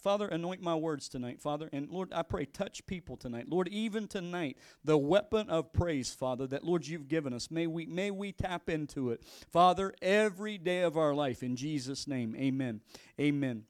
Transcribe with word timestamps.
Father, 0.00 0.26
anoint 0.26 0.62
my 0.62 0.74
words 0.74 1.08
tonight, 1.08 1.40
Father. 1.40 1.68
And 1.72 1.88
Lord, 1.90 2.12
I 2.12 2.22
pray, 2.22 2.46
touch 2.46 2.84
people 2.86 3.16
tonight. 3.16 3.46
Lord, 3.48 3.68
even 3.68 4.08
tonight, 4.08 4.56
the 4.84 4.98
weapon 4.98 5.48
of 5.50 5.72
praise, 5.72 6.12
Father, 6.12 6.46
that 6.48 6.64
Lord 6.64 6.86
you've 6.86 7.08
given 7.08 7.32
us, 7.32 7.50
may 7.50 7.66
we 7.66 7.86
may 7.86 8.10
we 8.10 8.32
tap 8.32 8.68
into 8.68 9.10
it, 9.10 9.22
Father, 9.50 9.94
every 10.00 10.58
day 10.58 10.82
of 10.82 10.96
our 10.96 11.14
life. 11.14 11.42
In 11.42 11.56
Jesus' 11.56 12.06
name, 12.06 12.34
Amen. 12.36 12.80
Amen. 13.20 13.64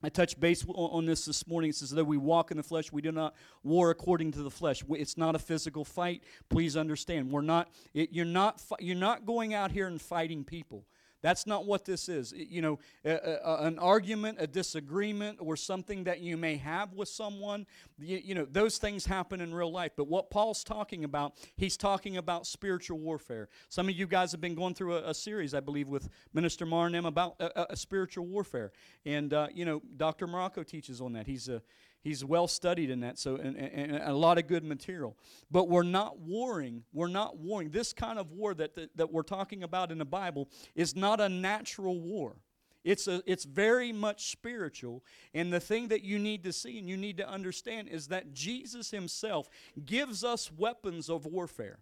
I 0.00 0.08
touched 0.08 0.38
base 0.38 0.64
on 0.68 1.06
this 1.06 1.24
this 1.24 1.46
morning. 1.48 1.70
It 1.70 1.76
says 1.76 1.90
that 1.90 2.04
we 2.04 2.18
walk 2.18 2.52
in 2.52 2.56
the 2.56 2.62
flesh, 2.62 2.92
we 2.92 3.02
do 3.02 3.10
not 3.10 3.34
war 3.64 3.90
according 3.90 4.30
to 4.32 4.42
the 4.42 4.50
flesh. 4.50 4.84
It's 4.90 5.16
not 5.16 5.34
a 5.34 5.40
physical 5.40 5.84
fight. 5.84 6.22
Please 6.48 6.76
understand, 6.76 7.32
we're 7.32 7.40
not. 7.40 7.70
It, 7.94 8.10
you're 8.12 8.24
not. 8.24 8.62
You're 8.78 8.96
not 8.96 9.26
going 9.26 9.54
out 9.54 9.72
here 9.72 9.88
and 9.88 10.00
fighting 10.00 10.44
people. 10.44 10.84
That's 11.22 11.46
not 11.46 11.66
what 11.66 11.84
this 11.84 12.08
is. 12.08 12.32
You 12.32 12.62
know, 12.62 12.78
a, 13.04 13.38
a, 13.44 13.66
an 13.66 13.78
argument, 13.78 14.38
a 14.40 14.46
disagreement, 14.46 15.38
or 15.40 15.56
something 15.56 16.04
that 16.04 16.20
you 16.20 16.36
may 16.36 16.56
have 16.56 16.92
with 16.92 17.08
someone, 17.08 17.66
you, 17.98 18.20
you, 18.22 18.34
know, 18.34 18.46
those 18.50 18.78
things 18.78 19.04
happen 19.04 19.40
in 19.40 19.52
real 19.52 19.72
life. 19.72 19.92
But 19.96 20.06
what 20.08 20.30
Paul's 20.30 20.62
talking 20.62 21.04
about, 21.04 21.34
he's 21.56 21.76
talking 21.76 22.16
about 22.16 22.46
spiritual 22.46 22.98
warfare. 22.98 23.48
Some 23.68 23.88
of 23.88 23.94
you 23.96 24.06
guys 24.06 24.30
have 24.32 24.40
been 24.40 24.54
going 24.54 24.74
through 24.74 24.96
a, 24.96 25.10
a 25.10 25.14
series, 25.14 25.54
I 25.54 25.60
believe, 25.60 25.88
with 25.88 26.08
Minister 26.32 26.66
Marnem 26.66 27.06
about 27.06 27.34
a, 27.40 27.76
spiritual 27.76 28.26
warfare. 28.26 28.72
And, 29.04 29.32
uh, 29.32 29.48
you 29.52 29.64
know, 29.64 29.82
Dr. 29.96 30.26
Morocco 30.26 30.62
teaches 30.62 31.00
on 31.00 31.12
that. 31.14 31.26
He's 31.26 31.48
a 31.48 31.62
He's 32.08 32.24
well 32.24 32.48
studied 32.48 32.88
in 32.88 33.00
that, 33.00 33.18
so 33.18 33.36
and, 33.36 33.54
and, 33.54 33.92
and, 33.92 34.02
a 34.02 34.14
lot 34.14 34.38
of 34.38 34.46
good 34.46 34.64
material. 34.64 35.14
But 35.50 35.68
we're 35.68 35.82
not 35.82 36.18
warring. 36.18 36.84
We're 36.94 37.08
not 37.08 37.36
warring. 37.36 37.68
This 37.68 37.92
kind 37.92 38.18
of 38.18 38.32
war 38.32 38.54
that, 38.54 38.74
that, 38.76 38.96
that 38.96 39.12
we're 39.12 39.22
talking 39.22 39.62
about 39.62 39.92
in 39.92 39.98
the 39.98 40.06
Bible 40.06 40.48
is 40.74 40.96
not 40.96 41.20
a 41.20 41.28
natural 41.28 42.00
war. 42.00 42.36
It's, 42.82 43.08
a, 43.08 43.22
it's 43.26 43.44
very 43.44 43.92
much 43.92 44.30
spiritual. 44.30 45.04
And 45.34 45.52
the 45.52 45.60
thing 45.60 45.88
that 45.88 46.02
you 46.02 46.18
need 46.18 46.44
to 46.44 46.52
see 46.54 46.78
and 46.78 46.88
you 46.88 46.96
need 46.96 47.18
to 47.18 47.28
understand 47.28 47.88
is 47.88 48.08
that 48.08 48.32
Jesus 48.32 48.90
himself 48.90 49.50
gives 49.84 50.24
us 50.24 50.50
weapons 50.50 51.10
of 51.10 51.26
warfare. 51.26 51.78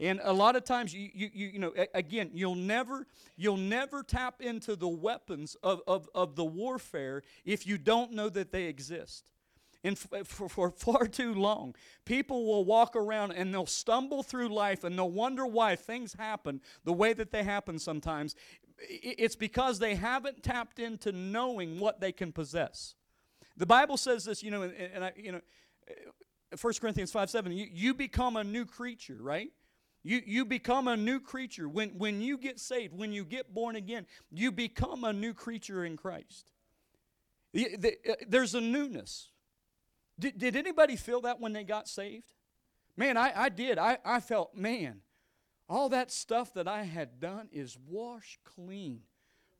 And 0.00 0.20
a 0.24 0.32
lot 0.32 0.56
of 0.56 0.64
times, 0.64 0.92
you, 0.92 1.10
you, 1.14 1.30
you, 1.32 1.46
you 1.46 1.58
know, 1.60 1.72
again, 1.94 2.30
you'll 2.34 2.56
never, 2.56 3.06
you'll 3.36 3.56
never 3.56 4.02
tap 4.02 4.42
into 4.42 4.74
the 4.74 4.88
weapons 4.88 5.56
of, 5.62 5.80
of, 5.86 6.08
of 6.12 6.34
the 6.34 6.44
warfare 6.44 7.22
if 7.44 7.68
you 7.68 7.78
don't 7.78 8.10
know 8.10 8.28
that 8.30 8.50
they 8.50 8.64
exist. 8.64 9.22
And 9.84 9.98
for, 9.98 10.48
for 10.48 10.70
far 10.70 11.06
too 11.06 11.34
long, 11.34 11.76
people 12.06 12.46
will 12.46 12.64
walk 12.64 12.96
around 12.96 13.32
and 13.32 13.52
they'll 13.52 13.66
stumble 13.66 14.22
through 14.22 14.48
life 14.48 14.82
and 14.82 14.98
they'll 14.98 15.10
wonder 15.10 15.46
why 15.46 15.76
things 15.76 16.14
happen 16.14 16.62
the 16.84 16.92
way 16.92 17.12
that 17.12 17.30
they 17.30 17.44
happen 17.44 17.78
sometimes. 17.78 18.34
It's 18.78 19.36
because 19.36 19.78
they 19.78 19.94
haven't 19.94 20.42
tapped 20.42 20.78
into 20.78 21.12
knowing 21.12 21.78
what 21.78 22.00
they 22.00 22.12
can 22.12 22.32
possess. 22.32 22.94
The 23.58 23.66
Bible 23.66 23.98
says 23.98 24.24
this, 24.24 24.42
you 24.42 24.50
know, 24.50 24.62
and, 24.62 24.72
and 24.72 25.04
I, 25.04 25.12
you 25.16 25.32
know, 25.32 25.40
1 26.58 26.72
Corinthians 26.80 27.12
5 27.12 27.28
7, 27.28 27.52
you, 27.52 27.66
you 27.70 27.94
become 27.94 28.36
a 28.36 28.44
new 28.44 28.64
creature, 28.64 29.18
right? 29.20 29.50
You, 30.02 30.22
you 30.24 30.44
become 30.44 30.88
a 30.88 30.96
new 30.96 31.20
creature. 31.20 31.68
When, 31.68 31.90
when 31.90 32.20
you 32.20 32.36
get 32.36 32.58
saved, 32.58 32.96
when 32.96 33.12
you 33.12 33.24
get 33.24 33.54
born 33.54 33.76
again, 33.76 34.06
you 34.30 34.50
become 34.50 35.04
a 35.04 35.12
new 35.12 35.34
creature 35.34 35.84
in 35.84 35.96
Christ. 35.96 36.46
The, 37.52 37.76
the, 37.78 37.96
uh, 38.10 38.14
there's 38.28 38.54
a 38.54 38.60
newness. 38.60 39.30
Did, 40.18 40.38
did 40.38 40.56
anybody 40.56 40.96
feel 40.96 41.20
that 41.22 41.40
when 41.40 41.52
they 41.52 41.64
got 41.64 41.88
saved? 41.88 42.34
Man, 42.96 43.16
I, 43.16 43.32
I 43.34 43.48
did. 43.48 43.78
I, 43.78 43.98
I 44.04 44.20
felt, 44.20 44.56
man, 44.56 45.00
all 45.68 45.88
that 45.88 46.10
stuff 46.10 46.54
that 46.54 46.68
I 46.68 46.84
had 46.84 47.20
done 47.20 47.48
is 47.50 47.76
washed 47.88 48.38
clean. 48.44 49.00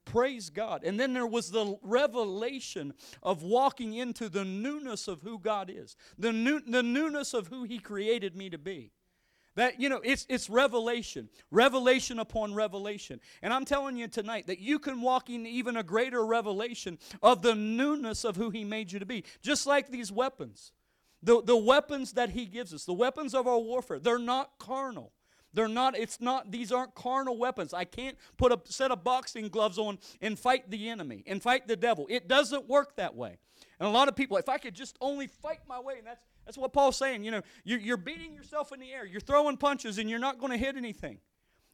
Praise 0.05 0.51
God. 0.51 0.85
And 0.85 1.01
then 1.01 1.13
there 1.15 1.27
was 1.27 1.51
the 1.51 1.77
revelation 1.83 2.93
of 3.23 3.43
walking 3.43 3.95
into 3.95 4.29
the 4.29 4.45
newness 4.45 5.09
of 5.09 5.23
who 5.23 5.39
God 5.39 5.73
is, 5.75 5.97
the, 6.19 6.33
new, 6.33 6.61
the 6.61 6.83
newness 6.83 7.35
of 7.35 7.49
who 7.49 7.65
He 7.65 7.79
created 7.79 8.37
me 8.37 8.51
to 8.51 8.59
be. 8.59 8.93
That, 9.57 9.81
you 9.81 9.89
know, 9.89 10.01
it's, 10.03 10.27
it's 10.29 10.51
revelation, 10.51 11.29
revelation 11.51 12.19
upon 12.19 12.55
revelation. 12.55 13.21
And 13.41 13.53
I'm 13.53 13.65
telling 13.65 13.97
you 13.97 14.09
tonight 14.09 14.49
that 14.49 14.59
you 14.59 14.79
can 14.79 15.01
walk 15.01 15.31
in 15.31 15.47
even 15.47 15.77
a 15.77 15.83
greater 15.83 16.27
revelation 16.27 16.99
of 17.23 17.43
the 17.43 17.55
newness 17.55 18.25
of 18.25 18.37
who 18.37 18.51
He 18.51 18.65
made 18.65 18.91
you 18.91 18.99
to 18.99 19.07
be. 19.07 19.25
Just 19.43 19.67
like 19.67 19.91
these 19.91 20.11
weapons. 20.11 20.73
The, 21.23 21.41
the 21.43 21.57
weapons 21.57 22.13
that 22.15 22.31
He 22.31 22.47
gives 22.47 22.75
us, 22.75 22.85
the 22.85 22.93
weapons 22.93 23.33
of 23.35 23.47
our 23.47 23.59
warfare, 23.59 23.99
they're 23.99 24.19
not 24.19 24.59
carnal. 24.59 25.13
They're 25.55 25.69
not, 25.69 25.97
it's 25.97 26.21
not, 26.21 26.51
these 26.51 26.73
aren't 26.73 26.97
carnal 26.97 27.39
weapons. 27.39 27.73
I 27.73 27.85
can't 27.85 28.19
put 28.37 28.51
a 28.51 28.61
set 28.65 28.91
of 28.91 29.05
boxing 29.05 29.49
gloves 29.49 29.79
on 29.79 29.99
and 30.21 30.37
fight 30.37 30.69
the 30.69 30.89
enemy 30.89 31.23
and 31.29 31.41
fight 31.41 31.69
the 31.69 31.77
devil. 31.77 32.07
It 32.11 32.27
doesn't 32.27 32.69
work 32.69 32.97
that 32.97 33.15
way. 33.15 33.39
And 33.79 33.89
a 33.89 33.91
lot 33.93 34.09
of 34.09 34.17
people, 34.17 34.37
if 34.37 34.49
I 34.49 34.59
could 34.59 34.75
just 34.75 34.97
only 35.01 35.29
fight 35.29 35.61
my 35.69 35.79
way, 35.79 35.99
and 35.99 36.07
that's 36.07 36.25
that's 36.45 36.59
what 36.59 36.73
Paul's 36.73 36.97
saying. 36.97 37.25
You 37.25 37.31
know, 37.31 37.43
you're, 37.65 37.97
beating 37.97 38.35
yourself 38.35 38.73
in 38.73 38.81
the 38.81 38.93
air, 38.93 39.07
you're 39.07 39.21
throwing 39.21 39.57
punches, 39.57 39.99
and 39.99 40.11
you're 40.11 40.19
not 40.19 40.39
going 40.39 40.53
to 40.53 40.59
hit 40.59 40.77
anything. 40.77 41.19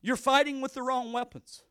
You're 0.02 0.16
fighting 0.16 0.60
with 0.60 0.74
the 0.74 0.82
wrong 0.82 1.12
weapons. 1.12 1.62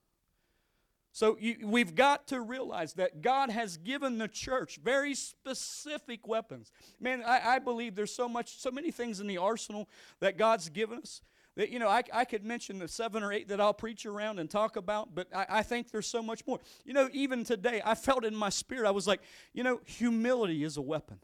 So 1.12 1.38
you, 1.40 1.58
we've 1.64 1.96
got 1.96 2.28
to 2.28 2.40
realize 2.40 2.94
that 2.94 3.22
God 3.22 3.50
has 3.50 3.78
given 3.78 4.20
the 4.20 4.28
church 4.28 4.80
very 4.84 5.16
specific 5.16 6.28
weapons. 6.28 6.72
Man, 7.00 7.24
I, 7.26 7.56
I, 7.56 7.60
believe 7.60 7.96
there's 7.96 8.14
so 8.14 8.30
much, 8.30 8.60
so 8.60 8.70
many 8.70 8.92
things 8.92 9.20
in 9.20 9.28
the 9.28 9.38
arsenal 9.38 9.90
that 10.20 10.38
God's 10.38 10.70
given 10.70 11.00
us. 11.00 11.22
That, 11.56 11.72
you 11.72 11.80
know, 11.80 11.90
I, 11.90 12.04
I 12.14 12.26
could 12.26 12.46
mention 12.46 12.80
the 12.80 12.88
seven 12.88 13.24
or 13.24 13.34
eight 13.34 13.48
that 13.50 13.60
I'll 13.60 13.74
preach 13.74 14.06
around 14.06 14.40
and 14.40 14.50
talk 14.50 14.76
about, 14.76 15.16
but 15.16 15.28
I, 15.36 15.46
I 15.50 15.64
think 15.64 15.92
there's 15.92 16.08
so 16.08 16.22
much 16.22 16.46
more. 16.46 16.60
You 16.86 16.94
know, 16.94 17.10
even 17.12 17.44
today, 17.44 17.81
I 17.84 17.96
felt 17.96 18.24
in 18.24 18.36
my 18.36 18.50
spirit, 18.50 18.88
I 18.88 18.92
was 18.92 19.08
like, 19.08 19.22
you 19.52 19.64
know, 19.64 19.81
humility 19.86 20.64
is 20.64 20.78
a 20.78 20.81
weapon. 20.81 21.20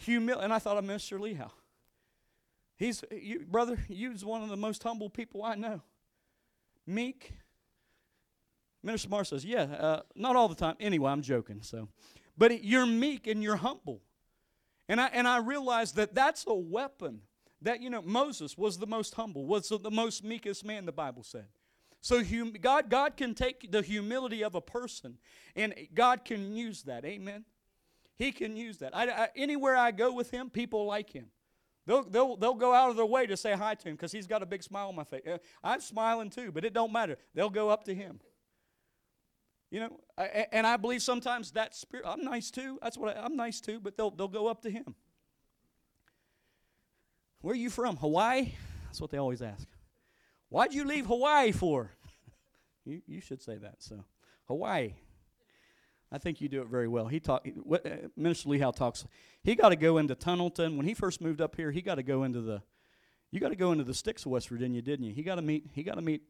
Humility. 0.00 0.44
And 0.44 0.52
I 0.52 0.58
thought 0.58 0.76
of 0.76 0.84
Mr. 0.84 1.18
Lehow. 1.20 1.50
He's, 2.76 3.04
you, 3.10 3.40
brother, 3.40 3.78
you's 3.88 4.24
one 4.24 4.42
of 4.42 4.48
the 4.48 4.56
most 4.56 4.82
humble 4.82 5.10
people 5.10 5.44
I 5.44 5.54
know. 5.54 5.82
Meek. 6.86 7.34
Minister 8.82 9.10
Mar 9.10 9.24
says, 9.24 9.44
yeah, 9.44 9.62
uh, 9.62 10.02
not 10.14 10.36
all 10.36 10.48
the 10.48 10.54
time. 10.54 10.76
Anyway, 10.80 11.10
I'm 11.10 11.20
joking. 11.20 11.60
So, 11.62 11.88
But 12.38 12.64
you're 12.64 12.86
meek 12.86 13.26
and 13.26 13.42
you're 13.42 13.56
humble. 13.56 14.00
And 14.88 15.00
I, 15.00 15.08
and 15.08 15.28
I 15.28 15.38
realized 15.38 15.96
that 15.96 16.14
that's 16.14 16.44
a 16.46 16.54
weapon. 16.54 17.20
That, 17.62 17.82
you 17.82 17.90
know, 17.90 18.00
Moses 18.00 18.56
was 18.56 18.78
the 18.78 18.86
most 18.86 19.14
humble, 19.14 19.44
was 19.44 19.68
the 19.68 19.90
most 19.90 20.24
meekest 20.24 20.64
man, 20.64 20.86
the 20.86 20.92
Bible 20.92 21.22
said. 21.22 21.44
So 22.00 22.24
hum, 22.24 22.54
God, 22.58 22.88
God 22.88 23.16
can 23.16 23.34
take 23.34 23.70
the 23.70 23.82
humility 23.82 24.42
of 24.42 24.54
a 24.54 24.60
person 24.60 25.18
and 25.54 25.74
God 25.92 26.24
can 26.24 26.56
use 26.56 26.84
that. 26.84 27.04
Amen. 27.04 27.44
He 28.20 28.32
can 28.32 28.54
use 28.54 28.76
that. 28.80 28.94
I, 28.94 29.04
I, 29.08 29.28
anywhere 29.34 29.74
I 29.78 29.92
go 29.92 30.12
with 30.12 30.30
him, 30.30 30.50
people 30.50 30.84
like 30.84 31.08
him. 31.08 31.28
They'll, 31.86 32.02
they'll, 32.02 32.36
they'll 32.36 32.54
go 32.54 32.74
out 32.74 32.90
of 32.90 32.96
their 32.96 33.06
way 33.06 33.26
to 33.26 33.34
say 33.34 33.54
hi 33.54 33.74
to 33.74 33.88
him 33.88 33.94
because 33.94 34.12
he's 34.12 34.26
got 34.26 34.42
a 34.42 34.46
big 34.46 34.62
smile 34.62 34.88
on 34.88 34.94
my 34.94 35.04
face. 35.04 35.22
Uh, 35.26 35.38
I'm 35.64 35.80
smiling 35.80 36.28
too, 36.28 36.52
but 36.52 36.66
it 36.66 36.74
don't 36.74 36.92
matter. 36.92 37.16
They'll 37.34 37.48
go 37.48 37.70
up 37.70 37.84
to 37.84 37.94
him. 37.94 38.20
You 39.70 39.80
know, 39.80 40.00
I, 40.18 40.48
and 40.52 40.66
I 40.66 40.76
believe 40.76 41.00
sometimes 41.00 41.52
that 41.52 41.74
spirit, 41.74 42.04
I'm 42.06 42.22
nice 42.22 42.50
too. 42.50 42.78
That's 42.82 42.98
what 42.98 43.16
I, 43.16 43.22
I'm 43.22 43.36
nice 43.36 43.58
too, 43.58 43.80
but 43.80 43.96
they'll, 43.96 44.10
they'll 44.10 44.28
go 44.28 44.48
up 44.48 44.60
to 44.64 44.70
him. 44.70 44.94
Where 47.40 47.52
are 47.52 47.56
you 47.56 47.70
from? 47.70 47.96
Hawaii? 47.96 48.52
That's 48.84 49.00
what 49.00 49.10
they 49.10 49.16
always 49.16 49.40
ask. 49.40 49.66
Why'd 50.50 50.74
you 50.74 50.84
leave 50.84 51.06
Hawaii 51.06 51.52
for? 51.52 51.90
you, 52.84 53.00
you 53.06 53.22
should 53.22 53.40
say 53.40 53.56
that. 53.56 53.76
So, 53.78 54.04
Hawaii. 54.44 54.92
I 56.12 56.18
think 56.18 56.40
you 56.40 56.48
do 56.48 56.60
it 56.62 56.68
very 56.68 56.88
well. 56.88 57.06
He 57.06 57.20
talk, 57.20 57.46
uh, 57.46 57.78
Minister 58.16 58.48
Lehow 58.48 58.72
talks. 58.72 59.04
He 59.44 59.54
got 59.54 59.68
to 59.68 59.76
go 59.76 59.98
into 59.98 60.16
Tunnelton 60.16 60.76
when 60.76 60.86
he 60.86 60.94
first 60.94 61.20
moved 61.20 61.40
up 61.40 61.54
here. 61.54 61.70
He 61.70 61.82
got 61.82 61.96
to 61.96 62.02
go 62.02 62.24
into 62.24 62.40
the, 62.40 62.62
you 63.30 63.38
got 63.38 63.50
to 63.50 63.56
go 63.56 63.70
into 63.70 63.84
the 63.84 63.94
sticks 63.94 64.24
of 64.24 64.32
West 64.32 64.48
Virginia, 64.48 64.82
didn't 64.82 65.06
you? 65.06 65.14
He 65.14 65.22
got 65.22 65.36
to 65.36 65.42
meet. 65.42 65.66
He 65.72 65.84
got 65.84 65.94
to 65.94 66.02
meet. 66.02 66.22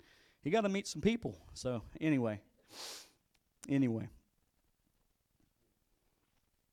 He 0.43 0.51
got 0.51 0.63
to 0.63 0.69
meet 0.69 0.87
some 0.87 1.01
people. 1.01 1.39
So 1.55 1.83
anyway, 2.01 2.41
anyway, 3.69 4.09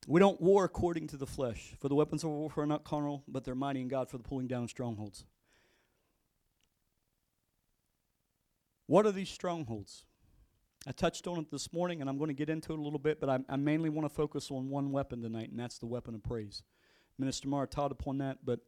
we 0.06 0.20
don't 0.20 0.40
war 0.42 0.66
according 0.66 1.08
to 1.08 1.18
the 1.18 1.28
flesh. 1.28 1.76
For 1.80 1.88
the 1.88 1.96
weapons 1.96 2.24
of 2.24 2.30
warfare 2.30 2.66
are 2.66 2.68
not 2.68 2.84
carnal, 2.84 3.24
but 3.28 3.46
they're 3.46 3.56
mighty 3.56 3.82
in 3.82 3.88
God 3.88 4.10
for 4.10 4.18
the 4.18 4.24
pulling 4.24 4.48
down 4.48 4.64
of 4.64 4.70
strongholds. 4.70 5.24
What 8.86 9.06
are 9.06 9.12
these 9.12 9.30
strongholds? 9.30 10.04
I 10.86 10.92
touched 10.92 11.28
on 11.28 11.40
it 11.40 11.50
this 11.50 11.74
morning, 11.74 12.02
and 12.02 12.10
I'm 12.10 12.18
going 12.18 12.30
to 12.30 12.34
get 12.34 12.50
into 12.50 12.74
it 12.74 12.80
a 12.80 12.82
little 12.82 13.00
bit, 13.00 13.20
but 13.20 13.30
I, 13.30 13.40
I 13.50 13.56
mainly 13.56 13.90
want 13.90 14.08
to 14.08 14.14
focus 14.14 14.52
on 14.52 14.70
one 14.70 14.92
weapon 14.92 15.22
tonight, 15.22 15.50
and 15.50 15.60
that's 15.60 15.80
the 15.80 15.86
weapon 15.86 16.16
of 16.16 16.24
praise. 16.24 16.64
Minister 17.18 17.48
Mara 17.48 17.68
taught 17.68 17.92
upon 17.92 18.20
that, 18.20 18.38
but 18.46 18.60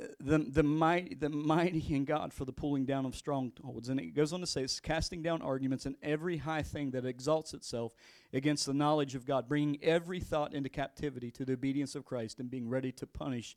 uh, 0.00 0.06
the, 0.20 0.38
the, 0.38 0.62
mighty, 0.62 1.14
the 1.14 1.28
mighty 1.28 1.84
in 1.94 2.04
God 2.04 2.32
for 2.32 2.44
the 2.44 2.52
pulling 2.52 2.86
down 2.86 3.04
of 3.04 3.14
strongholds. 3.14 3.88
And 3.88 4.00
it 4.00 4.14
goes 4.14 4.32
on 4.32 4.40
to 4.40 4.46
say, 4.46 4.62
it's 4.62 4.80
casting 4.80 5.22
down 5.22 5.42
arguments 5.42 5.86
and 5.86 5.96
every 6.02 6.38
high 6.38 6.62
thing 6.62 6.92
that 6.92 7.04
exalts 7.04 7.52
itself 7.52 7.94
against 8.32 8.66
the 8.66 8.74
knowledge 8.74 9.14
of 9.14 9.26
God, 9.26 9.48
bringing 9.48 9.78
every 9.82 10.18
thought 10.18 10.54
into 10.54 10.70
captivity 10.70 11.30
to 11.32 11.44
the 11.44 11.52
obedience 11.52 11.94
of 11.94 12.04
Christ, 12.04 12.40
and 12.40 12.50
being 12.50 12.68
ready 12.68 12.90
to 12.92 13.06
punish 13.06 13.56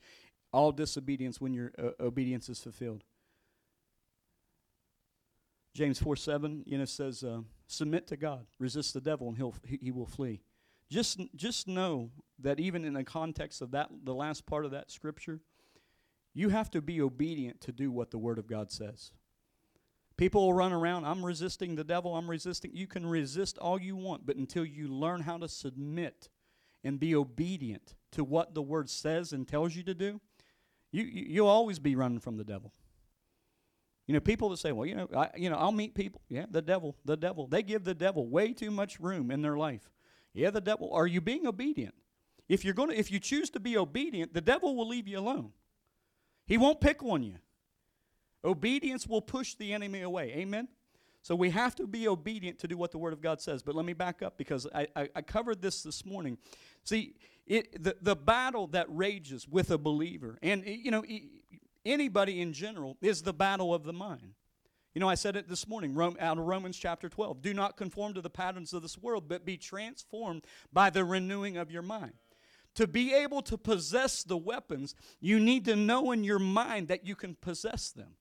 all 0.52 0.72
disobedience 0.72 1.40
when 1.40 1.54
your 1.54 1.72
uh, 1.80 1.92
obedience 2.00 2.50
is 2.50 2.60
fulfilled. 2.60 3.04
James 5.76 6.00
4 6.00 6.16
7, 6.16 6.64
you 6.66 6.78
know, 6.78 6.86
says, 6.86 7.22
uh, 7.22 7.42
submit 7.68 8.08
to 8.08 8.16
God, 8.16 8.46
resist 8.60 8.94
the 8.94 9.02
devil, 9.02 9.28
and 9.28 9.36
he'll, 9.36 9.54
he, 9.66 9.78
he 9.82 9.92
will 9.92 10.06
flee. 10.06 10.42
Just, 10.90 11.20
just 11.36 11.68
know 11.68 12.12
that 12.40 12.62
even 12.62 12.86
in 12.86 12.94
the 12.94 13.04
context 13.04 13.62
of 13.62 13.72
that, 13.72 13.90
the 14.06 14.14
last 14.14 14.46
part 14.46 14.64
of 14.64 14.72
that 14.72 14.90
scripture, 14.90 15.42
you 16.34 16.48
have 16.48 16.72
to 16.72 16.82
be 16.82 17.02
obedient 17.02 17.60
to 17.62 17.74
do 17.74 17.92
what 17.92 18.10
the 18.10 18.18
Word 18.18 18.40
of 18.40 18.48
God 18.48 18.72
says. 18.72 19.12
People 20.16 20.46
will 20.46 20.54
run 20.54 20.72
around, 20.72 21.04
I'm 21.04 21.26
resisting 21.26 21.76
the 21.76 21.84
devil, 21.84 22.16
I'm 22.16 22.30
resisting. 22.30 22.72
You 22.74 22.88
can 22.88 23.06
resist 23.06 23.58
all 23.58 23.80
you 23.80 23.98
want, 23.98 24.26
but 24.26 24.38
until 24.38 24.64
you 24.64 24.88
learn 24.88 25.22
how 25.22 25.38
to 25.40 25.50
submit 25.50 26.30
and 26.86 27.02
be 27.02 27.14
obedient 27.14 27.96
to 28.14 28.24
what 28.24 28.54
the 28.54 28.62
Word 28.62 28.90
says 28.90 29.34
and 29.34 29.46
tells 29.46 29.76
you 29.76 29.84
to 29.84 29.94
do, 29.94 30.22
you, 30.94 31.04
you, 31.04 31.26
you'll 31.28 31.48
always 31.50 31.80
be 31.80 31.98
running 31.98 32.22
from 32.22 32.38
the 32.38 32.46
devil. 32.46 32.72
You 34.08 34.14
know, 34.14 34.20
people 34.20 34.50
that 34.50 34.58
say, 34.58 34.72
"Well, 34.72 34.86
you 34.86 34.96
know, 34.96 35.08
I, 35.16 35.30
you 35.36 35.50
know, 35.50 35.56
I'll 35.56 35.72
meet 35.72 35.96
people." 35.96 36.22
Yeah, 36.30 36.46
the 36.50 36.62
devil, 36.62 36.96
the 37.06 37.18
devil. 37.18 37.48
They 37.48 37.64
give 37.64 37.84
the 37.84 37.96
devil 37.96 38.28
way 38.28 38.54
too 38.54 38.72
much 38.72 39.00
room 39.00 39.32
in 39.32 39.42
their 39.42 39.58
life. 39.58 39.90
Yeah, 40.34 40.52
the 40.52 40.62
devil. 40.62 40.92
Are 40.94 41.08
you 41.08 41.22
being 41.22 41.48
obedient? 41.48 41.96
If 42.48 42.64
you're 42.64 42.76
going 42.76 42.90
to, 42.90 42.98
if 42.98 43.12
you 43.12 43.20
choose 43.20 43.50
to 43.52 43.60
be 43.60 43.78
obedient, 43.78 44.34
the 44.34 44.42
devil 44.42 44.76
will 44.76 44.88
leave 44.88 45.08
you 45.08 45.18
alone. 45.18 45.52
He 46.46 46.58
won't 46.58 46.80
pick 46.80 47.04
on 47.04 47.24
you. 47.24 47.36
Obedience 48.44 49.08
will 49.08 49.22
push 49.22 49.56
the 49.56 49.74
enemy 49.74 50.02
away. 50.02 50.32
Amen. 50.34 50.68
So 51.24 51.34
we 51.34 51.50
have 51.50 51.74
to 51.78 51.88
be 51.88 52.08
obedient 52.08 52.60
to 52.60 52.68
do 52.68 52.78
what 52.78 52.92
the 52.92 53.00
Word 53.00 53.12
of 53.12 53.20
God 53.20 53.42
says. 53.42 53.64
But 53.64 53.74
let 53.74 53.84
me 53.84 53.94
back 53.94 54.22
up 54.22 54.38
because 54.38 54.68
I, 54.76 54.88
I, 54.96 55.10
I 55.16 55.22
covered 55.24 55.60
this 55.60 55.82
this 55.82 56.06
morning. 56.06 56.38
See, 56.84 57.16
it, 57.48 57.84
the, 57.84 57.98
the 58.00 58.16
battle 58.16 58.68
that 58.68 58.86
rages 58.90 59.48
with 59.48 59.72
a 59.72 59.80
believer, 59.80 60.38
and 60.44 60.64
you 60.64 60.92
know, 60.92 61.04
anybody 61.86 62.42
in 62.42 62.54
general, 62.54 62.98
is 63.02 63.22
the 63.22 63.34
battle 63.34 63.74
of 63.74 63.84
the 63.84 63.94
mind. 63.94 64.34
You 64.94 65.02
know, 65.02 65.10
I 65.10 65.16
said 65.16 65.36
it 65.36 65.50
this 65.50 65.68
morning 65.68 65.98
out 66.20 66.38
of 66.38 66.46
Romans 66.46 66.78
chapter 66.78 67.10
12. 67.10 67.42
Do 67.42 67.54
not 67.54 67.76
conform 67.76 68.14
to 68.14 68.22
the 68.22 68.30
patterns 68.30 68.72
of 68.72 68.82
this 68.82 68.98
world, 68.98 69.26
but 69.28 69.46
be 69.46 69.58
transformed 69.58 70.46
by 70.72 70.90
the 70.90 71.04
renewing 71.04 71.58
of 71.58 71.70
your 71.70 71.82
mind. 71.82 72.14
To 72.76 72.88
be 72.88 73.14
able 73.14 73.42
to 73.44 73.58
possess 73.58 74.24
the 74.24 74.38
weapons, 74.38 74.96
you 75.20 75.40
need 75.40 75.66
to 75.66 75.76
know 75.76 76.12
in 76.12 76.24
your 76.24 76.40
mind 76.40 76.88
that 76.88 77.06
you 77.06 77.16
can 77.16 77.36
possess 77.36 77.92
them. 77.92 78.16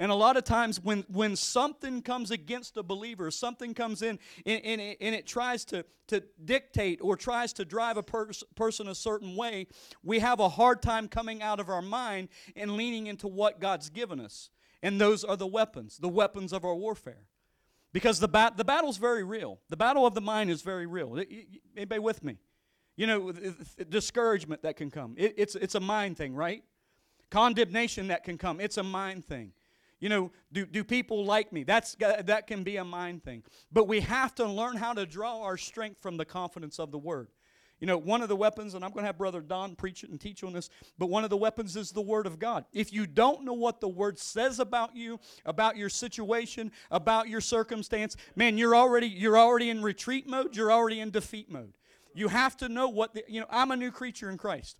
And 0.00 0.10
a 0.10 0.14
lot 0.14 0.38
of 0.38 0.44
times, 0.44 0.80
when, 0.82 1.04
when 1.08 1.36
something 1.36 2.00
comes 2.00 2.30
against 2.30 2.78
a 2.78 2.82
believer, 2.82 3.30
something 3.30 3.74
comes 3.74 4.00
in 4.00 4.18
and, 4.46 4.64
and, 4.64 4.80
it, 4.80 4.96
and 4.98 5.14
it 5.14 5.26
tries 5.26 5.66
to, 5.66 5.84
to 6.06 6.22
dictate 6.42 7.00
or 7.02 7.18
tries 7.18 7.52
to 7.52 7.66
drive 7.66 7.98
a 7.98 8.02
pers- 8.02 8.42
person 8.56 8.88
a 8.88 8.94
certain 8.94 9.36
way, 9.36 9.66
we 10.02 10.20
have 10.20 10.40
a 10.40 10.48
hard 10.48 10.80
time 10.80 11.06
coming 11.06 11.42
out 11.42 11.60
of 11.60 11.68
our 11.68 11.82
mind 11.82 12.30
and 12.56 12.78
leaning 12.78 13.08
into 13.08 13.28
what 13.28 13.60
God's 13.60 13.90
given 13.90 14.20
us. 14.20 14.48
And 14.82 14.98
those 14.98 15.22
are 15.22 15.36
the 15.36 15.46
weapons, 15.46 15.98
the 15.98 16.08
weapons 16.08 16.54
of 16.54 16.64
our 16.64 16.74
warfare. 16.74 17.26
Because 17.92 18.20
the, 18.20 18.28
bat- 18.28 18.56
the 18.56 18.64
battle's 18.64 18.96
very 18.96 19.22
real. 19.22 19.60
The 19.68 19.76
battle 19.76 20.06
of 20.06 20.14
the 20.14 20.22
mind 20.22 20.48
is 20.48 20.62
very 20.62 20.86
real. 20.86 21.20
Anybody 21.76 21.98
with 21.98 22.24
me? 22.24 22.38
You 22.96 23.06
know, 23.06 23.32
discouragement 23.86 24.62
that 24.62 24.78
can 24.78 24.90
come. 24.90 25.14
It, 25.18 25.34
it's, 25.36 25.56
it's 25.56 25.74
a 25.74 25.80
mind 25.80 26.16
thing, 26.16 26.34
right? 26.34 26.64
Condemnation 27.30 28.08
that 28.08 28.24
can 28.24 28.38
come. 28.38 28.60
It's 28.60 28.78
a 28.78 28.82
mind 28.82 29.26
thing. 29.26 29.52
You 30.00 30.08
know, 30.08 30.32
do, 30.50 30.64
do 30.66 30.82
people 30.82 31.24
like 31.24 31.52
me? 31.52 31.62
That's, 31.62 31.96
uh, 32.02 32.22
that 32.22 32.46
can 32.46 32.62
be 32.62 32.76
a 32.76 32.84
mind 32.84 33.22
thing. 33.22 33.42
But 33.70 33.86
we 33.86 34.00
have 34.00 34.34
to 34.36 34.46
learn 34.46 34.76
how 34.76 34.94
to 34.94 35.06
draw 35.06 35.42
our 35.42 35.58
strength 35.58 36.00
from 36.00 36.16
the 36.16 36.24
confidence 36.24 36.78
of 36.78 36.90
the 36.90 36.98
Word. 36.98 37.28
You 37.80 37.86
know, 37.86 37.96
one 37.96 38.20
of 38.20 38.28
the 38.28 38.36
weapons, 38.36 38.74
and 38.74 38.84
I'm 38.84 38.90
going 38.90 39.02
to 39.02 39.06
have 39.06 39.16
Brother 39.16 39.40
Don 39.40 39.74
preach 39.74 40.04
it 40.04 40.10
and 40.10 40.20
teach 40.20 40.44
on 40.44 40.52
this, 40.52 40.68
but 40.98 41.06
one 41.06 41.24
of 41.24 41.30
the 41.30 41.36
weapons 41.36 41.76
is 41.76 41.92
the 41.92 42.02
Word 42.02 42.26
of 42.26 42.38
God. 42.38 42.66
If 42.72 42.92
you 42.92 43.06
don't 43.06 43.42
know 43.42 43.54
what 43.54 43.80
the 43.80 43.88
Word 43.88 44.18
says 44.18 44.58
about 44.58 44.94
you, 44.94 45.18
about 45.46 45.78
your 45.78 45.88
situation, 45.88 46.72
about 46.90 47.28
your 47.28 47.40
circumstance, 47.40 48.16
man, 48.36 48.58
you're 48.58 48.76
already 48.76 49.06
you're 49.06 49.38
already 49.38 49.70
in 49.70 49.82
retreat 49.82 50.28
mode. 50.28 50.54
You're 50.56 50.72
already 50.72 51.00
in 51.00 51.10
defeat 51.10 51.50
mode. 51.50 51.72
You 52.14 52.28
have 52.28 52.56
to 52.58 52.68
know 52.68 52.88
what 52.88 53.14
the, 53.14 53.24
you 53.28 53.40
know. 53.40 53.46
I'm 53.48 53.70
a 53.70 53.76
new 53.76 53.90
creature 53.90 54.28
in 54.28 54.36
Christ. 54.36 54.76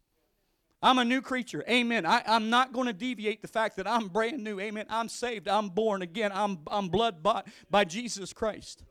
I'm 0.82 0.98
a 0.98 1.04
new 1.04 1.20
creature. 1.20 1.62
Amen. 1.68 2.06
I, 2.06 2.22
am 2.26 2.48
not 2.48 2.72
going 2.72 2.86
to 2.86 2.92
deviate 2.92 3.42
the 3.42 3.48
fact 3.48 3.76
that 3.76 3.86
I'm 3.86 4.08
brand 4.08 4.42
new. 4.42 4.58
Amen. 4.60 4.86
I'm 4.88 5.08
saved. 5.08 5.46
I'm 5.46 5.68
born 5.68 6.00
again. 6.00 6.32
I'm, 6.34 6.58
I'm 6.68 6.88
blood 6.88 7.22
bought 7.22 7.46
by 7.68 7.84
Jesus 7.84 8.32
Christ. 8.32 8.82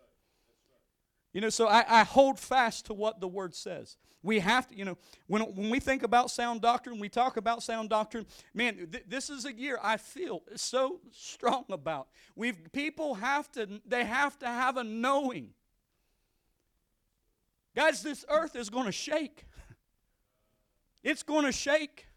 You 1.33 1.41
know, 1.41 1.49
so 1.49 1.67
I, 1.67 1.85
I 1.87 2.03
hold 2.03 2.39
fast 2.39 2.85
to 2.87 2.93
what 2.93 3.19
the 3.19 3.27
word 3.27 3.55
says. 3.55 3.97
We 4.21 4.39
have 4.39 4.67
to, 4.67 4.75
you 4.75 4.85
know, 4.85 4.97
when, 5.27 5.41
when 5.41 5.69
we 5.69 5.79
think 5.79 6.03
about 6.03 6.29
sound 6.29 6.61
doctrine, 6.61 6.99
we 6.99 7.09
talk 7.09 7.37
about 7.37 7.63
sound 7.63 7.89
doctrine. 7.89 8.25
Man, 8.53 8.87
th- 8.91 9.05
this 9.07 9.29
is 9.29 9.45
a 9.45 9.53
year 9.53 9.79
I 9.81 9.97
feel 9.97 10.43
so 10.55 10.99
strong 11.11 11.65
about. 11.69 12.09
We've 12.35 12.57
people 12.71 13.15
have 13.15 13.51
to, 13.53 13.67
they 13.85 14.03
have 14.03 14.37
to 14.39 14.47
have 14.47 14.77
a 14.77 14.83
knowing. 14.83 15.51
Guys, 17.75 18.03
this 18.03 18.25
earth 18.29 18.55
is 18.55 18.69
going 18.69 18.87
to 18.87 18.91
shake. 18.91 19.45
It's 21.03 21.23
going 21.23 21.45
to 21.45 21.51
shake. 21.51 22.07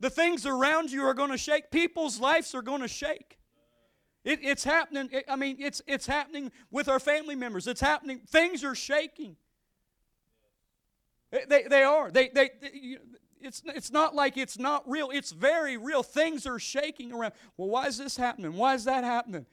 The 0.00 0.10
things 0.10 0.46
around 0.46 0.90
you 0.90 1.04
are 1.04 1.14
going 1.14 1.30
to 1.30 1.38
shake. 1.38 1.70
People's 1.70 2.18
lives 2.18 2.54
are 2.54 2.62
going 2.62 2.80
to 2.80 2.88
shake. 2.88 3.38
It, 4.24 4.40
it's 4.42 4.64
happening. 4.64 5.08
It, 5.12 5.24
I 5.28 5.36
mean, 5.36 5.56
it's, 5.58 5.82
it's 5.86 6.06
happening 6.06 6.52
with 6.70 6.88
our 6.88 7.00
family 7.00 7.34
members. 7.34 7.66
It's 7.66 7.80
happening. 7.80 8.20
Things 8.26 8.64
are 8.64 8.74
shaking. 8.74 9.36
They, 11.48 11.64
they 11.68 11.82
are. 11.84 12.10
They, 12.10 12.28
they, 12.28 12.50
it's, 13.40 13.62
it's 13.66 13.90
not 13.90 14.14
like 14.14 14.36
it's 14.36 14.58
not 14.58 14.88
real. 14.88 15.10
It's 15.10 15.32
very 15.32 15.76
real. 15.76 16.02
Things 16.02 16.46
are 16.46 16.58
shaking 16.58 17.12
around. 17.12 17.32
Well, 17.56 17.68
why 17.68 17.86
is 17.86 17.98
this 17.98 18.16
happening? 18.16 18.54
Why 18.54 18.74
is 18.74 18.84
that 18.84 19.04
happening? 19.04 19.46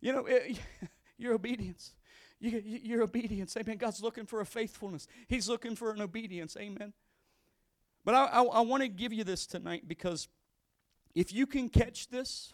You 0.00 0.12
know, 0.12 0.26
it, 0.26 0.58
your 1.18 1.34
obedience. 1.34 1.92
You, 2.40 2.62
your 2.64 3.02
obedience. 3.02 3.56
Amen. 3.56 3.78
God's 3.78 4.02
looking 4.02 4.26
for 4.26 4.40
a 4.40 4.46
faithfulness. 4.46 5.06
He's 5.28 5.48
looking 5.48 5.76
for 5.76 5.90
an 5.90 6.00
obedience. 6.00 6.56
Amen. 6.58 6.92
But 8.04 8.14
I, 8.14 8.24
I, 8.26 8.42
I 8.42 8.60
want 8.60 8.82
to 8.82 8.88
give 8.88 9.12
you 9.12 9.24
this 9.24 9.46
tonight 9.46 9.84
because 9.86 10.28
if 11.14 11.32
you 11.32 11.46
can 11.46 11.68
catch 11.68 12.08
this, 12.08 12.52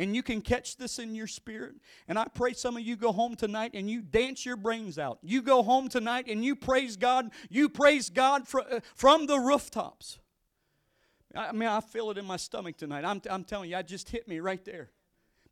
and 0.00 0.16
you 0.16 0.22
can 0.22 0.40
catch 0.40 0.78
this 0.78 0.98
in 0.98 1.14
your 1.14 1.26
spirit. 1.26 1.74
And 2.08 2.18
I 2.18 2.24
pray 2.24 2.54
some 2.54 2.74
of 2.74 2.82
you 2.82 2.96
go 2.96 3.12
home 3.12 3.36
tonight 3.36 3.72
and 3.74 3.88
you 3.90 4.00
dance 4.00 4.46
your 4.46 4.56
brains 4.56 4.98
out. 4.98 5.18
You 5.20 5.42
go 5.42 5.62
home 5.62 5.90
tonight 5.90 6.24
and 6.26 6.42
you 6.42 6.56
praise 6.56 6.96
God. 6.96 7.30
You 7.50 7.68
praise 7.68 8.08
God 8.08 8.48
fr- 8.48 8.60
uh, 8.60 8.80
from 8.94 9.26
the 9.26 9.38
rooftops. 9.38 10.18
I 11.34 11.52
mean, 11.52 11.68
I 11.68 11.80
feel 11.82 12.10
it 12.10 12.16
in 12.16 12.24
my 12.24 12.38
stomach 12.38 12.78
tonight. 12.78 13.04
I'm, 13.04 13.20
I'm 13.30 13.44
telling 13.44 13.68
you, 13.68 13.76
I 13.76 13.82
just 13.82 14.08
hit 14.08 14.26
me 14.26 14.40
right 14.40 14.64
there. 14.64 14.88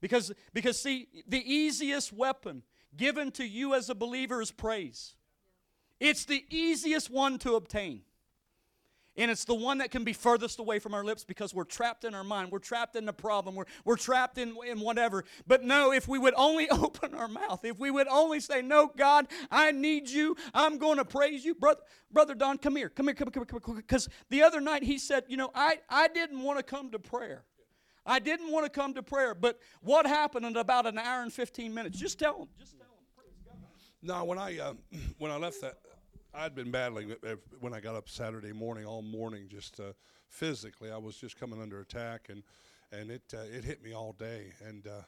Because, 0.01 0.33
because, 0.55 0.81
see, 0.81 1.09
the 1.27 1.43
easiest 1.45 2.15
weapon 2.15 2.63
given 2.97 3.31
to 3.33 3.45
you 3.47 3.75
as 3.75 3.91
a 3.91 3.95
believer 3.95 4.41
is 4.41 4.51
praise. 4.51 5.15
It's 6.01 6.25
the 6.25 6.43
easiest 6.49 7.11
one 7.11 7.39
to 7.41 7.55
obtain. 7.55 8.01
And 9.19 9.33
it's 9.33 9.45
the 9.45 9.55
one 9.55 9.79
that 9.79 9.91
can 9.91 10.05
be 10.05 10.13
furthest 10.13 10.61
away 10.61 10.79
from 10.79 10.95
our 10.95 11.05
lips 11.05 11.25
because 11.25 11.53
we're 11.53 11.65
trapped 11.65 12.05
in 12.05 12.15
our 12.15 12.23
mind. 12.23 12.53
We're 12.53 12.61
trapped 12.61 12.95
in 12.95 13.05
the 13.05 13.13
problem. 13.13 13.57
We're, 13.57 13.65
we're 13.85 13.97
trapped 13.97 14.39
in, 14.39 14.57
in 14.65 14.79
whatever. 14.79 15.25
But 15.45 15.65
no, 15.65 15.93
if 15.93 16.07
we 16.07 16.21
would 16.21 16.35
only 16.37 16.71
open 16.71 17.15
our 17.17 17.27
mouth, 17.27 17.65
if 17.65 17.81
we 17.81 17.91
would 17.91 18.07
only 18.07 18.39
say, 18.39 18.63
No, 18.63 18.93
God, 18.97 19.27
I 19.51 19.73
need 19.73 20.09
you. 20.09 20.37
I'm 20.55 20.79
going 20.79 20.99
to 20.99 21.05
praise 21.05 21.45
you. 21.45 21.57
Brother, 21.57 21.81
Brother 22.13 22.37
Don, 22.37 22.59
come 22.59 22.77
here. 22.77 22.89
Come 22.89 23.07
here, 23.09 23.15
come 23.15 23.29
here, 23.35 23.45
come 23.45 23.61
here. 23.67 23.75
Because 23.75 24.09
the 24.31 24.45
other 24.45 24.61
night 24.61 24.85
he 24.85 24.99
said, 24.99 25.25
You 25.27 25.37
know, 25.37 25.51
I, 25.53 25.81
I 25.91 26.07
didn't 26.07 26.41
want 26.41 26.61
to 26.61 26.63
come 26.63 26.91
to 26.93 27.01
prayer. 27.01 27.45
I 28.07 28.21
didn't 28.21 28.53
want 28.53 28.67
to 28.67 28.71
come 28.71 28.95
to 28.95 29.03
prayer. 29.03 29.35
But 29.35 29.59
what 29.83 30.07
happened 30.07 30.47
in 30.47 30.57
about 30.57 30.87
an 30.87 30.97
hour 30.97 31.23
and 31.23 31.33
15 31.33 31.75
minutes? 31.75 31.99
Just 31.99 32.21
tell 32.21 32.43
him. 32.43 32.49
Just 32.57 32.79
tell 32.79 32.87
him. 32.87 32.89
No, 34.01 34.25
when 34.25 34.39
I 34.39 34.59
uh, 34.61 34.75
when 35.19 35.33
I 35.33 35.37
left 35.37 35.61
that 35.63 35.79
I'd 36.39 36.55
been 36.55 36.71
battling 36.71 37.17
when 37.59 37.75
I 37.75 37.81
got 37.81 37.97
up 37.97 38.09
Saturday 38.09 38.53
morning, 38.53 38.87
all 38.87 39.03
morning, 39.03 39.49
just 39.49 39.81
uh, 39.81 39.93
physically. 40.29 40.89
I 40.89 40.97
was 40.97 41.17
just 41.17 41.39
coming 41.39 41.61
under 41.61 41.81
attack, 41.81 42.29
and 42.29 42.45
and 42.93 43.11
it 43.11 43.23
uh, 43.35 43.39
it 43.53 43.65
hit 43.65 43.83
me 43.83 43.93
all 43.93 44.13
day. 44.13 44.53
And 44.65 44.87
uh, 44.87 45.03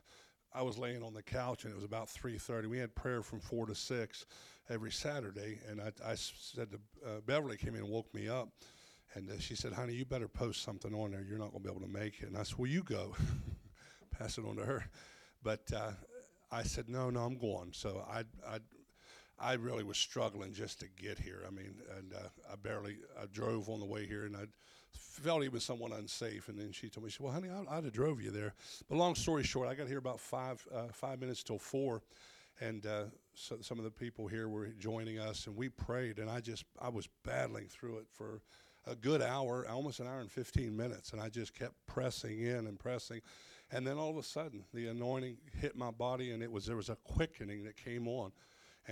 I 0.53 0.63
was 0.63 0.77
laying 0.77 1.05
on 1.05 1.15
the 1.15 1.23
couch, 1.23 1.63
and 1.63 1.73
it 1.73 1.77
was 1.77 1.85
about 1.85 2.09
3:30. 2.09 2.67
We 2.67 2.79
had 2.79 2.97
prayer 2.97 3.23
from 3.23 3.39
four 3.39 3.65
to 3.67 3.77
six 3.77 4.27
every 4.69 4.91
Saturday, 4.91 5.61
and 5.69 5.81
I, 5.81 5.93
I 6.05 6.17
said 6.17 6.73
to 6.73 6.81
uh, 7.09 7.21
Beverly 7.25 7.57
came 7.57 7.77
in 7.77 7.83
and 7.83 7.91
woke 7.91 8.13
me 8.13 8.29
up, 8.29 8.49
and 9.15 9.31
uh, 9.31 9.39
she 9.39 9.55
said, 9.55 9.73
"Honey, 9.73 9.95
you 9.95 10.05
better 10.05 10.29
post 10.29 10.65
something 10.65 10.93
on 10.93 11.13
there. 11.13 11.23
You're 11.23 11.39
not 11.39 11.53
going 11.53 11.63
to 11.63 11.69
be 11.69 11.77
able 11.77 11.87
to 11.87 11.93
make 11.93 12.23
it." 12.23 12.29
And 12.29 12.37
I 12.37 12.43
said, 12.43 12.59
"Well, 12.59 12.71
you 12.71 12.83
go." 12.83 13.15
Pass 14.19 14.37
it 14.37 14.45
on 14.45 14.57
to 14.57 14.65
her, 14.65 14.85
but. 15.45 15.61
Uh, 15.73 15.93
I 16.53 16.65
said, 16.65 16.89
no, 16.89 17.11
no, 17.11 17.21
I'm 17.21 17.39
going. 17.39 17.71
So 17.73 18.05
I, 18.11 18.25
I 18.45 18.59
I 19.41 19.55
really 19.55 19.85
was 19.85 19.97
struggling 19.97 20.53
just 20.53 20.81
to 20.81 20.87
get 21.01 21.19
here. 21.19 21.43
I 21.47 21.51
mean, 21.51 21.75
and 21.97 22.13
uh, 22.13 22.29
I 22.53 22.57
barely 22.57 22.99
I 23.21 23.25
drove 23.33 23.69
on 23.69 23.81
the 23.81 23.87
way 23.87 24.07
here, 24.07 24.25
and 24.27 24.37
I 24.37 24.45
felt 24.93 25.49
was 25.51 25.65
someone 25.65 25.93
unsafe. 25.93 26.49
And 26.49 26.59
then 26.59 26.73
she 26.73 26.89
told 26.89 27.05
me, 27.05 27.11
she 27.11 27.17
said, 27.17 27.25
"Well, 27.25 27.33
honey, 27.33 27.49
I, 27.49 27.77
would 27.77 27.85
have 27.85 27.93
drove 27.93 28.21
you 28.21 28.31
there." 28.31 28.55
But 28.89 28.99
long 28.99 29.15
story 29.15 29.43
short, 29.43 29.69
I 29.69 29.75
got 29.75 29.89
here 29.89 29.99
about 29.99 30.21
five 30.21 30.67
uh, 30.75 30.89
five 30.93 31.21
minutes 31.21 31.43
till 31.43 31.59
four, 31.59 32.03
and 32.61 32.85
uh, 32.85 33.05
so 33.35 33.57
some 33.63 33.79
of 33.79 33.85
the 33.85 33.91
people 33.91 34.27
here 34.27 34.49
were 34.49 34.69
joining 34.79 35.19
us, 35.19 35.47
and 35.47 35.57
we 35.57 35.71
prayed. 35.71 36.19
And 36.19 36.29
I 36.31 36.41
just 36.41 36.65
I 36.81 36.91
was 36.91 37.09
battling 37.25 37.69
through 37.69 37.99
it 37.99 38.07
for 38.13 38.43
a 38.87 38.95
good 38.95 39.23
hour, 39.23 39.67
almost 39.69 40.01
an 40.01 40.07
hour 40.07 40.21
and 40.21 40.31
15 40.31 40.75
minutes, 40.75 41.13
and 41.13 41.21
I 41.21 41.29
just 41.29 41.55
kept 41.55 41.75
pressing 41.87 42.41
in 42.41 42.67
and 42.67 42.79
pressing. 42.79 43.21
And 43.73 43.87
then 43.87 43.99
all 43.99 44.11
of 44.11 44.17
a 44.17 44.23
sudden, 44.23 44.65
the 44.75 44.89
anointing 44.89 45.37
hit 45.61 45.77
my 45.77 45.91
body, 45.91 46.33
and 46.33 46.43
it 46.43 46.51
was 46.51 46.67
there 46.67 46.77
was 46.77 46.91
a 46.91 46.97
quickening 46.97 47.65
that 47.65 47.77
came 47.77 48.07
on 48.07 48.33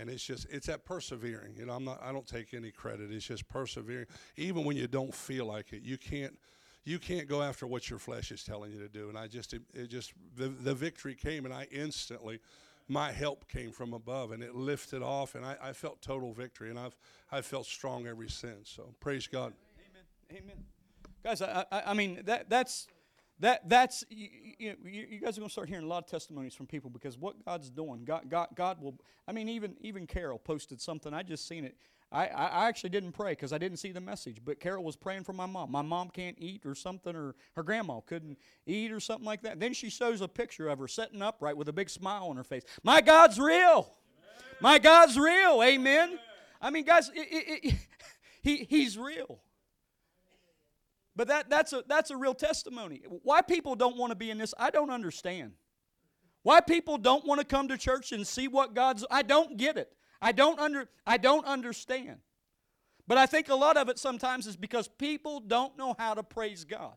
and 0.00 0.10
it's 0.10 0.24
just 0.24 0.46
it's 0.50 0.66
that 0.66 0.84
persevering. 0.84 1.54
You 1.56 1.66
know 1.66 1.74
i'm 1.74 1.84
not 1.84 2.00
i 2.02 2.12
don't 2.12 2.26
take 2.26 2.54
any 2.54 2.70
credit. 2.70 3.10
It's 3.10 3.26
just 3.26 3.48
persevering. 3.48 4.06
Even 4.36 4.64
when 4.64 4.76
you 4.76 4.86
don't 4.86 5.14
feel 5.14 5.46
like 5.46 5.72
it 5.72 5.82
you 5.82 5.98
can't 5.98 6.38
you 6.84 6.98
can't 6.98 7.28
go 7.28 7.42
after 7.42 7.66
what 7.66 7.90
your 7.90 7.98
flesh 7.98 8.30
is 8.30 8.42
telling 8.42 8.72
you 8.72 8.78
to 8.78 8.88
do. 8.88 9.08
And 9.08 9.18
i 9.18 9.26
just 9.26 9.54
it, 9.54 9.62
it 9.74 9.88
just 9.88 10.12
the, 10.36 10.48
the 10.48 10.74
victory 10.74 11.14
came 11.14 11.44
and 11.44 11.52
i 11.54 11.66
instantly 11.70 12.40
my 12.88 13.12
help 13.12 13.46
came 13.48 13.70
from 13.70 13.92
above 13.92 14.32
and 14.32 14.42
it 14.42 14.54
lifted 14.54 15.02
off 15.02 15.34
and 15.34 15.44
I, 15.44 15.56
I 15.62 15.72
felt 15.74 16.00
total 16.00 16.32
victory 16.32 16.70
and 16.70 16.78
i've 16.78 16.96
i've 17.30 17.46
felt 17.46 17.66
strong 17.66 18.06
ever 18.06 18.28
since. 18.28 18.70
So 18.70 18.94
praise 19.00 19.26
god. 19.26 19.52
Amen. 20.30 20.42
Amen. 20.42 20.64
Guys 21.22 21.42
i 21.42 21.64
i, 21.70 21.82
I 21.86 21.94
mean 21.94 22.22
that 22.24 22.48
that's 22.48 22.88
that 23.40 23.68
that's 23.68 24.04
you, 24.10 24.28
you, 24.58 24.76
you 24.84 25.20
guys 25.20 25.36
are 25.36 25.40
going 25.40 25.48
to 25.48 25.52
start 25.52 25.68
hearing 25.68 25.84
a 25.84 25.88
lot 25.88 26.04
of 26.04 26.10
testimonies 26.10 26.54
from 26.54 26.66
people 26.66 26.90
because 26.90 27.16
what 27.16 27.44
God's 27.44 27.70
doing, 27.70 28.04
God, 28.04 28.28
God, 28.28 28.48
God 28.54 28.80
will. 28.80 28.94
I 29.26 29.32
mean, 29.32 29.48
even 29.48 29.76
even 29.80 30.06
Carol 30.06 30.38
posted 30.38 30.80
something. 30.80 31.14
I 31.14 31.22
just 31.22 31.46
seen 31.46 31.64
it. 31.64 31.76
I, 32.10 32.26
I 32.28 32.68
actually 32.68 32.90
didn't 32.90 33.12
pray 33.12 33.32
because 33.32 33.52
I 33.52 33.58
didn't 33.58 33.76
see 33.78 33.92
the 33.92 34.00
message, 34.00 34.38
but 34.42 34.60
Carol 34.60 34.82
was 34.82 34.96
praying 34.96 35.24
for 35.24 35.34
my 35.34 35.44
mom. 35.44 35.70
My 35.70 35.82
mom 35.82 36.08
can't 36.08 36.36
eat 36.38 36.64
or 36.64 36.74
something, 36.74 37.14
or 37.14 37.34
her 37.54 37.62
grandma 37.62 38.00
couldn't 38.00 38.38
eat 38.66 38.92
or 38.92 39.00
something 39.00 39.26
like 39.26 39.42
that. 39.42 39.60
Then 39.60 39.74
she 39.74 39.90
shows 39.90 40.22
a 40.22 40.28
picture 40.28 40.68
of 40.68 40.78
her 40.78 40.88
sitting 40.88 41.20
upright 41.20 41.56
with 41.56 41.68
a 41.68 41.72
big 41.72 41.90
smile 41.90 42.28
on 42.28 42.36
her 42.36 42.44
face. 42.44 42.62
My 42.82 43.02
God's 43.02 43.38
real. 43.38 43.92
My 44.60 44.78
God's 44.78 45.18
real. 45.18 45.62
Amen. 45.62 46.18
I 46.62 46.70
mean, 46.70 46.84
guys, 46.84 47.10
it, 47.14 47.28
it, 47.30 47.64
it, 47.64 47.74
he, 48.42 48.66
he's 48.68 48.96
real. 48.96 49.38
But 51.18 51.26
that, 51.26 51.50
that's, 51.50 51.72
a, 51.72 51.82
that's 51.88 52.12
a 52.12 52.16
real 52.16 52.32
testimony. 52.32 53.02
Why 53.24 53.42
people 53.42 53.74
don't 53.74 53.96
want 53.96 54.12
to 54.12 54.14
be 54.14 54.30
in 54.30 54.38
this, 54.38 54.54
I 54.56 54.70
don't 54.70 54.88
understand. 54.88 55.54
Why 56.44 56.60
people 56.60 56.96
don't 56.96 57.26
want 57.26 57.40
to 57.40 57.44
come 57.44 57.66
to 57.68 57.76
church 57.76 58.12
and 58.12 58.24
see 58.24 58.46
what 58.46 58.72
God's 58.72 59.04
I 59.10 59.22
don't 59.22 59.56
get 59.56 59.76
it. 59.76 59.92
I 60.22 60.30
don't 60.30 60.60
under 60.60 60.88
I 61.04 61.16
don't 61.16 61.44
understand. 61.44 62.18
But 63.08 63.18
I 63.18 63.26
think 63.26 63.48
a 63.48 63.54
lot 63.56 63.76
of 63.76 63.88
it 63.88 63.98
sometimes 63.98 64.46
is 64.46 64.56
because 64.56 64.86
people 64.86 65.40
don't 65.40 65.76
know 65.76 65.96
how 65.98 66.14
to 66.14 66.22
praise 66.22 66.62
God. 66.62 66.94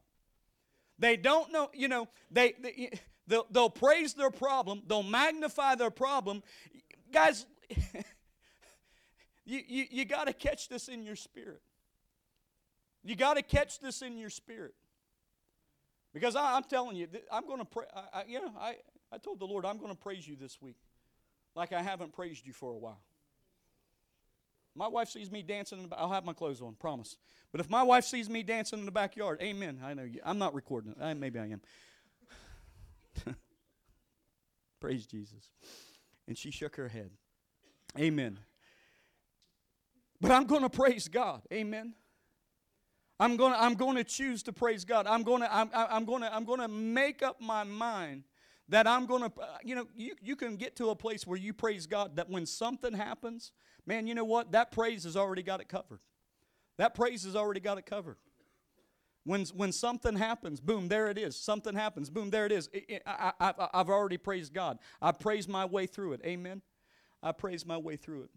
They 0.99 1.17
don't 1.17 1.51
know, 1.51 1.71
you 1.73 1.87
know, 1.87 2.07
they, 2.29 2.53
they 2.61 2.91
they'll, 3.25 3.47
they'll 3.49 3.71
praise 3.71 4.13
their 4.13 4.29
problem, 4.29 4.83
they'll 4.85 5.01
magnify 5.01 5.73
their 5.73 5.89
problem. 5.89 6.43
Guys, 7.11 7.47
you, 9.45 9.61
you, 9.67 9.85
you 9.89 10.05
got 10.05 10.27
to 10.27 10.33
catch 10.33 10.69
this 10.69 10.89
in 10.89 11.01
your 11.01 11.15
spirit. 11.15 11.63
You 13.03 13.15
got 13.15 13.35
to 13.35 13.41
catch 13.41 13.79
this 13.79 14.01
in 14.01 14.17
your 14.17 14.29
spirit. 14.29 14.75
Because 16.13 16.35
I, 16.35 16.57
am 16.57 16.63
telling 16.63 16.95
you, 16.97 17.07
I'm 17.31 17.47
going 17.47 17.59
to 17.59 17.65
pray. 17.65 17.85
I, 17.95 18.19
I, 18.19 18.23
you 18.27 18.41
know, 18.41 18.51
I, 18.59 18.75
I 19.11 19.17
told 19.17 19.39
the 19.39 19.45
Lord, 19.45 19.65
I'm 19.65 19.77
going 19.77 19.91
to 19.91 19.97
praise 19.97 20.27
you 20.27 20.35
this 20.35 20.61
week 20.61 20.75
like 21.55 21.73
I 21.73 21.81
haven't 21.81 22.13
praised 22.13 22.45
you 22.45 22.53
for 22.53 22.71
a 22.71 22.77
while. 22.77 23.01
My 24.75 24.87
wife 24.87 25.09
sees 25.09 25.31
me 25.31 25.41
dancing 25.41 25.79
in 25.79 25.89
the 25.89 25.97
I'll 25.97 26.11
have 26.11 26.23
my 26.23 26.33
clothes 26.33 26.61
on, 26.61 26.75
promise. 26.75 27.17
But 27.51 27.59
if 27.59 27.69
my 27.69 27.83
wife 27.83 28.05
sees 28.05 28.29
me 28.29 28.41
dancing 28.41 28.79
in 28.79 28.85
the 28.85 28.91
backyard, 28.91 29.41
amen. 29.41 29.79
I 29.83 29.93
know 29.93 30.03
you. 30.03 30.21
I'm 30.23 30.37
not 30.37 30.53
recording 30.53 30.95
it. 30.97 31.17
Maybe 31.17 31.39
I 31.39 31.47
am. 31.47 31.61
Praise 34.79 35.05
Jesus. 35.05 35.51
And 36.27 36.37
she 36.37 36.51
shook 36.51 36.77
her 36.77 36.87
head. 36.87 37.11
Amen. 37.99 38.39
But 40.21 40.31
I'm 40.31 40.45
going 40.45 40.61
to 40.61 40.69
praise 40.69 41.09
God. 41.09 41.41
Amen. 41.51 41.93
I'm 43.21 43.37
going 43.37 43.53
to 43.53 43.61
I'm 43.61 43.75
going 43.75 43.97
to 43.97 44.03
choose 44.03 44.41
to 44.43 44.51
praise 44.51 44.83
God. 44.83 45.05
I'm 45.05 45.21
going 45.21 45.41
to 45.41 45.55
I'm, 45.55 45.69
I'm 45.73 46.05
going 46.05 46.23
to 46.23 46.35
I'm 46.35 46.43
going 46.43 46.59
to 46.59 46.67
make 46.67 47.21
up 47.21 47.39
my 47.39 47.63
mind 47.63 48.23
that 48.67 48.87
I'm 48.87 49.05
going 49.05 49.21
to 49.21 49.31
uh, 49.39 49.57
you 49.63 49.75
know 49.75 49.87
you, 49.95 50.15
you 50.21 50.35
can 50.35 50.55
get 50.55 50.75
to 50.77 50.89
a 50.89 50.95
place 50.95 51.27
where 51.27 51.37
you 51.37 51.53
praise 51.53 51.85
God 51.85 52.15
that 52.15 52.31
when 52.31 52.47
something 52.47 52.93
happens, 52.93 53.51
man, 53.85 54.07
you 54.07 54.15
know 54.15 54.25
what? 54.25 54.51
That 54.53 54.71
praise 54.71 55.03
has 55.03 55.15
already 55.15 55.43
got 55.43 55.61
it 55.61 55.69
covered. 55.69 55.99
That 56.77 56.95
praise 56.95 57.23
has 57.25 57.35
already 57.35 57.59
got 57.59 57.77
it 57.77 57.85
covered. 57.85 58.17
When, 59.23 59.45
when 59.55 59.71
something 59.71 60.15
happens, 60.15 60.59
boom, 60.59 60.87
there 60.87 61.07
it 61.07 61.17
is. 61.19 61.37
Something 61.37 61.75
happens, 61.75 62.09
boom, 62.09 62.31
there 62.31 62.47
it 62.47 62.51
is. 62.51 62.69
I, 63.05 63.33
I, 63.39 63.53
I've 63.71 63.89
already 63.89 64.17
praised 64.17 64.51
God. 64.51 64.79
I 64.99 65.11
praised 65.11 65.47
my 65.47 65.65
way 65.65 65.85
through 65.85 66.13
it. 66.13 66.21
Amen. 66.25 66.63
I 67.21 67.33
praised 67.33 67.67
my 67.67 67.77
way 67.77 67.97
through 67.97 68.23
it. 68.23 68.29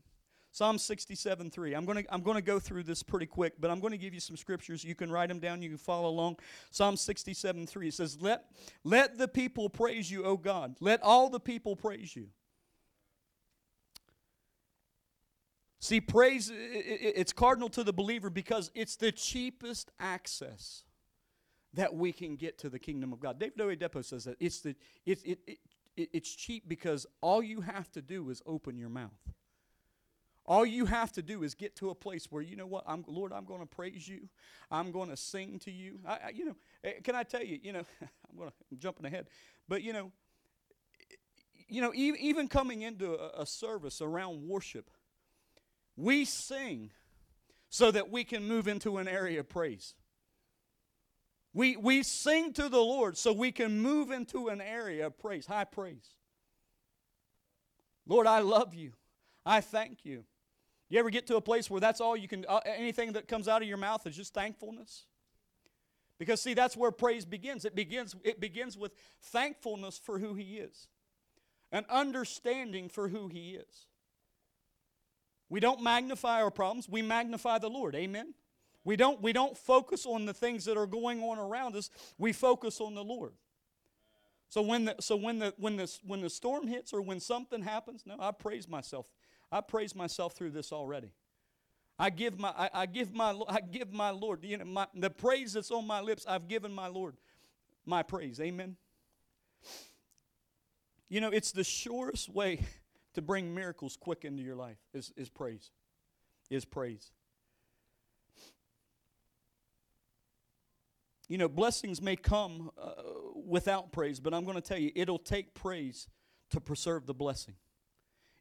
Psalm 0.55 0.79
67 0.79 1.51
3. 1.51 1.75
I'm 1.75 1.85
going 1.85 2.05
to 2.05 2.15
I'm 2.15 2.23
going 2.23 2.37
to 2.37 2.43
go 2.43 2.61
through 2.61 2.85
this 2.85 3.03
pretty 3.03 3.27
quick, 3.27 3.55
but 3.59 3.73
I'm 3.73 3.81
going 3.81 3.91
to 3.91 3.99
give 3.99 4.15
you 4.15 4.21
some 4.21 4.37
scriptures. 4.37 4.85
You 4.85 4.95
can 4.95 5.11
write 5.11 5.29
them 5.29 5.41
down, 5.41 5.63
you 5.63 5.69
can 5.69 5.79
follow 5.79 6.09
along. 6.09 6.37
Psalm 6.71 6.97
67 6.97 7.67
3. 7.67 7.89
It 7.89 7.95
says, 7.95 8.19
Let, 8.21 8.45
let 8.85 9.19
the 9.19 9.27
people 9.27 9.69
praise 9.69 10.09
you, 10.09 10.23
O 10.23 10.37
God. 10.37 10.77
Let 10.79 11.03
all 11.03 11.29
the 11.29 11.41
people 11.41 11.75
praise 11.75 12.15
you. 12.15 12.29
See, 15.81 16.01
praise, 16.01 16.53
it's 16.55 17.33
cardinal 17.33 17.69
to 17.71 17.83
the 17.83 17.93
believer 17.93 18.31
because 18.31 18.71
it's 18.77 18.95
the 18.95 19.11
cheapest 19.11 19.91
access 19.99 20.85
that 21.73 21.97
we 21.97 22.13
can 22.13 22.37
get 22.37 22.59
to 22.59 22.69
the 22.69 22.79
kingdom 22.79 23.13
of 23.13 23.19
God. 23.19 23.41
David 23.41 23.59
Oyedepo 23.59 24.05
says 24.05 24.23
that 24.23 24.37
it's, 24.39 24.61
the, 24.61 24.77
it, 25.05 25.19
it, 25.27 25.59
it, 25.97 26.09
it's 26.13 26.33
cheap 26.33 26.69
because 26.69 27.07
all 27.21 27.43
you 27.43 27.61
have 27.61 27.91
to 27.91 28.01
do 28.01 28.31
is 28.31 28.41
open 28.47 28.79
your 28.79 28.89
mouth. 28.89 29.11
All 30.47 30.67
you 30.67 30.85
have 30.85 31.11
to 31.13 31.23
do 31.23 31.43
is 31.43 31.55
get 31.55 31.75
to 31.77 31.91
a 31.91 31.95
place 31.95 32.27
where 32.31 32.43
you 32.43 32.55
know 32.55 32.67
what, 32.67 32.85
I'm 32.87 33.05
Lord, 33.09 33.33
I'm 33.33 33.45
going 33.45 33.61
to 33.61 33.67
praise 33.67 34.07
you. 34.07 34.29
I'm 34.71 34.93
going 34.93 35.09
to 35.09 35.17
sing 35.17 35.59
to 35.61 35.71
you. 35.71 36.01
I, 36.07 36.13
I, 36.13 36.29
you 36.35 36.45
know, 36.45 36.57
eh, 36.83 36.93
can 37.03 37.15
I 37.15 37.23
tell 37.23 37.43
you? 37.43 37.59
You 37.63 37.73
know, 37.73 37.83
I'm 38.03 38.37
going 38.37 38.51
to 38.51 38.55
I'm 38.71 38.79
jumping 38.79 39.07
ahead, 39.07 39.27
but 39.69 39.83
you 39.83 39.93
know, 39.93 40.13
you 41.69 41.81
know, 41.81 41.93
even, 41.95 42.21
even 42.21 42.49
coming 42.49 42.83
into 42.83 43.15
a, 43.15 43.43
a 43.43 43.47
service 43.47 44.03
around 44.03 44.47
worship, 44.47 44.91
we 45.97 46.25
sing 46.25 46.91
so 47.71 47.91
that 47.91 48.11
we 48.11 48.23
can 48.23 48.47
move 48.47 48.69
into 48.69 48.99
an 48.99 49.09
area 49.09 49.41
of 49.41 49.49
praise. 49.49 49.95
We, 51.55 51.77
we 51.77 52.03
sing 52.03 52.53
to 52.55 52.69
the 52.69 52.81
Lord 52.81 53.17
so 53.17 53.33
we 53.33 53.53
can 53.53 53.81
move 53.81 54.11
into 54.11 54.49
an 54.49 54.61
area 54.61 55.07
of 55.07 55.19
praise, 55.19 55.47
high 55.47 55.65
praise. 55.65 56.15
Lord, 58.07 58.27
I 58.27 58.41
love 58.41 58.75
you. 58.75 58.93
I 59.47 59.61
thank 59.61 60.05
you. 60.05 60.25
You 60.89 60.99
ever 60.99 61.11
get 61.11 61.27
to 61.29 61.37
a 61.37 61.41
place 61.41 61.71
where 61.71 61.81
that's 61.81 62.01
all 62.01 62.17
you 62.17 62.29
can, 62.29 62.45
uh, 62.49 62.61
anything 62.65 63.13
that 63.13 63.27
comes 63.27 63.49
out 63.49 63.63
of 63.63 63.69
your 63.69 63.79
mouth 63.79 64.07
is 64.07 64.17
just 64.17 64.35
thankfulness? 64.35 65.07
Because 66.19 66.41
see, 66.41 66.55
that's 66.55 66.77
where 66.77 66.91
praise 66.91 67.25
begins. 67.25 67.65
It 67.65 67.75
begins, 67.75 68.15
it 68.23 68.41
begins 68.41 68.77
with 68.77 68.93
thankfulness 69.21 69.99
for 69.99 70.19
who 70.19 70.35
He 70.35 70.59
is, 70.59 70.89
an 71.73 71.85
understanding 71.91 72.89
for 72.89 73.09
who 73.09 73.29
He 73.29 73.53
is. 73.53 73.87
We 75.49 75.61
don't 75.61 75.83
magnify 75.83 76.43
our 76.43 76.51
problems, 76.51 76.89
we 76.89 77.03
magnify 77.03 77.59
the 77.59 77.71
Lord. 77.71 77.95
Amen. 77.95 78.35
We 78.85 78.97
don't, 78.97 79.23
we 79.23 79.33
don't 79.33 79.57
focus 79.57 80.05
on 80.05 80.27
the 80.27 80.35
things 80.35 80.67
that 80.67 80.77
are 80.77 80.87
going 80.87 81.23
on 81.23 81.39
around 81.39 81.75
us, 81.75 81.91
we 82.19 82.33
focus 82.33 82.81
on 82.81 82.95
the 82.95 83.05
Lord. 83.05 83.33
So 84.51 84.63
when 84.63 84.85
the, 84.85 84.95
so 85.01 85.17
when 85.17 85.41
the, 85.41 85.55
when 85.57 85.77
the, 85.77 85.93
when 86.07 86.21
the 86.21 86.31
storm 86.31 86.69
hits 86.69 86.93
or 86.93 87.03
when 87.03 87.19
something 87.19 87.63
happens, 87.63 88.05
no, 88.07 88.17
I 88.21 88.31
praise 88.31 88.69
myself. 88.69 89.09
I 89.55 89.61
praise 89.61 89.95
myself 89.95 90.35
through 90.35 90.51
this 90.51 90.73
already. 90.73 91.13
I 91.97 92.11
give 92.11 92.41
my, 92.41 92.49
I, 92.49 92.71
I 92.75 92.87
give 92.87 93.15
my, 93.15 93.41
I 93.49 93.61
give 93.61 93.93
my 93.93 94.11
Lord, 94.11 94.43
you 94.43 94.59
know, 94.59 94.65
my, 94.65 94.89
the 94.93 95.11
praise 95.11 95.53
that's 95.53 95.71
on 95.71 95.87
my 95.87 96.01
lips, 96.01 96.27
I've 96.29 96.49
given 96.49 96.73
my 96.73 96.89
Lord 96.89 97.15
my 97.87 98.03
praise. 98.03 98.41
Amen. 98.41 98.77
You 101.09 101.21
know, 101.21 101.29
it's 101.29 101.53
the 101.53 101.63
surest 101.63 102.29
way 102.29 102.67
to 103.15 103.23
bring 103.23 103.55
miracles 103.55 103.97
quick 103.97 104.25
into 104.25 104.43
your 104.43 104.57
life 104.57 104.79
is, 104.93 105.13
is 105.17 105.29
praise. 105.29 105.71
Is 106.51 106.65
praise. 106.65 107.13
You 111.29 111.39
know, 111.39 111.49
blessings 111.49 112.03
may 112.03 112.17
come 112.17 112.73
uh, 112.77 112.91
without 113.47 113.93
praise, 113.93 114.19
but 114.19 114.35
I'm 114.35 114.45
going 114.45 114.57
to 114.57 114.61
tell 114.61 114.79
you, 114.79 114.91
it'll 114.97 115.17
take 115.17 115.55
praise 115.55 116.09
to 116.51 116.61
preserve 116.61 117.07
the 117.07 117.15
blessing. 117.15 117.55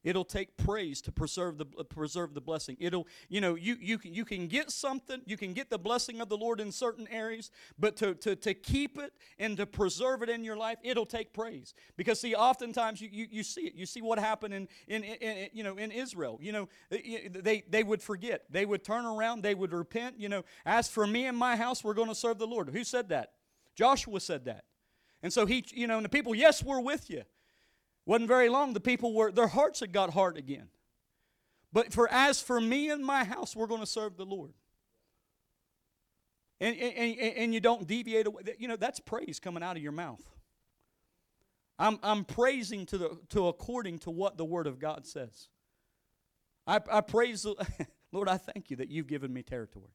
It'll 0.04 0.26
take 0.26 0.58
praise 0.58 1.02
to 1.04 1.12
preserve 1.12 1.58
the 1.58 1.66
uh, 1.80 1.84
preserve 1.84 2.34
the 2.34 2.42
blessing. 2.42 2.76
It'll 2.80 3.08
you 3.30 3.40
know 3.40 3.56
you 3.56 3.78
you 3.80 3.98
can, 3.98 4.14
you 4.14 4.26
can 4.26 4.48
get 4.48 4.70
something 4.70 5.22
you 5.26 5.38
can 5.38 5.54
get 5.54 5.70
the 5.70 5.78
blessing 5.78 6.20
of 6.20 6.30
the 6.30 6.38
Lord 6.38 6.60
in 6.60 6.72
certain 6.72 7.08
areas, 7.10 7.52
but 7.80 7.96
to, 7.98 8.14
to 8.16 8.36
to 8.36 8.54
keep 8.54 8.98
it 8.98 9.14
and 9.40 9.56
to 9.58 9.66
preserve 9.66 10.22
it 10.22 10.30
in 10.30 10.44
your 10.44 10.58
life, 10.58 10.78
it'll 10.84 11.06
take 11.06 11.34
praise 11.34 11.74
because 11.96 12.20
see 12.20 12.36
oftentimes 12.36 13.00
you, 13.02 13.10
you, 13.12 13.28
you 13.32 13.44
see 13.44 13.62
it. 13.62 13.76
You 13.76 13.86
see 13.86 14.02
what 14.02 14.20
happened 14.20 14.54
in, 14.54 14.68
in, 14.88 15.04
in, 15.04 15.38
in 15.38 15.50
you 15.54 15.64
know 15.64 15.78
in 15.78 15.92
Israel. 15.92 16.38
You 16.42 16.52
know 16.52 16.70
they 16.90 17.64
they 17.70 17.84
would 17.84 18.02
forget. 18.02 18.46
They 18.50 18.66
would 18.66 18.84
turn 18.84 19.06
around. 19.06 19.42
They 19.42 19.56
would 19.56 19.72
repent. 19.72 20.20
You 20.20 20.30
know 20.30 20.44
as 20.66 20.90
for 20.90 21.08
me 21.08 21.28
and 21.28 21.38
my 21.38 21.56
house, 21.56 21.84
we're 21.84 21.94
going 21.94 22.10
to 22.10 22.16
serve 22.16 22.40
the 22.40 22.48
Lord. 22.48 22.70
Who 22.70 22.84
said 22.84 23.10
that? 23.10 23.32
Joshua 23.76 24.20
said 24.20 24.46
that. 24.46 24.66
And 25.22 25.32
so 25.32 25.46
he, 25.46 25.66
you 25.70 25.88
know, 25.88 25.96
and 25.96 26.06
the 26.06 26.10
people, 26.10 26.36
yes, 26.36 26.62
we're 26.62 26.82
with 26.82 27.10
you. 27.10 27.24
Wasn't 28.06 28.28
very 28.28 28.50
long, 28.50 28.74
the 28.74 28.80
people 28.80 29.14
were, 29.14 29.32
their 29.32 29.48
hearts 29.48 29.80
had 29.80 29.92
got 29.94 30.12
hard 30.12 30.38
again. 30.38 30.68
But 31.72 31.92
for 31.94 32.12
as 32.12 32.42
for 32.42 32.60
me 32.62 32.90
and 32.90 33.04
my 33.04 33.24
house, 33.24 33.56
we're 33.56 33.68
going 33.68 33.82
to 33.82 33.88
serve 33.88 34.18
the 34.18 34.26
Lord. 34.26 34.54
And, 36.60 36.78
and, 36.78 37.18
and 37.20 37.54
you 37.54 37.60
don't 37.60 37.88
deviate 37.88 38.28
away. 38.28 38.44
You 38.58 38.68
know, 38.68 38.76
that's 38.76 39.00
praise 39.00 39.40
coming 39.40 39.64
out 39.64 39.76
of 39.76 39.84
your 39.84 39.92
mouth. 39.92 40.24
I'm, 41.80 42.00
I'm 42.04 42.24
praising 42.24 42.86
to, 42.88 42.98
the, 42.98 43.18
to 43.30 43.48
according 43.48 44.00
to 44.00 44.12
what 44.12 44.38
the 44.38 44.46
Word 44.46 44.68
of 44.68 44.80
God 44.80 45.06
says. 45.06 45.50
I, 46.68 46.80
I 46.92 47.02
praise, 47.02 47.44
the, 47.44 47.56
Lord, 48.12 48.30
I 48.30 48.38
thank 48.38 48.70
you 48.70 48.78
that 48.78 48.90
you've 48.90 49.08
given 49.08 49.34
me 49.34 49.44
territory. 49.44 49.92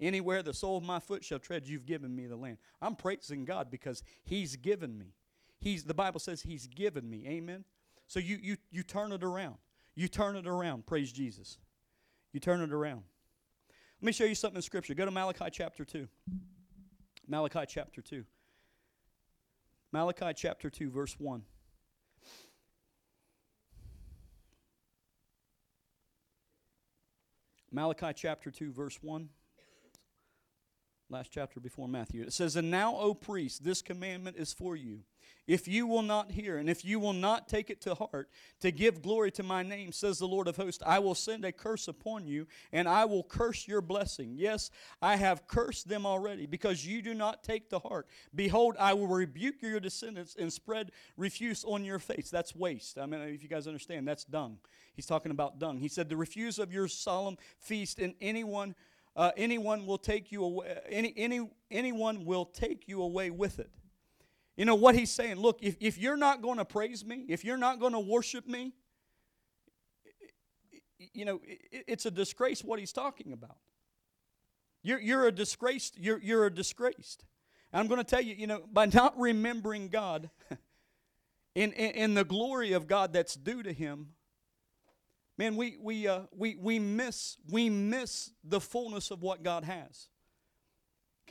Anywhere 0.00 0.42
the 0.42 0.54
sole 0.54 0.78
of 0.78 0.82
my 0.82 0.98
foot 0.98 1.24
shall 1.24 1.38
tread, 1.38 1.68
you've 1.68 1.86
given 1.86 2.14
me 2.16 2.26
the 2.26 2.36
land. 2.36 2.56
I'm 2.80 2.96
praising 2.96 3.44
God 3.44 3.70
because 3.70 4.02
He's 4.24 4.56
given 4.56 4.98
me. 4.98 5.14
He's 5.62 5.84
the 5.84 5.94
Bible 5.94 6.18
says 6.18 6.42
He's 6.42 6.66
given 6.66 7.08
me. 7.08 7.24
Amen. 7.26 7.64
So 8.08 8.18
you 8.18 8.38
you 8.42 8.56
you 8.70 8.82
turn 8.82 9.12
it 9.12 9.22
around. 9.22 9.56
You 9.94 10.08
turn 10.08 10.36
it 10.36 10.46
around. 10.46 10.86
Praise 10.86 11.12
Jesus. 11.12 11.58
You 12.32 12.40
turn 12.40 12.60
it 12.60 12.72
around. 12.72 13.02
Let 14.00 14.06
me 14.06 14.12
show 14.12 14.24
you 14.24 14.34
something 14.34 14.56
in 14.56 14.62
Scripture. 14.62 14.94
Go 14.94 15.04
to 15.04 15.12
Malachi 15.12 15.46
chapter 15.52 15.84
two. 15.84 16.08
Malachi 17.28 17.64
chapter 17.68 18.02
two. 18.02 18.24
Malachi 19.92 20.32
chapter 20.34 20.68
two, 20.68 20.90
verse 20.90 21.14
one. 21.18 21.42
Malachi 27.74 28.12
chapter 28.14 28.50
2, 28.50 28.70
verse 28.70 28.98
1 29.00 29.30
last 31.12 31.30
chapter 31.30 31.60
before 31.60 31.86
Matthew. 31.86 32.22
It 32.22 32.32
says, 32.32 32.56
And 32.56 32.70
now, 32.70 32.96
O 32.96 33.14
priest, 33.14 33.62
this 33.62 33.82
commandment 33.82 34.36
is 34.36 34.52
for 34.52 34.74
you. 34.74 35.00
If 35.46 35.66
you 35.66 35.88
will 35.88 36.02
not 36.02 36.30
hear, 36.30 36.58
and 36.58 36.70
if 36.70 36.84
you 36.84 37.00
will 37.00 37.12
not 37.12 37.48
take 37.48 37.68
it 37.68 37.80
to 37.82 37.94
heart, 37.94 38.30
to 38.60 38.70
give 38.70 39.02
glory 39.02 39.32
to 39.32 39.42
my 39.42 39.64
name, 39.64 39.90
says 39.90 40.18
the 40.18 40.26
Lord 40.26 40.46
of 40.46 40.56
hosts, 40.56 40.82
I 40.86 41.00
will 41.00 41.16
send 41.16 41.44
a 41.44 41.50
curse 41.50 41.88
upon 41.88 42.26
you, 42.26 42.46
and 42.72 42.88
I 42.88 43.04
will 43.06 43.24
curse 43.24 43.66
your 43.66 43.80
blessing. 43.80 44.34
Yes, 44.36 44.70
I 45.00 45.16
have 45.16 45.48
cursed 45.48 45.88
them 45.88 46.06
already, 46.06 46.46
because 46.46 46.86
you 46.86 47.02
do 47.02 47.12
not 47.12 47.42
take 47.42 47.68
to 47.70 47.80
heart. 47.80 48.06
Behold, 48.32 48.76
I 48.78 48.94
will 48.94 49.08
rebuke 49.08 49.56
your 49.60 49.80
descendants 49.80 50.36
and 50.38 50.52
spread 50.52 50.92
refuse 51.16 51.64
on 51.64 51.84
your 51.84 51.98
face. 51.98 52.30
That's 52.30 52.54
waste. 52.54 52.96
I 52.96 53.06
mean, 53.06 53.20
if 53.22 53.42
you 53.42 53.48
guys 53.48 53.66
understand, 53.66 54.06
that's 54.06 54.24
dung. 54.24 54.58
He's 54.94 55.06
talking 55.06 55.32
about 55.32 55.58
dung. 55.58 55.78
He 55.78 55.88
said, 55.88 56.08
The 56.08 56.16
refuse 56.16 56.60
of 56.60 56.72
your 56.72 56.86
solemn 56.86 57.36
feast, 57.58 57.98
and 57.98 58.14
anyone 58.20 58.76
uh, 59.14 59.30
anyone 59.36 59.86
will 59.86 59.98
take 59.98 60.32
you 60.32 60.44
away 60.44 60.78
any, 60.88 61.12
any, 61.16 61.50
anyone 61.70 62.24
will 62.24 62.44
take 62.44 62.88
you 62.88 63.02
away 63.02 63.30
with 63.30 63.58
it. 63.58 63.70
You 64.56 64.64
know 64.64 64.74
what 64.74 64.94
he's 64.94 65.10
saying 65.10 65.36
look 65.36 65.58
if, 65.62 65.76
if 65.80 65.98
you're 65.98 66.16
not 66.16 66.42
going 66.42 66.58
to 66.58 66.64
praise 66.64 67.04
me 67.04 67.24
if 67.28 67.44
you're 67.44 67.56
not 67.56 67.80
going 67.80 67.92
to 67.92 68.00
worship 68.00 68.46
me 68.46 68.72
you 71.12 71.24
know 71.24 71.40
it, 71.44 71.84
it's 71.88 72.06
a 72.06 72.10
disgrace 72.10 72.62
what 72.62 72.78
he's 72.78 72.92
talking 72.92 73.32
about. 73.32 73.56
You're, 74.82 75.00
you're 75.00 75.26
a 75.26 75.32
disgraced 75.32 75.98
you're, 75.98 76.20
you're 76.20 76.46
a 76.46 76.50
disgraced. 76.50 77.24
And 77.72 77.80
i'm 77.80 77.88
going 77.88 77.98
to 77.98 78.04
tell 78.04 78.20
you 78.20 78.34
you 78.34 78.46
know 78.46 78.62
by 78.72 78.86
not 78.86 79.18
remembering 79.18 79.88
god 79.88 80.30
in, 81.54 81.72
in, 81.72 81.90
in 81.92 82.14
the 82.14 82.24
glory 82.24 82.72
of 82.72 82.86
god 82.86 83.12
that's 83.12 83.34
due 83.34 83.62
to 83.62 83.72
him 83.72 84.08
man, 85.38 85.56
we, 85.56 85.76
we, 85.80 86.08
uh, 86.08 86.22
we, 86.32 86.56
we, 86.56 86.78
miss, 86.78 87.36
we 87.50 87.70
miss 87.70 88.30
the 88.44 88.60
fullness 88.60 89.10
of 89.10 89.22
what 89.22 89.42
God 89.42 89.64
has. 89.64 90.08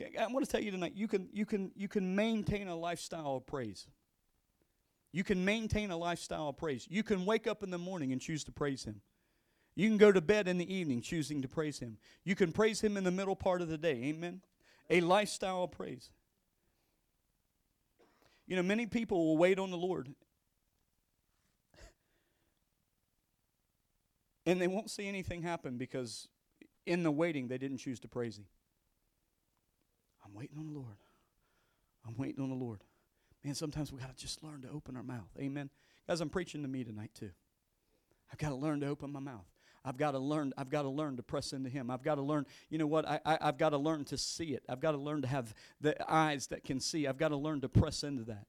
Okay, 0.00 0.16
I 0.16 0.26
want 0.28 0.44
to 0.44 0.50
tell 0.50 0.62
you 0.62 0.70
tonight, 0.70 0.92
you 0.94 1.06
can, 1.06 1.28
you, 1.32 1.44
can, 1.44 1.70
you 1.74 1.88
can 1.88 2.14
maintain 2.14 2.68
a 2.68 2.76
lifestyle 2.76 3.36
of 3.36 3.46
praise. 3.46 3.86
You 5.12 5.24
can 5.24 5.44
maintain 5.44 5.90
a 5.90 5.96
lifestyle 5.96 6.48
of 6.48 6.56
praise. 6.56 6.86
You 6.88 7.02
can 7.02 7.26
wake 7.26 7.46
up 7.46 7.62
in 7.62 7.70
the 7.70 7.78
morning 7.78 8.12
and 8.12 8.20
choose 8.20 8.44
to 8.44 8.52
praise 8.52 8.84
Him. 8.84 9.02
You 9.74 9.88
can 9.88 9.98
go 9.98 10.10
to 10.10 10.20
bed 10.20 10.48
in 10.48 10.58
the 10.58 10.74
evening 10.74 11.02
choosing 11.02 11.42
to 11.42 11.48
praise 11.48 11.78
Him. 11.78 11.98
You 12.24 12.34
can 12.34 12.52
praise 12.52 12.80
Him 12.80 12.96
in 12.96 13.04
the 13.04 13.10
middle 13.10 13.36
part 13.36 13.60
of 13.60 13.68
the 13.68 13.78
day. 13.78 14.04
Amen? 14.04 14.40
A 14.88 15.00
lifestyle 15.00 15.64
of 15.64 15.72
praise. 15.72 16.10
You 18.46 18.56
know, 18.56 18.62
many 18.62 18.86
people 18.86 19.26
will 19.26 19.36
wait 19.36 19.58
on 19.58 19.70
the 19.70 19.76
Lord 19.76 20.08
And 24.46 24.60
they 24.60 24.66
won't 24.68 24.90
see 24.90 25.06
anything 25.06 25.42
happen 25.42 25.78
because 25.78 26.28
in 26.86 27.02
the 27.02 27.10
waiting, 27.10 27.48
they 27.48 27.58
didn't 27.58 27.78
choose 27.78 28.00
to 28.00 28.08
praise 28.08 28.38
Him. 28.38 28.46
I'm 30.24 30.34
waiting 30.34 30.58
on 30.58 30.66
the 30.66 30.78
Lord. 30.78 30.96
I'm 32.06 32.16
waiting 32.16 32.42
on 32.42 32.50
the 32.50 32.56
Lord. 32.56 32.82
Man, 33.44 33.54
sometimes 33.54 33.92
we 33.92 33.98
got 33.98 34.16
to 34.16 34.16
just 34.16 34.42
learn 34.42 34.62
to 34.62 34.68
open 34.70 34.96
our 34.96 35.02
mouth. 35.02 35.28
Amen. 35.38 35.70
Guys, 36.08 36.20
I'm 36.20 36.28
preaching 36.28 36.62
to 36.62 36.68
me 36.68 36.84
tonight 36.84 37.10
too. 37.14 37.30
I've 38.30 38.38
got 38.38 38.50
to 38.50 38.54
learn 38.54 38.80
to 38.80 38.86
open 38.86 39.12
my 39.12 39.20
mouth. 39.20 39.46
I've 39.84 39.96
got 39.96 40.12
to 40.12 40.18
learn. 40.18 40.52
I've 40.56 40.70
got 40.70 40.82
to 40.82 40.88
learn 40.88 41.16
to 41.16 41.22
press 41.22 41.52
into 41.52 41.68
Him. 41.68 41.90
I've 41.90 42.02
got 42.02 42.16
to 42.16 42.22
learn. 42.22 42.46
You 42.70 42.78
know 42.78 42.86
what? 42.86 43.08
I, 43.08 43.20
I, 43.24 43.46
have 43.46 43.58
got 43.58 43.70
to 43.70 43.78
learn 43.78 44.04
to 44.06 44.18
see 44.18 44.54
it. 44.54 44.62
I've 44.68 44.80
got 44.80 44.92
to 44.92 44.98
learn 44.98 45.22
to 45.22 45.28
have 45.28 45.54
the 45.80 45.96
eyes 46.10 46.46
that 46.48 46.64
can 46.64 46.78
see. 46.78 47.06
I've 47.06 47.18
got 47.18 47.28
to 47.28 47.36
learn 47.36 47.60
to 47.62 47.68
press 47.68 48.04
into 48.04 48.22
that. 48.24 48.46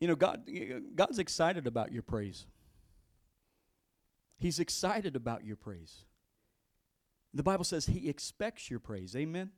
You 0.00 0.08
know, 0.08 0.14
God, 0.14 0.48
God's 0.94 1.18
excited 1.18 1.66
about 1.66 1.92
your 1.92 2.02
praise. 2.02 2.46
He's 4.38 4.60
excited 4.60 5.16
about 5.16 5.44
your 5.44 5.56
praise. 5.56 6.04
The 7.34 7.42
Bible 7.42 7.64
says 7.64 7.86
He 7.86 8.08
expects 8.08 8.70
your 8.70 8.78
praise. 8.78 9.16
Amen? 9.16 9.50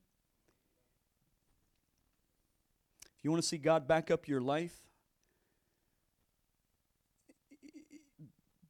If 3.18 3.24
you 3.24 3.30
want 3.30 3.42
to 3.42 3.48
see 3.48 3.58
God 3.58 3.86
back 3.86 4.10
up 4.10 4.26
your 4.26 4.40
life, 4.40 4.74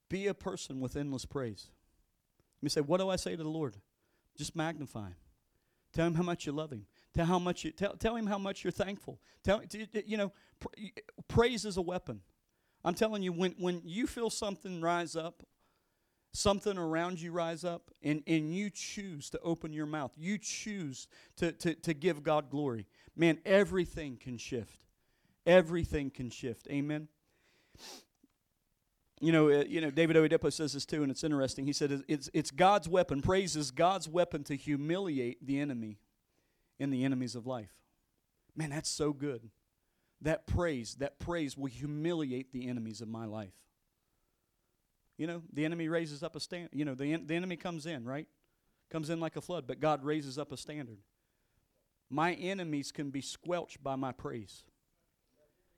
be 0.08 0.26
a 0.26 0.34
person 0.34 0.80
with 0.80 0.96
endless 0.96 1.24
praise. 1.24 1.70
Let 2.58 2.64
me 2.64 2.68
say, 2.70 2.80
what 2.80 2.98
do 2.98 3.08
I 3.08 3.16
say 3.16 3.36
to 3.36 3.42
the 3.42 3.48
Lord? 3.48 3.76
Just 4.36 4.56
magnify 4.56 5.06
Him. 5.06 5.16
Tell 5.92 6.06
Him 6.06 6.14
how 6.14 6.24
much 6.24 6.46
you 6.46 6.52
love 6.52 6.72
Him. 6.72 6.86
Tell 7.14 7.26
how 7.26 7.38
much 7.38 7.64
you 7.64 7.72
tell, 7.72 7.96
tell 7.96 8.14
him 8.14 8.26
how 8.26 8.38
much 8.38 8.62
you're 8.62 8.70
thankful. 8.70 9.20
Tell 9.42 9.62
you 10.04 10.16
know, 10.16 10.32
praise 11.28 11.64
is 11.64 11.76
a 11.76 11.82
weapon. 11.82 12.20
I'm 12.84 12.94
telling 12.94 13.22
you, 13.22 13.32
when 13.32 13.54
when 13.58 13.82
you 13.84 14.06
feel 14.06 14.30
something 14.30 14.80
rise 14.80 15.16
up, 15.16 15.42
something 16.32 16.78
around 16.78 17.20
you 17.20 17.32
rise 17.32 17.64
up, 17.64 17.90
and, 18.02 18.22
and 18.26 18.54
you 18.54 18.70
choose 18.70 19.30
to 19.30 19.40
open 19.40 19.72
your 19.72 19.86
mouth, 19.86 20.12
you 20.16 20.38
choose 20.38 21.08
to, 21.36 21.52
to, 21.52 21.74
to 21.74 21.94
give 21.94 22.22
God 22.22 22.50
glory, 22.50 22.86
man, 23.16 23.38
everything 23.44 24.16
can 24.16 24.38
shift. 24.38 24.80
Everything 25.46 26.10
can 26.10 26.30
shift. 26.30 26.68
Amen. 26.70 27.08
You 29.20 29.32
know, 29.32 29.50
uh, 29.50 29.64
you 29.66 29.80
know, 29.80 29.90
David 29.90 30.16
Oyedepo 30.16 30.52
says 30.52 30.72
this 30.72 30.86
too, 30.86 31.02
and 31.02 31.10
it's 31.10 31.24
interesting. 31.24 31.66
He 31.66 31.72
said 31.72 32.04
it's, 32.08 32.30
it's 32.32 32.50
God's 32.50 32.88
weapon. 32.88 33.20
Praise 33.20 33.56
is 33.56 33.70
God's 33.70 34.08
weapon 34.08 34.44
to 34.44 34.56
humiliate 34.56 35.46
the 35.46 35.58
enemy 35.58 35.98
in 36.80 36.90
the 36.90 37.04
enemies 37.04 37.36
of 37.36 37.46
life. 37.46 37.70
Man, 38.56 38.70
that's 38.70 38.88
so 38.88 39.12
good. 39.12 39.50
That 40.22 40.46
praise, 40.46 40.96
that 40.96 41.20
praise 41.20 41.56
will 41.56 41.66
humiliate 41.66 42.52
the 42.52 42.68
enemies 42.68 43.00
of 43.00 43.08
my 43.08 43.26
life. 43.26 43.54
You 45.16 45.26
know, 45.26 45.42
the 45.52 45.64
enemy 45.64 45.88
raises 45.88 46.22
up 46.22 46.34
a 46.34 46.40
stand. 46.40 46.70
You 46.72 46.84
know, 46.84 46.94
the, 46.94 47.12
en- 47.12 47.26
the 47.26 47.36
enemy 47.36 47.56
comes 47.56 47.86
in, 47.86 48.04
right? 48.04 48.26
Comes 48.90 49.10
in 49.10 49.20
like 49.20 49.36
a 49.36 49.40
flood, 49.40 49.66
but 49.66 49.78
God 49.78 50.02
raises 50.02 50.38
up 50.38 50.50
a 50.50 50.56
standard. 50.56 50.98
My 52.08 52.32
enemies 52.32 52.90
can 52.90 53.10
be 53.10 53.20
squelched 53.20 53.82
by 53.84 53.96
my 53.96 54.12
praise. 54.12 54.64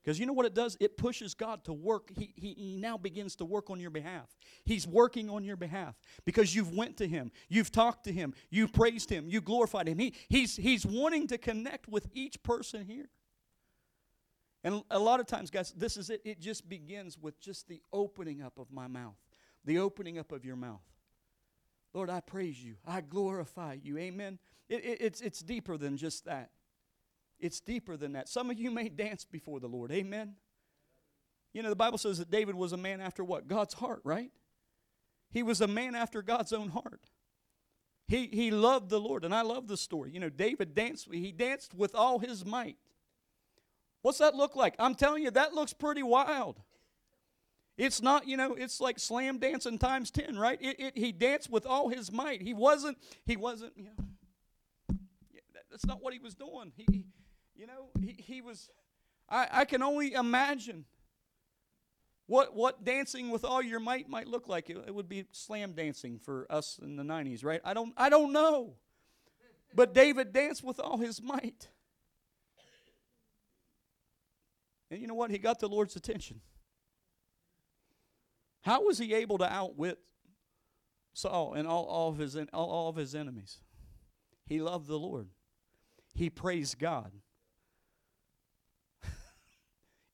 Because 0.03 0.19
you 0.19 0.27
know 0.27 0.33
what 0.33 0.47
it 0.47 0.55
does? 0.55 0.77
It 0.81 0.97
pushes 0.97 1.35
God 1.35 1.65
to 1.65 1.73
work. 1.73 2.11
He, 2.19 2.33
he, 2.37 2.55
he, 2.55 2.77
now 2.77 2.97
begins 2.97 3.37
to 3.37 3.45
work 3.45 3.71
on 3.71 3.79
your 3.79 3.91
behalf. 3.91 4.29
He's 4.65 4.87
working 4.87 5.31
on 5.31 5.45
your 5.45 5.57
behalf 5.57 5.95
because 6.25 6.55
you've 6.55 6.75
went 6.75 6.97
to 6.97 7.07
him. 7.07 7.31
You've 7.49 7.71
talked 7.71 8.05
to 8.05 8.13
him. 8.13 8.35
You've 8.51 8.73
praised 8.73 9.11
him. 9.11 9.29
You 9.29 9.41
glorified 9.41 9.87
him. 9.87 9.99
He, 9.99 10.15
he's, 10.29 10.57
he's 10.57 10.85
wanting 10.85 11.29
to 11.29 11.39
connect 11.39 11.87
with 11.87 12.09
each 12.13 12.43
person 12.43 12.85
here. 12.85 13.09
And 14.65 14.83
a 14.91 14.99
lot 14.99 15.21
of 15.21 15.27
times, 15.27 15.51
guys, 15.51 15.73
this 15.77 15.97
is 15.97 16.11
it. 16.11 16.21
It 16.25 16.41
just 16.41 16.69
begins 16.69 17.17
with 17.19 17.41
just 17.41 17.69
the 17.69 17.81
opening 17.93 18.43
up 18.43 18.59
of 18.59 18.73
my 18.73 18.89
mouth, 18.89 19.17
the 19.65 19.79
opening 19.79 20.19
up 20.19 20.33
of 20.33 20.45
your 20.45 20.57
mouth. 20.57 20.83
Lord, 21.95 22.11
I 22.11 22.21
praise 22.21 22.63
you. 22.63 22.77
I 22.87 23.03
glorify 23.03 23.77
you. 23.83 23.99
Amen. 23.99 24.39
It, 24.69 24.85
it, 24.85 25.01
it's, 25.01 25.21
it's 25.21 25.41
deeper 25.41 25.77
than 25.77 25.97
just 25.97 26.25
that. 26.25 26.51
It's 27.43 27.61
deeper 27.61 27.97
than 27.97 28.13
that. 28.13 28.29
Some 28.29 28.51
of 28.51 28.59
you 28.59 28.71
may 28.71 28.89
dance 28.89 29.25
before 29.25 29.59
the 29.59 29.67
Lord. 29.67 29.91
Amen. 29.91 30.37
You 31.53 31.63
know, 31.63 31.69
the 31.69 31.77
Bible 31.77 31.99
says 31.99 32.19
that 32.19 32.31
David 32.31 32.55
was 32.55 32.73
a 32.73 32.77
man 32.77 33.01
after 33.01 33.25
what? 33.25 33.49
God's 33.49 33.75
heart, 33.75 34.01
right? 34.05 34.31
He 35.31 35.43
was 35.43 35.61
a 35.61 35.67
man 35.67 35.97
after 35.97 36.23
God's 36.23 36.53
own 36.53 36.69
heart. 36.69 37.11
He, 38.07 38.29
he 38.33 38.53
loved 38.53 38.91
the 38.91 39.01
Lord, 39.01 39.25
and 39.25 39.35
I 39.35 39.43
love 39.43 39.67
the 39.67 39.77
story. 39.77 40.13
You 40.13 40.21
know, 40.21 40.29
David 40.29 40.75
danced, 40.75 41.09
he 41.13 41.33
danced 41.33 41.75
with 41.75 41.97
all 41.97 42.21
his 42.21 42.47
might. 42.47 42.77
What's 44.03 44.19
that 44.19 44.37
look 44.37 44.55
like? 44.55 44.75
I'm 44.79 44.95
telling 44.95 45.25
you, 45.25 45.31
that 45.33 45.53
looks 45.53 45.73
pretty 45.73 46.03
wild. 46.03 46.61
It's 47.77 48.01
not, 48.01 48.29
you 48.29 48.37
know, 48.37 48.55
it's 48.55 48.81
like 48.81 49.01
slam 49.01 49.39
dancing 49.39 49.79
times 49.79 50.13
10, 50.13 50.39
right? 50.39 50.59
It, 50.61 50.79
it, 50.79 50.99
he 50.99 51.11
danced 51.11 51.51
with 51.51 51.67
all 51.67 51.89
his 51.89 52.13
might. 52.13 52.41
He 52.43 52.55
wasn't, 52.55 52.99
he 53.25 53.37
wasn't, 53.37 53.73
you 53.77 53.85
know, 53.85 54.99
that's 55.71 55.87
not 55.87 56.03
what 56.03 56.13
he 56.13 56.19
was 56.19 56.35
doing. 56.35 56.73
He, 56.77 57.07
you 57.63 57.69
know, 57.69 57.91
he, 58.01 58.21
he 58.21 58.41
was, 58.41 58.71
I, 59.29 59.47
I 59.53 59.65
can 59.65 59.85
only 59.85 60.15
imagine 60.15 60.85
What 62.27 62.57
what 62.57 62.85
dancing 62.85 63.31
with 63.31 63.45
all 63.45 63.63
your 63.63 63.79
might 63.79 64.09
might 64.09 64.27
look 64.27 64.49
like? 64.49 64.69
It, 64.69 64.79
it 64.89 64.93
would 64.93 65.09
be 65.09 65.27
slam 65.31 65.73
dancing 65.73 66.19
for 66.19 66.45
us 66.51 66.81
in 66.83 66.97
the 66.97 67.05
90s, 67.05 67.45
right? 67.45 67.61
I 67.65 67.73
don't 67.73 67.93
I 67.97 68.09
don't 68.09 68.33
know. 68.33 68.75
But 69.77 69.95
David 69.95 70.33
danced 70.33 70.65
with 70.65 70.81
all 70.81 70.99
his 70.99 71.23
might. 71.23 71.69
And 74.91 75.01
you 75.01 75.07
know 75.07 75.15
what? 75.15 75.31
He 75.31 75.39
got 75.39 75.61
the 75.61 75.69
Lord's 75.69 75.95
attention. 75.95 76.41
How 78.63 78.85
was 78.87 78.99
he 78.99 79.15
able 79.15 79.39
to 79.39 79.53
outwit 79.53 80.01
Saul 81.15 81.55
and 81.55 81.69
all, 81.69 81.85
all 81.85 82.09
of 82.09 82.19
his 82.19 82.37
all, 82.37 82.71
all 82.71 82.89
of 82.89 82.97
his 82.97 83.15
enemies? 83.15 83.59
He 84.47 84.61
loved 84.61 84.89
the 84.89 84.99
Lord. 84.99 85.29
He 86.13 86.29
praised 86.29 86.79
God. 86.81 87.13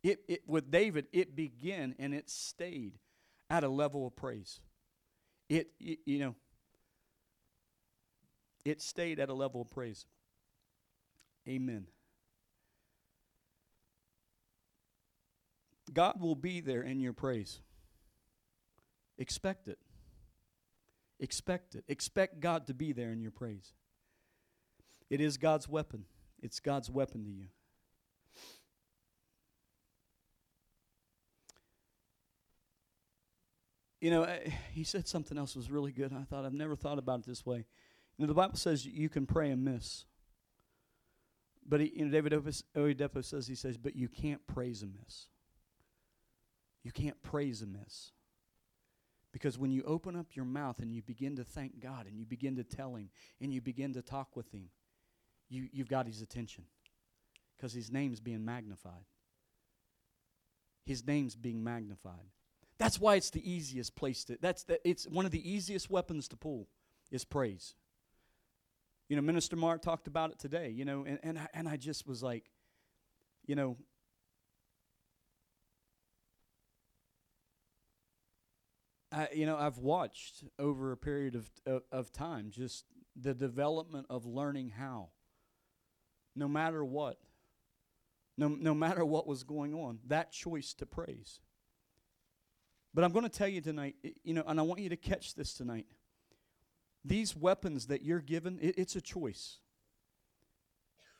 It, 0.03 0.21
it 0.29 0.43
with 0.47 0.71
David, 0.71 1.07
it 1.13 1.35
began 1.35 1.95
and 1.99 2.15
it 2.15 2.31
stayed 2.31 2.99
at 3.51 3.65
a 3.65 3.69
level 3.69 4.07
of 4.07 4.15
praise. 4.15 4.61
It, 5.49 5.71
it 5.81 5.99
you 6.05 6.19
know, 6.19 6.35
it 8.65 8.81
stayed 8.83 9.19
at 9.19 9.29
a 9.29 9.35
level 9.35 9.63
of 9.63 9.71
praise. 9.71 10.07
Amen. 11.49 11.87
God 15.93 16.21
will 16.21 16.35
be 16.35 16.61
there 16.61 16.83
in 16.83 17.01
your 17.01 17.15
praise. 17.15 17.61
Expect 19.17 19.69
it. 19.69 19.79
Expect 21.19 21.75
it. 21.75 21.85
Expect 21.89 22.41
God 22.41 22.67
to 22.67 22.75
be 22.75 22.93
there 22.93 23.11
in 23.11 23.21
your 23.21 23.31
praise. 23.31 23.73
It 25.11 25.21
is 25.21 25.39
God's 25.39 25.69
weapon. 25.69 26.05
It's 26.43 26.61
God's 26.61 26.91
weapon 26.91 27.25
to 27.25 27.31
you. 27.31 27.47
You 34.01 34.11
know, 34.11 34.23
eh, 34.23 34.51
he 34.73 34.85
said 34.85 35.09
something 35.09 35.37
else 35.37 35.57
was 35.57 35.71
really 35.71 35.93
good. 35.93 36.13
I 36.13 36.23
thought 36.23 36.45
I've 36.45 36.53
never 36.53 36.77
thought 36.77 36.99
about 36.99 37.21
it 37.21 37.27
this 37.27 37.45
way. 37.45 37.67
You 38.17 38.25
know, 38.25 38.27
the 38.27 38.35
Bible 38.35 38.57
says 38.57 38.87
you 38.87 39.09
can 39.09 39.27
pray 39.27 39.51
and 39.51 39.65
miss. 39.65 40.05
But 41.67 41.81
he, 41.81 41.93
you 41.95 42.07
know, 42.07 42.11
David 42.11 42.33
Oyedepo 42.33 43.25
says 43.25 43.47
he 43.47 43.55
says, 43.55 43.77
but 43.77 43.95
you 43.95 44.09
can't 44.09 44.47
praise 44.47 44.83
amiss. 44.83 45.27
You 46.83 46.93
can't 46.93 47.21
praise 47.23 47.61
amiss. 47.61 48.13
Because 49.33 49.59
when 49.59 49.71
you 49.71 49.83
open 49.83 50.17
up 50.17 50.35
your 50.35 50.45
mouth 50.45 50.81
and 50.81 50.93
you 50.93 51.03
begin 51.03 51.37
to 51.37 51.45
thank 51.45 51.81
God 51.81 52.07
and 52.07 52.19
you 52.19 52.25
begin 52.25 52.57
to 52.57 52.65
tell 52.65 52.95
Him 52.95 53.11
and 53.41 53.53
you 53.53 53.61
begin 53.61 53.93
to 53.95 54.03
talk 54.03 54.35
with 54.35 54.51
Him, 54.53 54.71
you, 55.49 55.69
you've 55.73 55.89
got 55.89 56.07
His 56.07 56.23
attention. 56.23 56.65
Because 57.57 57.73
His 57.73 57.91
name's 57.91 58.21
being 58.21 58.45
magnified. 58.45 59.05
His 60.85 61.07
name's 61.07 61.37
being 61.37 61.63
magnified. 61.63 62.31
That's 62.79 63.01
why 63.01 63.17
it's 63.17 63.31
the 63.31 63.51
easiest 63.51 63.97
place 63.97 64.25
to, 64.25 64.39
that's 64.41 64.63
the, 64.65 64.79
it's 64.89 65.07
one 65.07 65.25
of 65.25 65.33
the 65.33 65.51
easiest 65.51 65.91
weapons 65.91 66.29
to 66.29 66.37
pull 66.37 66.69
is 67.11 67.25
praise. 67.25 67.75
You 69.09 69.17
know, 69.17 69.23
Minister 69.23 69.57
Mark 69.57 69.83
talked 69.83 70.07
about 70.07 70.31
it 70.31 70.39
today, 70.39 70.71
you 70.71 70.85
know, 70.85 71.05
and, 71.05 71.19
and, 71.23 71.39
I, 71.39 71.49
and 71.55 71.69
I 71.69 71.77
just 71.77 72.07
was 72.07 72.23
like, 72.23 72.45
you 73.47 73.57
know, 73.57 73.77
I, 79.11 79.29
you 79.35 79.47
know, 79.47 79.57
I've 79.57 79.79
watched 79.79 80.45
over 80.59 80.93
a 80.93 80.97
period 80.97 81.35
of, 81.35 81.51
of, 81.67 81.83
of 81.91 82.13
time 82.13 82.51
just 82.51 82.85
the 83.17 83.35
development 83.35 84.07
of 84.11 84.27
learning 84.27 84.73
how. 84.79 85.09
No 86.37 86.47
matter 86.47 86.85
what, 86.85 87.19
no, 88.37 88.49
no 88.49 88.75
matter 88.75 89.05
what 89.05 89.27
was 89.27 89.43
going 89.43 89.75
on, 89.75 89.99
that 90.07 90.31
choice 90.31 90.73
to 90.75 90.87
praise. 90.87 91.41
But 92.95 93.05
I'm 93.05 93.13
going 93.13 93.25
to 93.25 93.31
tell 93.31 93.49
you 93.49 93.61
tonight, 93.61 93.97
you 94.25 94.35
know, 94.35 94.45
and 94.47 94.59
I 94.59 94.63
want 94.63 94.81
you 94.81 94.89
to 94.89 94.97
catch 94.97 95.35
this 95.35 95.55
tonight. 95.55 95.87
These 97.05 97.37
weapons 97.37 97.87
that 97.87 98.03
you're 98.03 98.21
given, 98.21 98.59
it, 98.61 98.75
it's 98.79 98.97
a 98.97 99.01
choice. 99.01 99.59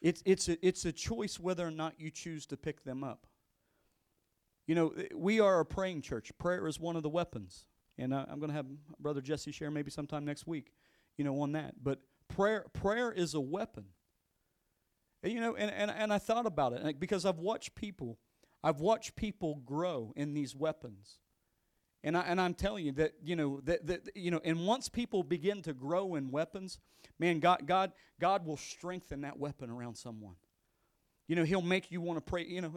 It's, 0.01 0.23
it's, 0.25 0.49
a, 0.49 0.67
it's 0.67 0.85
a 0.85 0.93
choice 0.93 1.39
whether 1.39 1.67
or 1.67 1.71
not 1.71 1.95
you 1.99 2.11
choose 2.11 2.47
to 2.47 2.57
pick 2.57 2.85
them 2.85 3.03
up. 3.05 3.27
You 4.67 4.75
know, 4.75 4.95
we 5.15 5.41
are 5.41 5.61
a 5.61 5.65
praying 5.65 6.03
church. 6.03 6.31
Prayer 6.39 6.67
is 6.67 6.79
one 6.79 6.97
of 6.97 7.03
the 7.03 7.09
weapons. 7.09 7.65
And 7.97 8.15
uh, 8.15 8.27
I'm 8.29 8.39
going 8.39 8.51
to 8.51 8.57
have 8.57 8.67
Brother 9.01 9.21
Jesse 9.21 9.51
share 9.51 9.71
maybe 9.71 9.91
sometime 9.91 10.25
next 10.25 10.47
week, 10.47 10.73
you 11.17 11.25
know, 11.25 11.41
on 11.41 11.53
that. 11.53 11.83
But 11.83 12.01
prayer, 12.29 12.67
prayer 12.73 13.11
is 13.11 13.35
a 13.35 13.41
weapon. 13.41 13.87
And, 15.23 15.33
you 15.33 15.41
know, 15.41 15.57
and, 15.57 15.71
and, 15.71 15.91
and 15.91 16.13
I 16.13 16.19
thought 16.19 16.47
about 16.47 16.75
it 16.75 17.01
because 17.01 17.25
I've 17.25 17.39
watched 17.39 17.75
people, 17.75 18.19
I've 18.63 18.81
watched 18.81 19.17
people 19.17 19.63
grow 19.65 20.13
in 20.15 20.35
these 20.35 20.55
weapons. 20.55 21.19
And, 22.05 22.17
I, 22.17 22.23
and 22.23 22.41
I'm 22.41 22.55
telling 22.55 22.87
you 22.87 22.93
that, 22.93 23.15
you 23.25 23.35
know, 23.35 23.61
that, 23.65 23.87
that, 23.89 24.17
you 24.17 24.31
know, 24.31 24.41
and 24.45 24.67
once 24.67 24.89
people 24.89 25.23
begin 25.23 25.63
to 25.63 25.73
grow 25.73 26.15
in 26.15 26.31
weapons, 26.31 26.79
man, 27.19 27.41
God, 27.41 27.67
God, 27.67 27.93
God 28.21 28.47
will 28.47 28.57
strengthen 28.57 29.23
that 29.23 29.39
weapon 29.39 29.69
around 29.71 29.97
someone. 29.97 30.37
You 31.29 31.37
know, 31.37 31.45
he'll 31.45 31.61
make 31.61 31.91
you 31.91 32.01
want 32.01 32.17
to 32.17 32.23
pray. 32.23 32.47
You 32.47 32.63
know, 32.63 32.73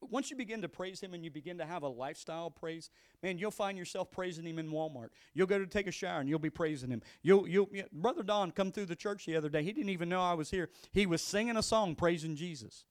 once 0.00 0.28
you 0.28 0.36
begin 0.36 0.60
to 0.62 0.68
praise 0.68 1.00
him 1.00 1.14
and 1.14 1.24
you 1.24 1.30
begin 1.30 1.58
to 1.58 1.64
have 1.64 1.84
a 1.84 1.88
lifestyle 1.88 2.50
praise, 2.50 2.90
man, 3.22 3.38
you'll 3.38 3.52
find 3.52 3.78
yourself 3.78 4.10
praising 4.10 4.44
him 4.44 4.58
in 4.58 4.70
Walmart. 4.70 5.10
You'll 5.34 5.46
go 5.46 5.60
to 5.60 5.66
take 5.66 5.86
a 5.86 5.92
shower 5.92 6.18
and 6.18 6.28
you'll 6.28 6.40
be 6.40 6.50
praising 6.50 6.90
him. 6.90 7.00
You'll, 7.22 7.46
you'll, 7.46 7.68
you 7.72 7.84
Brother 7.92 8.24
Don 8.24 8.50
come 8.50 8.72
through 8.72 8.86
the 8.86 8.96
church 8.96 9.24
the 9.24 9.36
other 9.36 9.48
day. 9.48 9.62
He 9.62 9.72
didn't 9.72 9.90
even 9.90 10.08
know 10.08 10.20
I 10.20 10.34
was 10.34 10.50
here. 10.50 10.68
He 10.90 11.06
was 11.06 11.22
singing 11.22 11.56
a 11.56 11.62
song 11.62 11.94
praising 11.94 12.34
Jesus. 12.34 12.84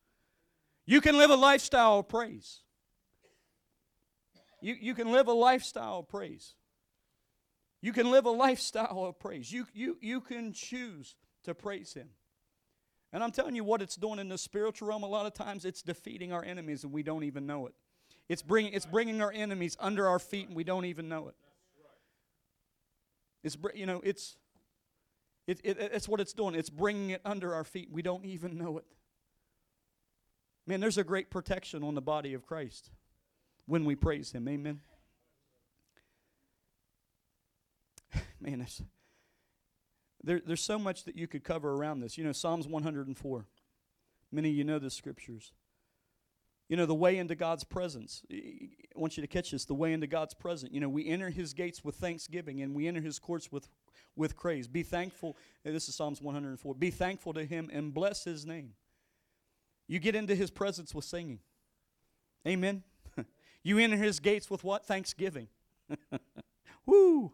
You 0.86 1.02
can 1.02 1.18
live 1.18 1.30
a 1.30 1.36
lifestyle 1.36 2.00
of 2.00 2.08
praise. 2.08 2.62
You, 4.66 4.76
you 4.82 4.96
can 4.96 5.12
live 5.12 5.28
a 5.28 5.34
lifestyle 5.34 6.00
of 6.00 6.08
praise. 6.08 6.56
You 7.84 7.94
can 7.94 8.10
live 8.10 8.26
a 8.26 8.32
lifestyle 8.32 9.06
of 9.06 9.20
praise. 9.20 9.52
You, 9.52 9.68
you, 9.76 9.96
you 10.02 10.22
can 10.22 10.54
choose 10.54 11.16
to 11.44 11.54
praise 11.54 11.94
him. 11.94 12.10
And 13.14 13.24
I'm 13.24 13.30
telling 13.30 13.54
you 13.54 13.64
what 13.64 13.84
it's 13.84 13.96
doing 13.96 14.18
in 14.18 14.28
the 14.28 14.40
spiritual 14.40 14.88
realm 14.88 15.04
a 15.04 15.08
lot 15.08 15.28
of 15.28 15.36
times 15.36 15.66
it's 15.66 15.84
defeating 15.84 16.34
our 16.34 16.44
enemies 16.44 16.84
and 16.84 16.92
we 16.92 17.04
don't 17.04 17.26
even 17.26 17.46
know 17.46 17.68
it. 17.68 17.76
It's 18.28 18.42
bringing, 18.42 18.74
it's 18.74 18.88
bringing 18.88 19.22
our 19.22 19.32
enemies 19.32 19.78
under 19.80 20.08
our 20.08 20.18
feet 20.18 20.48
and 20.48 20.56
we 20.56 20.64
don't 20.64 20.86
even 20.86 21.08
know 21.08 21.28
it. 21.28 21.36
It's, 23.44 23.56
you 23.76 23.86
know, 23.86 24.02
it's, 24.04 24.36
it, 25.46 25.62
it, 25.64 25.78
it's 25.80 26.10
what 26.10 26.20
it's 26.20 26.34
doing. 26.34 26.56
It's 26.56 26.72
bringing 26.72 27.12
it 27.12 27.22
under 27.24 27.54
our 27.54 27.66
feet. 27.66 27.90
We 27.92 28.02
don't 28.02 28.26
even 28.26 28.58
know 28.58 28.80
it. 28.80 28.86
Man, 30.66 30.80
there's 30.80 30.98
a 30.98 31.04
great 31.04 31.30
protection 31.30 31.84
on 31.84 31.94
the 31.94 32.02
body 32.02 32.34
of 32.34 32.48
Christ 32.48 32.90
when 33.66 33.86
we 33.86 33.96
praise 33.96 34.32
Him. 34.32 34.48
Amen. 34.48 34.80
Man, 38.40 38.60
that's, 38.60 38.82
there, 40.24 40.42
there's 40.46 40.62
so 40.62 40.80
much 40.80 41.04
that 41.06 41.16
you 41.16 41.28
could 41.28 41.44
cover 41.44 41.72
around 41.72 42.00
this. 42.00 42.18
You 42.18 42.24
know, 42.24 42.32
Psalms 42.32 42.68
104. 42.68 43.46
Many 44.32 44.50
of 44.50 44.56
you 44.56 44.64
know 44.64 44.80
the 44.80 44.90
scriptures. 44.90 45.54
You 46.68 46.78
know, 46.78 46.88
the 46.88 46.96
way 46.96 47.18
into 47.18 47.36
God's 47.36 47.64
presence. 47.64 48.24
I 48.32 48.70
want 48.96 49.18
you 49.18 49.22
to 49.22 49.28
catch 49.28 49.52
this 49.52 49.66
the 49.66 49.76
way 49.76 49.94
into 49.94 50.08
God's 50.08 50.34
presence. 50.34 50.74
You 50.74 50.80
know, 50.80 50.90
we 50.90 51.08
enter 51.08 51.30
his 51.30 51.54
gates 51.54 51.84
with 51.84 51.96
thanksgiving 51.96 52.62
and 52.62 52.74
we 52.74 52.88
enter 52.88 53.02
his 53.02 53.20
courts 53.20 53.52
with, 53.52 53.70
with 54.16 54.36
praise. 54.36 54.68
Be 54.68 54.82
thankful. 54.82 55.38
This 55.64 55.88
is 55.88 55.96
Psalms 55.96 56.22
104. 56.22 56.74
Be 56.74 56.90
thankful 56.90 57.34
to 57.34 57.46
him 57.46 57.70
and 57.72 57.94
bless 57.94 58.24
his 58.24 58.48
name. 58.48 58.74
You 59.88 60.00
get 60.00 60.16
into 60.16 60.34
his 60.34 60.50
presence 60.50 60.96
with 60.96 61.06
singing. 61.06 61.40
Amen. 62.48 62.84
You 63.66 63.80
enter 63.80 63.98
his 63.98 64.20
gates 64.20 64.48
with 64.52 64.64
what? 64.64 64.86
Thanksgiving. 64.86 65.48
Woo! 66.86 67.32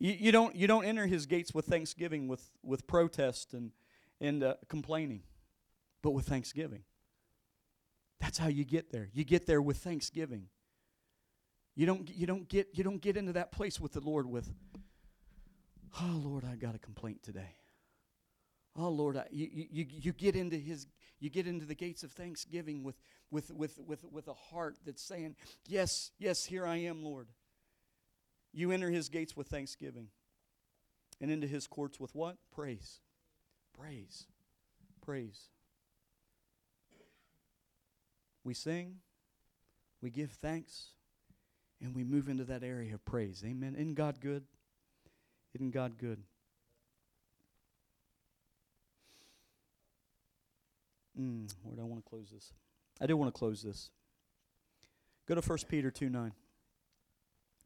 You, 0.00 0.16
you, 0.18 0.32
don't, 0.32 0.56
you 0.56 0.66
don't 0.66 0.84
enter 0.84 1.06
his 1.06 1.26
gates 1.26 1.54
with 1.54 1.66
thanksgiving, 1.66 2.26
with, 2.26 2.50
with 2.64 2.88
protest 2.88 3.54
and, 3.54 3.70
and 4.20 4.42
uh, 4.42 4.54
complaining, 4.68 5.22
but 6.02 6.10
with 6.10 6.26
thanksgiving. 6.26 6.82
That's 8.18 8.36
how 8.36 8.48
you 8.48 8.64
get 8.64 8.90
there. 8.90 9.08
You 9.12 9.22
get 9.22 9.46
there 9.46 9.62
with 9.62 9.76
thanksgiving. 9.76 10.48
You 11.76 11.86
don't, 11.86 12.10
you 12.10 12.26
don't, 12.26 12.48
get, 12.48 12.70
you 12.72 12.82
don't 12.82 13.00
get 13.00 13.16
into 13.16 13.34
that 13.34 13.52
place 13.52 13.78
with 13.78 13.92
the 13.92 14.00
Lord 14.00 14.26
with, 14.26 14.52
oh, 16.00 16.20
Lord, 16.24 16.44
I've 16.44 16.58
got 16.58 16.74
a 16.74 16.80
complaint 16.80 17.22
today. 17.22 17.54
Oh 18.76 18.88
Lord, 18.88 19.16
I, 19.16 19.24
you, 19.30 19.48
you, 19.70 19.86
you 19.88 20.12
get 20.12 20.36
into 20.36 20.56
his 20.56 20.86
you 21.20 21.28
get 21.28 21.46
into 21.46 21.66
the 21.66 21.74
gates 21.74 22.02
of 22.02 22.12
thanksgiving 22.12 22.82
with, 22.82 22.96
with, 23.30 23.52
with, 23.52 23.78
with, 23.86 24.04
with 24.10 24.26
a 24.26 24.32
heart 24.32 24.76
that's 24.84 25.02
saying, 25.02 25.36
Yes, 25.68 26.10
yes, 26.18 26.46
here 26.46 26.66
I 26.66 26.76
am, 26.76 27.04
Lord. 27.04 27.28
You 28.52 28.72
enter 28.72 28.90
his 28.90 29.08
gates 29.10 29.36
with 29.36 29.46
thanksgiving 29.46 30.08
and 31.20 31.30
into 31.30 31.46
his 31.46 31.66
courts 31.66 32.00
with 32.00 32.14
what? 32.14 32.36
Praise. 32.50 33.00
Praise. 33.78 34.26
Praise. 35.04 35.50
We 38.42 38.54
sing, 38.54 38.96
we 40.00 40.08
give 40.08 40.30
thanks, 40.30 40.88
and 41.82 41.94
we 41.94 42.02
move 42.02 42.28
into 42.28 42.44
that 42.44 42.62
area 42.62 42.94
of 42.94 43.04
praise. 43.04 43.42
Amen. 43.44 43.74
Isn't 43.74 43.94
God 43.94 44.20
good? 44.20 44.44
Isn't 45.54 45.72
God 45.72 45.98
good? 45.98 46.22
Mm, 51.20 51.52
where 51.62 51.76
do 51.76 51.82
I 51.82 51.84
want 51.84 52.02
to 52.02 52.08
close 52.08 52.30
this? 52.30 52.52
I 53.00 53.06
do 53.06 53.16
want 53.16 53.32
to 53.32 53.38
close 53.38 53.62
this. 53.62 53.90
Go 55.26 55.34
to 55.34 55.40
1 55.40 55.58
Peter 55.68 55.90
2 55.90 56.08
9. 56.08 56.32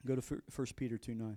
Go 0.06 0.16
to 0.16 0.22
1 0.54 0.66
Peter 0.76 0.98
2 0.98 1.14
9. 1.14 1.36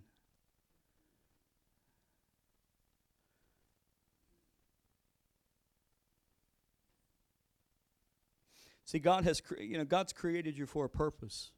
See, 8.85 8.99
God 8.99 9.25
has, 9.25 9.41
cre- 9.41 9.59
you 9.59 9.77
know, 9.77 9.83
God's 9.83 10.13
created 10.13 10.57
you 10.57 10.65
for 10.65 10.85
a 10.85 10.89
purpose. 10.89 11.51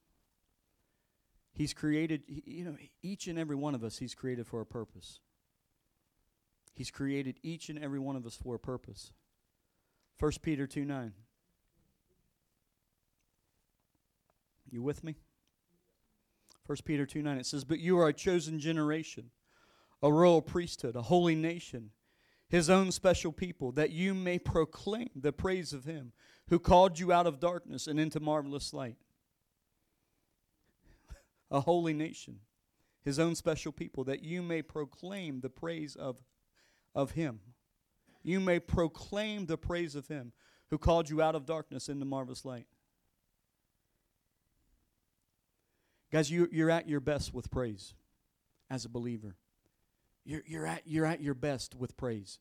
He's 1.54 1.74
created, 1.74 2.24
you 2.28 2.66
know, 2.66 2.76
each 3.04 3.28
and 3.28 3.38
every 3.38 3.56
one 3.56 3.76
of 3.76 3.84
us, 3.84 4.00
He's 4.00 4.16
created 4.16 4.48
for 4.48 4.62
a 4.62 4.66
purpose. 4.66 5.20
He's 6.74 6.90
created 6.90 7.38
each 7.44 7.70
and 7.70 7.78
every 7.78 8.00
one 8.00 8.16
of 8.16 8.26
us 8.26 8.36
for 8.36 8.56
a 8.56 8.60
purpose. 8.60 9.12
1 10.20 10.32
Peter 10.42 10.68
2 10.68 10.86
9. 10.86 11.14
You 14.72 14.84
with 14.84 15.04
me? 15.04 15.16
1 16.66 16.78
Peter 16.86 17.06
2 17.06 17.22
9. 17.22 17.38
It 17.38 17.46
says, 17.46 17.64
But 17.64 17.80
you 17.80 17.98
are 18.00 18.08
a 18.08 18.14
chosen 18.14 18.60
generation, 18.60 19.32
a 20.04 20.12
royal 20.12 20.42
priesthood, 20.42 20.96
a 20.96 21.02
holy 21.02 21.36
nation, 21.36 21.92
his 22.50 22.70
own 22.70 22.92
special 22.92 23.32
people, 23.32 23.72
that 23.72 23.92
you 23.92 24.14
may 24.14 24.38
proclaim 24.38 25.10
the 25.16 25.32
praise 25.32 25.74
of 25.74 25.86
him 25.86 26.12
who 26.50 26.60
called 26.60 27.00
you 27.00 27.12
out 27.12 27.28
of 27.28 27.40
darkness 27.40 27.88
and 27.88 28.00
into 28.00 28.20
marvelous 28.20 28.74
light. 28.74 28.98
A 31.52 31.62
holy 31.62 31.94
nation, 31.94 32.40
his 33.04 33.20
own 33.20 33.36
special 33.36 33.72
people, 33.72 34.04
that 34.04 34.24
you 34.24 34.42
may 34.42 34.62
proclaim 34.62 35.42
the 35.42 35.50
praise 35.50 35.96
of, 35.96 36.24
of 36.96 37.12
him. 37.12 37.40
You 38.30 38.40
may 38.40 38.60
proclaim 38.60 39.48
the 39.48 39.58
praise 39.58 39.96
of 39.96 40.08
him 40.08 40.34
who 40.70 40.78
called 40.78 41.10
you 41.10 41.20
out 41.20 41.34
of 41.34 41.48
darkness 41.48 41.90
into 41.90 42.06
marvelous 42.06 42.46
light. 42.46 42.68
Guys, 46.12 46.30
you, 46.30 46.48
you're 46.52 46.70
at 46.70 46.88
your 46.88 47.00
best 47.00 47.34
with 47.34 47.50
praise 47.50 47.96
as 48.70 48.86
a 48.86 48.90
believer. 48.90 49.36
You're, 50.26 50.44
you're, 50.46 50.68
at, 50.68 50.84
you're 50.86 51.08
at 51.08 51.22
your 51.24 51.34
best 51.34 51.74
with 51.74 51.98
praise. 51.98 52.38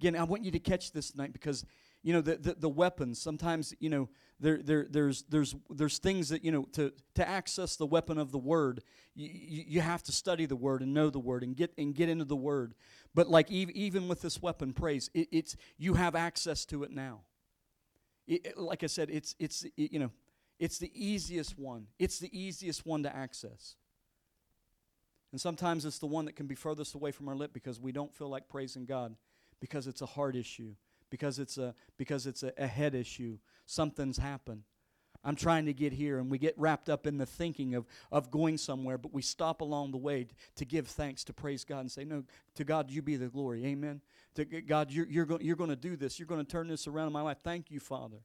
Again, 0.00 0.16
I 0.16 0.24
want 0.24 0.44
you 0.44 0.50
to 0.50 0.58
catch 0.58 0.92
this 0.92 1.12
tonight 1.12 1.32
because 1.32 1.64
you 2.02 2.12
know 2.12 2.20
the, 2.20 2.36
the, 2.36 2.54
the, 2.54 2.68
weapons 2.68 3.20
sometimes 3.20 3.72
you 3.78 3.88
know 3.88 4.08
there, 4.40 4.58
there 4.60 4.86
there's 4.90 5.22
there's 5.28 5.54
there's 5.70 5.98
things 5.98 6.28
that 6.30 6.44
you 6.44 6.50
know 6.50 6.64
to 6.72 6.92
to 7.14 7.28
access 7.28 7.76
the 7.76 7.86
weapon 7.86 8.18
of 8.18 8.32
the 8.32 8.38
word 8.38 8.82
you, 9.14 9.64
you 9.68 9.80
have 9.80 10.02
to 10.02 10.12
study 10.12 10.46
the 10.46 10.56
word 10.56 10.82
and 10.82 10.92
know 10.92 11.10
the 11.10 11.20
word 11.20 11.44
and 11.44 11.56
get 11.56 11.72
and 11.78 11.94
get 11.94 12.08
into 12.08 12.24
the 12.24 12.36
word 12.36 12.74
but 13.14 13.28
like 13.28 13.50
even, 13.50 14.08
with 14.08 14.22
this 14.22 14.40
weapon 14.40 14.72
praise 14.72 15.10
it, 15.14 15.28
it's 15.30 15.56
you 15.78 15.94
have 15.94 16.14
access 16.14 16.64
to 16.64 16.82
it 16.82 16.90
now 16.90 17.20
it, 18.26 18.56
like 18.56 18.82
i 18.82 18.86
said 18.86 19.10
it's 19.10 19.34
it's 19.38 19.64
you 19.76 19.98
know 19.98 20.10
it's 20.58 20.78
the 20.78 20.90
easiest 20.94 21.58
one 21.58 21.86
it's 21.98 22.18
the 22.18 22.30
easiest 22.38 22.86
one 22.86 23.02
to 23.02 23.14
access 23.14 23.76
and 25.32 25.40
sometimes 25.40 25.84
it's 25.84 25.98
the 25.98 26.06
one 26.06 26.26
that 26.26 26.36
can 26.36 26.46
be 26.46 26.54
furthest 26.54 26.94
away 26.94 27.10
from 27.10 27.28
our 27.28 27.34
lip 27.34 27.52
because 27.52 27.80
we 27.80 27.92
don't 27.92 28.14
feel 28.14 28.28
like 28.28 28.48
praising 28.48 28.84
god 28.84 29.16
because 29.60 29.86
it's 29.86 30.02
a 30.02 30.06
heart 30.06 30.36
issue 30.36 30.74
because 31.12 31.38
it's 31.38 31.58
a 31.58 31.74
because 31.98 32.26
it's 32.26 32.42
a, 32.42 32.52
a 32.56 32.66
head 32.66 32.94
issue. 32.94 33.38
Something's 33.66 34.16
happened. 34.16 34.62
I'm 35.24 35.36
trying 35.36 35.66
to 35.66 35.72
get 35.72 35.92
here, 35.92 36.18
and 36.18 36.30
we 36.30 36.38
get 36.38 36.54
wrapped 36.58 36.88
up 36.88 37.06
in 37.06 37.18
the 37.18 37.26
thinking 37.26 37.74
of, 37.74 37.86
of 38.10 38.30
going 38.30 38.58
somewhere, 38.58 38.98
but 38.98 39.12
we 39.12 39.22
stop 39.22 39.60
along 39.60 39.92
the 39.92 39.98
way 39.98 40.26
to, 40.56 40.64
give 40.64 40.88
thanks, 40.88 41.22
to 41.24 41.32
praise 41.32 41.64
God, 41.64 41.80
and 41.80 41.90
say, 41.90 42.04
No, 42.04 42.24
to 42.54 42.64
God, 42.64 42.90
you 42.90 43.02
be 43.02 43.16
the 43.16 43.28
glory. 43.28 43.64
Amen. 43.66 44.00
To 44.34 44.44
God, 44.44 44.90
you're, 44.90 45.06
you're, 45.06 45.26
you're 45.40 45.56
going 45.56 45.70
to 45.70 45.76
do 45.76 45.96
this. 45.96 46.18
You're 46.18 46.26
going 46.26 46.44
to 46.44 46.50
turn 46.50 46.68
this 46.68 46.86
around 46.86 47.08
in 47.08 47.12
my 47.12 47.22
life. 47.22 47.38
Thank 47.42 47.70
you, 47.70 47.80
Father. 47.80 48.18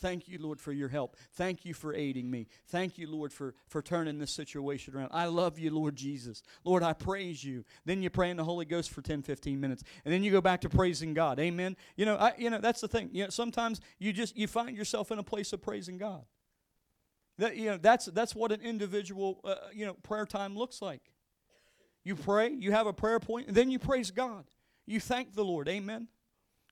Thank 0.00 0.28
you, 0.28 0.38
Lord, 0.40 0.58
for 0.58 0.72
your 0.72 0.88
help. 0.88 1.16
Thank 1.32 1.64
you 1.64 1.74
for 1.74 1.94
aiding 1.94 2.30
me. 2.30 2.46
Thank 2.68 2.96
you, 2.96 3.06
Lord, 3.06 3.32
for, 3.32 3.54
for 3.68 3.82
turning 3.82 4.18
this 4.18 4.30
situation 4.30 4.96
around. 4.96 5.10
I 5.12 5.26
love 5.26 5.58
you, 5.58 5.70
Lord 5.70 5.94
Jesus. 5.94 6.42
Lord, 6.64 6.82
I 6.82 6.94
praise 6.94 7.44
you. 7.44 7.64
Then 7.84 8.02
you 8.02 8.08
pray 8.08 8.30
in 8.30 8.38
the 8.38 8.44
Holy 8.44 8.64
Ghost 8.64 8.90
for 8.90 9.02
10, 9.02 9.22
15 9.22 9.60
minutes. 9.60 9.84
And 10.04 10.12
then 10.12 10.22
you 10.22 10.30
go 10.30 10.40
back 10.40 10.62
to 10.62 10.70
praising 10.70 11.12
God. 11.12 11.38
Amen. 11.38 11.76
You 11.96 12.06
know, 12.06 12.16
I, 12.16 12.32
you 12.38 12.48
know, 12.48 12.58
that's 12.58 12.80
the 12.80 12.88
thing. 12.88 13.10
You 13.12 13.24
know, 13.24 13.30
sometimes 13.30 13.82
you 13.98 14.12
just 14.12 14.36
you 14.36 14.46
find 14.46 14.74
yourself 14.74 15.12
in 15.12 15.18
a 15.18 15.22
place 15.22 15.52
of 15.52 15.60
praising 15.60 15.98
God. 15.98 16.24
That, 17.40 17.56
you 17.56 17.70
know, 17.70 17.78
that's 17.78 18.04
that's 18.04 18.34
what 18.34 18.52
an 18.52 18.60
individual 18.60 19.40
uh, 19.44 19.54
you 19.72 19.86
know 19.86 19.94
prayer 19.94 20.26
time 20.26 20.56
looks 20.56 20.82
like. 20.82 21.00
You 22.04 22.14
pray, 22.14 22.50
you 22.50 22.72
have 22.72 22.86
a 22.86 22.92
prayer 22.92 23.18
point, 23.18 23.48
and 23.48 23.56
then 23.56 23.70
you 23.70 23.78
praise 23.78 24.10
God. 24.10 24.44
You 24.86 25.00
thank 25.00 25.34
the 25.34 25.44
Lord. 25.44 25.66
Amen. 25.66 26.08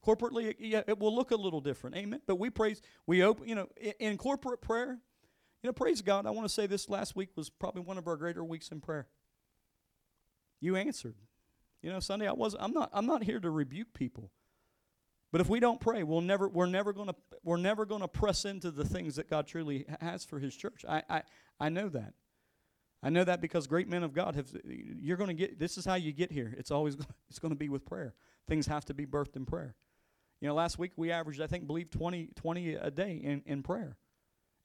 Corporately, 0.07 0.55
yeah, 0.59 0.83
it 0.87 0.99
will 0.99 1.15
look 1.15 1.31
a 1.31 1.37
little 1.37 1.61
different. 1.61 1.97
Amen. 1.97 2.21
But 2.27 2.37
we 2.37 2.51
praise, 2.51 2.83
we 3.07 3.23
open, 3.23 3.49
you 3.49 3.55
know, 3.55 3.69
in 3.99 4.17
corporate 4.19 4.61
prayer, 4.61 4.99
you 5.63 5.69
know, 5.69 5.73
praise 5.73 6.03
God. 6.03 6.27
I 6.27 6.31
want 6.31 6.47
to 6.47 6.53
say 6.53 6.67
this 6.67 6.89
last 6.89 7.17
week 7.17 7.31
was 7.35 7.49
probably 7.49 7.83
one 7.83 7.97
of 7.97 8.07
our 8.07 8.17
greater 8.17 8.45
weeks 8.45 8.69
in 8.71 8.81
prayer. 8.81 9.07
You 10.61 10.77
answered. 10.77 11.17
You 11.83 11.91
know, 11.91 12.01
Sunday 12.01 12.29
I 12.29 12.33
was 12.33 12.55
I'm 12.59 12.73
not 12.73 12.91
I'm 12.93 13.07
not 13.07 13.23
here 13.23 13.41
to 13.41 13.51
rebuke 13.51 13.95
people. 13.95 14.31
But 15.31 15.41
if 15.41 15.49
we 15.49 15.61
don't 15.61 15.81
pray, 15.81 16.03
we'll 16.03 16.21
never 16.21 16.49
we're 16.49 16.67
never 16.67 16.93
going 16.93 17.09
to 17.09 17.15
we're 17.43 17.59
never 17.59 17.85
going 17.85 18.01
to 18.01 18.09
press 18.09 18.45
into 18.45 18.71
the 18.71 18.85
things 18.85 19.17
that 19.17 19.29
God 19.29 19.47
truly 19.47 19.85
has 20.01 20.25
for 20.25 20.39
his 20.39 20.57
church. 20.57 20.85
I 20.89 21.03
I 21.09 21.23
I 21.61 21.69
know 21.69 21.89
that. 21.91 22.15
I 23.03 23.11
know 23.11 23.23
that 23.25 23.41
because 23.41 23.67
great 23.67 23.89
men 23.89 24.03
of 24.03 24.13
God 24.13 24.35
have 24.35 24.49
you're 24.65 25.17
going 25.17 25.29
to 25.29 25.35
get 25.35 25.59
this 25.59 25.79
is 25.79 25.85
how 25.85 25.95
you 25.95 26.13
get 26.13 26.33
here. 26.33 26.55
It's 26.57 26.71
always 26.71 26.97
it's 27.29 27.39
going 27.39 27.53
to 27.53 27.59
be 27.59 27.69
with 27.69 27.85
prayer. 27.85 28.15
Things 28.49 28.67
have 28.67 28.85
to 28.87 28.95
be 28.95 29.07
birthed 29.07 29.37
in 29.37 29.45
prayer. 29.45 29.75
You 30.41 30.49
know, 30.49 30.55
last 30.55 30.79
week 30.79 30.93
we 30.97 31.11
averaged, 31.11 31.41
I 31.41 31.49
think, 31.49 31.67
believe 31.67 31.91
20, 31.91 32.31
20 32.37 32.75
a 32.75 32.91
day 32.91 33.21
in, 33.23 33.43
in 33.45 33.63
prayer. 33.63 33.97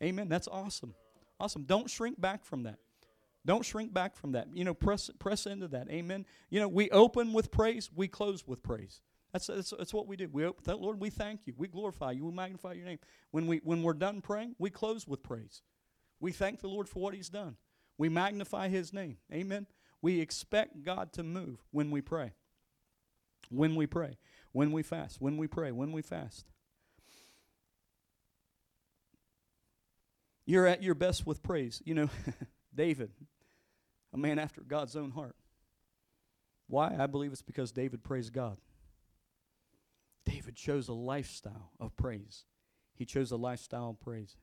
Amen. 0.04 0.30
That's 0.30 0.48
awesome. 0.48 0.94
Awesome. 1.40 1.64
Don't 1.64 1.90
shrink 1.90 2.22
back 2.22 2.46
from 2.46 2.64
that. 2.64 2.78
Don't 3.46 3.66
shrink 3.66 3.94
back 3.94 4.16
from 4.16 4.34
that. 4.34 4.48
You 4.54 4.64
know, 4.64 4.74
press 4.74 5.10
press 5.20 5.46
into 5.46 5.68
that. 5.70 5.90
Amen. 5.90 6.26
You 6.50 6.62
know, 6.62 6.68
we 6.68 6.90
open 6.92 7.34
with 7.34 7.52
praise, 7.52 7.90
we 7.94 8.08
close 8.08 8.48
with 8.48 8.64
praise. 8.64 9.02
That's, 9.34 9.48
that's, 9.48 9.74
that's 9.78 9.94
what 9.94 10.08
we 10.08 10.16
do. 10.16 10.30
We 10.32 10.48
Lord, 10.68 11.00
we 11.00 11.10
thank 11.10 11.48
you. 11.48 11.54
We 11.58 11.68
glorify 11.68 12.12
you. 12.12 12.26
We 12.26 12.32
magnify 12.32 12.74
your 12.74 12.86
name. 12.86 13.00
When, 13.32 13.48
we, 13.48 13.60
when 13.64 13.82
we're 13.84 13.94
done 13.94 14.22
praying, 14.22 14.56
we 14.60 14.70
close 14.70 15.08
with 15.08 15.24
praise. 15.24 15.64
We 16.20 16.32
thank 16.32 16.62
the 16.62 16.68
Lord 16.68 16.88
for 16.88 17.00
what 17.00 17.14
he's 17.14 17.30
done. 17.30 17.58
We 17.98 18.10
magnify 18.10 18.70
his 18.70 18.94
name. 18.94 19.18
Amen. 19.34 19.68
We 20.02 20.22
expect 20.22 20.84
God 20.84 21.12
to 21.14 21.24
move 21.24 21.64
when 21.72 21.92
we 21.92 22.02
pray. 22.02 22.34
When 23.50 23.76
we 23.76 23.88
pray 23.88 24.18
when 24.54 24.72
we 24.72 24.84
fast, 24.84 25.20
when 25.20 25.36
we 25.36 25.48
pray, 25.48 25.72
when 25.72 25.92
we 25.92 26.02
fast. 26.02 26.46
You're 30.46 30.68
at 30.68 30.84
your 30.84 30.96
best 30.96 31.26
with 31.26 31.44
praise. 31.44 31.82
You 31.86 31.96
know, 31.96 32.10
David, 32.76 33.12
a 34.14 34.18
man 34.18 34.40
after 34.40 34.62
God's 34.62 34.96
own 34.96 35.12
heart. 35.12 35.36
Why? 36.68 36.96
I 36.98 37.08
believe 37.08 37.32
it's 37.32 37.42
because 37.42 37.72
David 37.72 38.04
praised 38.04 38.32
God. 38.32 38.58
David 40.26 40.56
chose 40.56 40.88
a 40.88 40.94
lifestyle 40.94 41.72
of 41.80 41.96
praise. 41.98 42.46
He 42.96 43.06
chose 43.06 43.32
a 43.32 43.38
lifestyle 43.38 43.90
of 43.90 44.00
praise. 44.00 44.38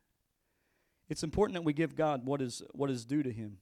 It's 1.09 1.23
important 1.23 1.55
that 1.55 1.63
we 1.63 1.73
give 1.73 1.97
God 1.97 2.25
what 2.25 2.41
is 2.41 2.63
what 2.73 2.91
is 2.91 3.05
due 3.05 3.23
to 3.23 3.33
him. 3.33 3.59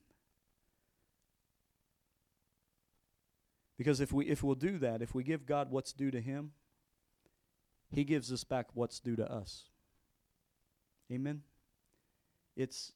Because 3.76 4.00
if 4.00 4.12
we 4.12 4.26
if 4.26 4.42
we'll 4.42 4.54
do 4.54 4.78
that, 4.78 5.02
if 5.02 5.14
we 5.14 5.22
give 5.22 5.46
God 5.46 5.70
what's 5.70 5.92
due 5.92 6.11
to 6.11 6.20
him, 6.20 6.52
he 7.90 8.04
gives 8.04 8.33
us 8.33 8.44
back 8.44 8.66
what's 8.74 8.98
due 8.98 9.16
to 9.16 9.33
us. 9.33 9.64
Amen. 11.11 11.42
It's 12.57 12.92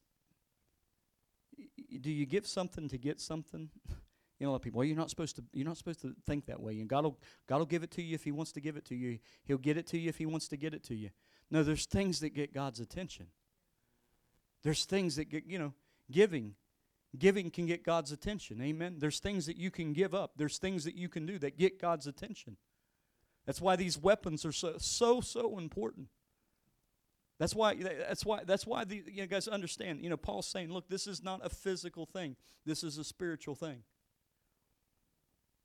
do 2.00 2.10
you 2.10 2.26
give 2.26 2.46
something 2.46 2.88
to 2.88 2.98
get 2.98 3.20
something? 3.20 3.70
You 4.42 4.46
know, 4.46 4.50
a 4.50 4.52
lot 4.52 4.56
of 4.56 4.62
people, 4.62 4.78
well, 4.78 4.84
you're 4.84 4.96
not 4.96 5.08
supposed 5.08 5.36
to 5.36 5.44
you're 5.52 5.64
not 5.64 5.76
supposed 5.76 6.02
to 6.02 6.16
think 6.26 6.46
that 6.46 6.60
way. 6.60 6.80
And 6.80 6.88
God 6.88 7.04
will 7.04 7.18
God 7.48 7.58
will 7.58 7.66
give 7.66 7.84
it 7.84 7.92
to 7.92 8.02
you 8.02 8.14
if 8.14 8.24
he 8.24 8.32
wants 8.32 8.50
to 8.52 8.60
give 8.60 8.76
it 8.76 8.84
to 8.86 8.96
you. 8.96 9.20
He'll 9.44 9.56
get 9.56 9.76
it 9.76 9.86
to 9.88 9.98
you 9.98 10.08
if 10.08 10.18
he 10.18 10.26
wants 10.26 10.48
to 10.48 10.56
get 10.56 10.74
it 10.74 10.82
to 10.84 10.94
you. 10.96 11.10
No, 11.48 11.62
there's 11.62 11.86
things 11.86 12.18
that 12.20 12.34
get 12.34 12.52
God's 12.52 12.80
attention. 12.80 13.28
There's 14.64 14.84
things 14.84 15.14
that 15.14 15.26
get, 15.30 15.46
you 15.46 15.60
know, 15.60 15.74
giving 16.10 16.56
Giving 17.18 17.50
can 17.50 17.66
get 17.66 17.84
God's 17.84 18.10
attention. 18.10 18.62
Amen. 18.62 18.96
There's 18.98 19.18
things 19.18 19.44
that 19.44 19.58
you 19.58 19.70
can 19.70 19.92
give 19.92 20.14
up. 20.14 20.32
There's 20.36 20.56
things 20.56 20.84
that 20.84 20.94
you 20.94 21.10
can 21.10 21.26
do 21.26 21.38
that 21.40 21.58
get 21.58 21.78
God's 21.78 22.06
attention. 22.06 22.56
That's 23.44 23.60
why 23.60 23.76
these 23.76 23.98
weapons 23.98 24.46
are 24.46 24.52
so 24.52 24.76
so 24.78 25.20
so 25.20 25.58
important. 25.58 26.08
That's 27.38 27.54
why 27.54 27.74
that's 27.74 28.24
why 28.24 28.44
that's 28.44 28.66
why 28.66 28.84
the 28.84 29.02
you 29.06 29.26
guys 29.26 29.46
understand. 29.46 30.00
You 30.00 30.08
know, 30.08 30.16
Paul's 30.16 30.46
saying, 30.46 30.72
look, 30.72 30.88
this 30.88 31.06
is 31.06 31.22
not 31.22 31.44
a 31.44 31.50
physical 31.50 32.06
thing. 32.06 32.36
This 32.64 32.82
is 32.82 32.96
a 32.96 33.04
spiritual 33.04 33.56
thing. 33.56 33.82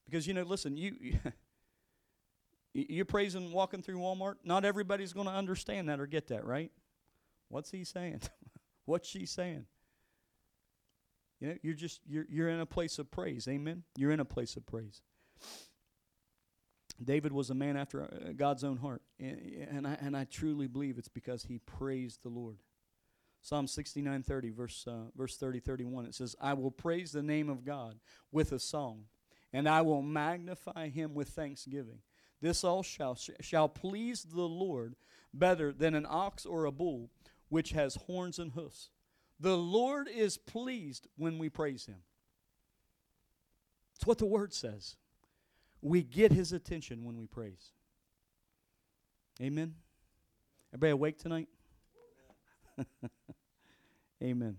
Because 0.09 0.27
you 0.27 0.33
know, 0.33 0.43
listen, 0.43 0.77
you 0.77 1.19
you're 2.73 3.05
praising 3.05 3.51
walking 3.51 3.81
through 3.81 3.99
Walmart. 3.99 4.35
Not 4.43 4.65
everybody's 4.65 5.13
going 5.13 5.27
to 5.27 5.33
understand 5.33 5.89
that 5.89 5.99
or 5.99 6.07
get 6.07 6.27
that, 6.27 6.45
right? 6.45 6.71
What's 7.49 7.71
he 7.71 7.83
saying? 7.83 8.21
What's 8.85 9.07
she 9.07 9.25
saying? 9.25 9.65
You 11.39 11.49
know, 11.49 11.55
you're 11.61 11.73
just 11.73 12.01
you're 12.07 12.25
you're 12.29 12.49
in 12.49 12.59
a 12.59 12.65
place 12.65 12.99
of 12.99 13.11
praise. 13.11 13.47
Amen. 13.47 13.83
You're 13.95 14.11
in 14.11 14.19
a 14.19 14.25
place 14.25 14.55
of 14.55 14.65
praise. 14.65 15.01
David 17.03 17.31
was 17.31 17.49
a 17.49 17.55
man 17.55 17.77
after 17.77 18.03
uh, 18.03 18.31
God's 18.35 18.63
own 18.63 18.77
heart, 18.77 19.03
and, 19.19 19.85
I 19.85 19.97
and 20.01 20.17
I 20.17 20.23
truly 20.23 20.67
believe 20.67 20.97
it's 20.97 21.07
because 21.07 21.43
he 21.43 21.59
praised 21.59 22.23
the 22.23 22.29
Lord. 22.29 22.57
Psalm 23.41 23.67
69 23.67 24.23
30, 24.23 24.49
verse, 24.49 24.85
uh, 24.87 25.11
verse 25.15 25.37
30, 25.37 25.59
31. 25.59 26.05
It 26.05 26.15
says, 26.15 26.35
I 26.41 26.53
will 26.53 26.71
praise 26.71 27.11
the 27.11 27.21
name 27.21 27.49
of 27.49 27.63
God 27.63 27.99
with 28.31 28.51
a 28.51 28.59
song, 28.59 29.03
and 29.53 29.67
I 29.67 29.81
will 29.81 30.01
magnify 30.01 30.89
him 30.89 31.13
with 31.13 31.29
thanksgiving. 31.29 31.99
This 32.41 32.63
all 32.63 32.83
shall, 32.83 33.17
shall 33.41 33.69
please 33.69 34.23
the 34.23 34.41
Lord 34.41 34.95
better 35.33 35.71
than 35.71 35.95
an 35.95 36.05
ox 36.07 36.45
or 36.45 36.65
a 36.65 36.71
bull, 36.71 37.09
which 37.49 37.71
has 37.71 37.95
horns 37.95 38.39
and 38.39 38.51
hoofs. 38.51 38.89
The 39.39 39.57
Lord 39.57 40.07
is 40.07 40.37
pleased 40.37 41.07
when 41.15 41.37
we 41.37 41.49
praise 41.49 41.85
him. 41.85 42.01
It's 43.95 44.05
what 44.05 44.17
the 44.17 44.25
word 44.25 44.53
says. 44.53 44.95
We 45.81 46.03
get 46.03 46.31
his 46.31 46.53
attention 46.53 47.03
when 47.03 47.17
we 47.17 47.25
praise. 47.27 47.71
Amen. 49.41 49.75
Everybody 50.73 50.91
awake 50.91 51.17
tonight? 51.17 51.47
Amen. 54.23 54.57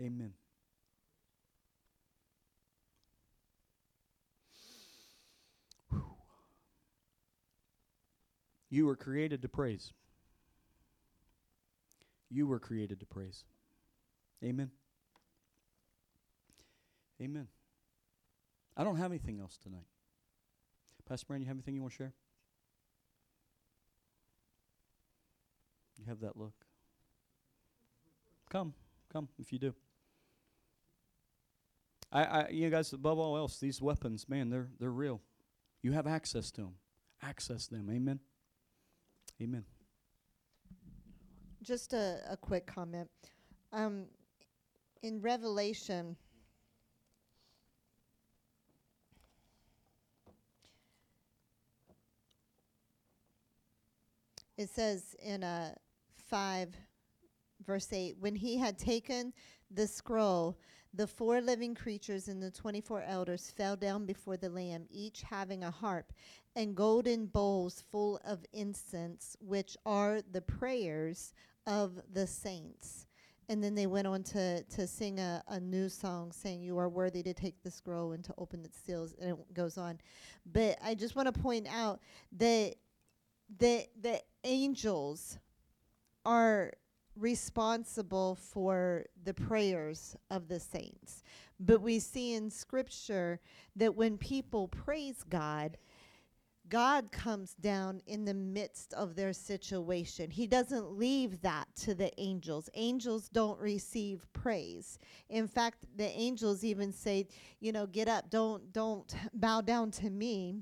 Amen. 0.00 0.32
You 8.70 8.86
were 8.86 8.96
created 8.96 9.42
to 9.42 9.48
praise. 9.48 9.92
You 12.30 12.46
were 12.46 12.58
created 12.58 13.00
to 13.00 13.06
praise. 13.06 13.44
Amen. 14.44 14.70
Amen. 17.20 17.48
I 18.76 18.84
don't 18.84 18.96
have 18.96 19.10
anything 19.10 19.40
else 19.40 19.56
tonight. 19.56 19.86
Pastor 21.08 21.26
Brad, 21.26 21.40
you 21.40 21.46
have 21.46 21.56
anything 21.56 21.74
you 21.74 21.80
want 21.80 21.92
to 21.94 21.96
share? 21.96 22.12
You 25.98 26.04
have 26.06 26.20
that 26.20 26.36
look. 26.36 26.66
Come, 28.50 28.74
come 29.10 29.28
if 29.38 29.52
you 29.52 29.58
do. 29.58 29.74
I, 32.10 32.24
I, 32.24 32.48
you 32.48 32.70
guys, 32.70 32.92
above 32.92 33.18
all 33.18 33.36
else, 33.36 33.58
these 33.58 33.82
weapons, 33.82 34.28
man, 34.28 34.48
they're 34.48 34.68
they're 34.78 34.90
real. 34.90 35.20
You 35.82 35.92
have 35.92 36.06
access 36.06 36.50
to 36.52 36.62
them. 36.62 36.74
Access 37.22 37.66
them. 37.66 37.88
Amen. 37.90 38.20
Amen. 39.40 39.64
Just 41.62 41.92
a, 41.92 42.20
a 42.30 42.36
quick 42.36 42.66
comment. 42.66 43.10
Um, 43.72 44.04
in 45.02 45.20
Revelation, 45.20 46.16
it 54.56 54.70
says 54.70 55.14
in 55.22 55.44
uh, 55.44 55.74
5, 56.28 56.68
verse 57.64 57.92
8, 57.92 58.16
when 58.18 58.34
he 58.34 58.56
had 58.56 58.78
taken 58.78 59.32
the 59.70 59.86
scroll, 59.86 60.58
the 60.98 61.06
four 61.06 61.40
living 61.40 61.76
creatures 61.76 62.26
and 62.26 62.42
the 62.42 62.50
24 62.50 63.04
elders 63.06 63.52
fell 63.56 63.76
down 63.76 64.04
before 64.04 64.36
the 64.36 64.50
Lamb, 64.50 64.84
each 64.90 65.22
having 65.22 65.62
a 65.62 65.70
harp 65.70 66.12
and 66.56 66.74
golden 66.74 67.26
bowls 67.26 67.84
full 67.92 68.20
of 68.24 68.44
incense, 68.52 69.36
which 69.40 69.76
are 69.86 70.20
the 70.32 70.40
prayers 70.40 71.32
of 71.68 72.00
the 72.12 72.26
saints. 72.26 73.06
And 73.48 73.62
then 73.62 73.76
they 73.76 73.86
went 73.86 74.08
on 74.08 74.24
to, 74.24 74.64
to 74.64 74.88
sing 74.88 75.20
a, 75.20 75.40
a 75.46 75.60
new 75.60 75.88
song 75.88 76.32
saying, 76.32 76.62
You 76.62 76.76
are 76.78 76.88
worthy 76.88 77.22
to 77.22 77.32
take 77.32 77.62
the 77.62 77.70
scroll 77.70 78.10
and 78.10 78.24
to 78.24 78.34
open 78.36 78.64
its 78.64 78.78
seals. 78.84 79.14
And 79.20 79.30
it 79.30 79.54
goes 79.54 79.78
on. 79.78 80.00
But 80.52 80.78
I 80.84 80.96
just 80.96 81.14
want 81.14 81.32
to 81.32 81.40
point 81.40 81.68
out 81.72 82.00
that 82.38 82.74
the, 83.56 83.86
the 84.00 84.20
angels 84.42 85.38
are 86.26 86.72
responsible 87.18 88.36
for 88.36 89.04
the 89.24 89.34
prayers 89.34 90.16
of 90.30 90.48
the 90.48 90.60
saints. 90.60 91.22
But 91.60 91.80
we 91.80 91.98
see 91.98 92.34
in 92.34 92.50
Scripture 92.50 93.40
that 93.76 93.94
when 93.94 94.16
people 94.16 94.68
praise 94.68 95.24
God, 95.28 95.76
God 96.68 97.10
comes 97.10 97.54
down 97.54 98.02
in 98.06 98.24
the 98.24 98.34
midst 98.34 98.92
of 98.92 99.16
their 99.16 99.32
situation. 99.32 100.30
He 100.30 100.46
doesn't 100.46 100.92
leave 100.92 101.40
that 101.40 101.66
to 101.76 101.94
the 101.94 102.12
angels. 102.20 102.68
Angels 102.74 103.28
don't 103.28 103.58
receive 103.58 104.26
praise. 104.32 104.98
In 105.30 105.48
fact, 105.48 105.86
the 105.96 106.08
angels 106.08 106.64
even 106.64 106.92
say, 106.92 107.26
you 107.60 107.72
know, 107.72 107.86
get 107.86 108.08
up, 108.08 108.28
don't 108.28 108.72
don't 108.72 109.14
bow 109.32 109.62
down 109.62 109.90
to 109.92 110.10
me. 110.10 110.56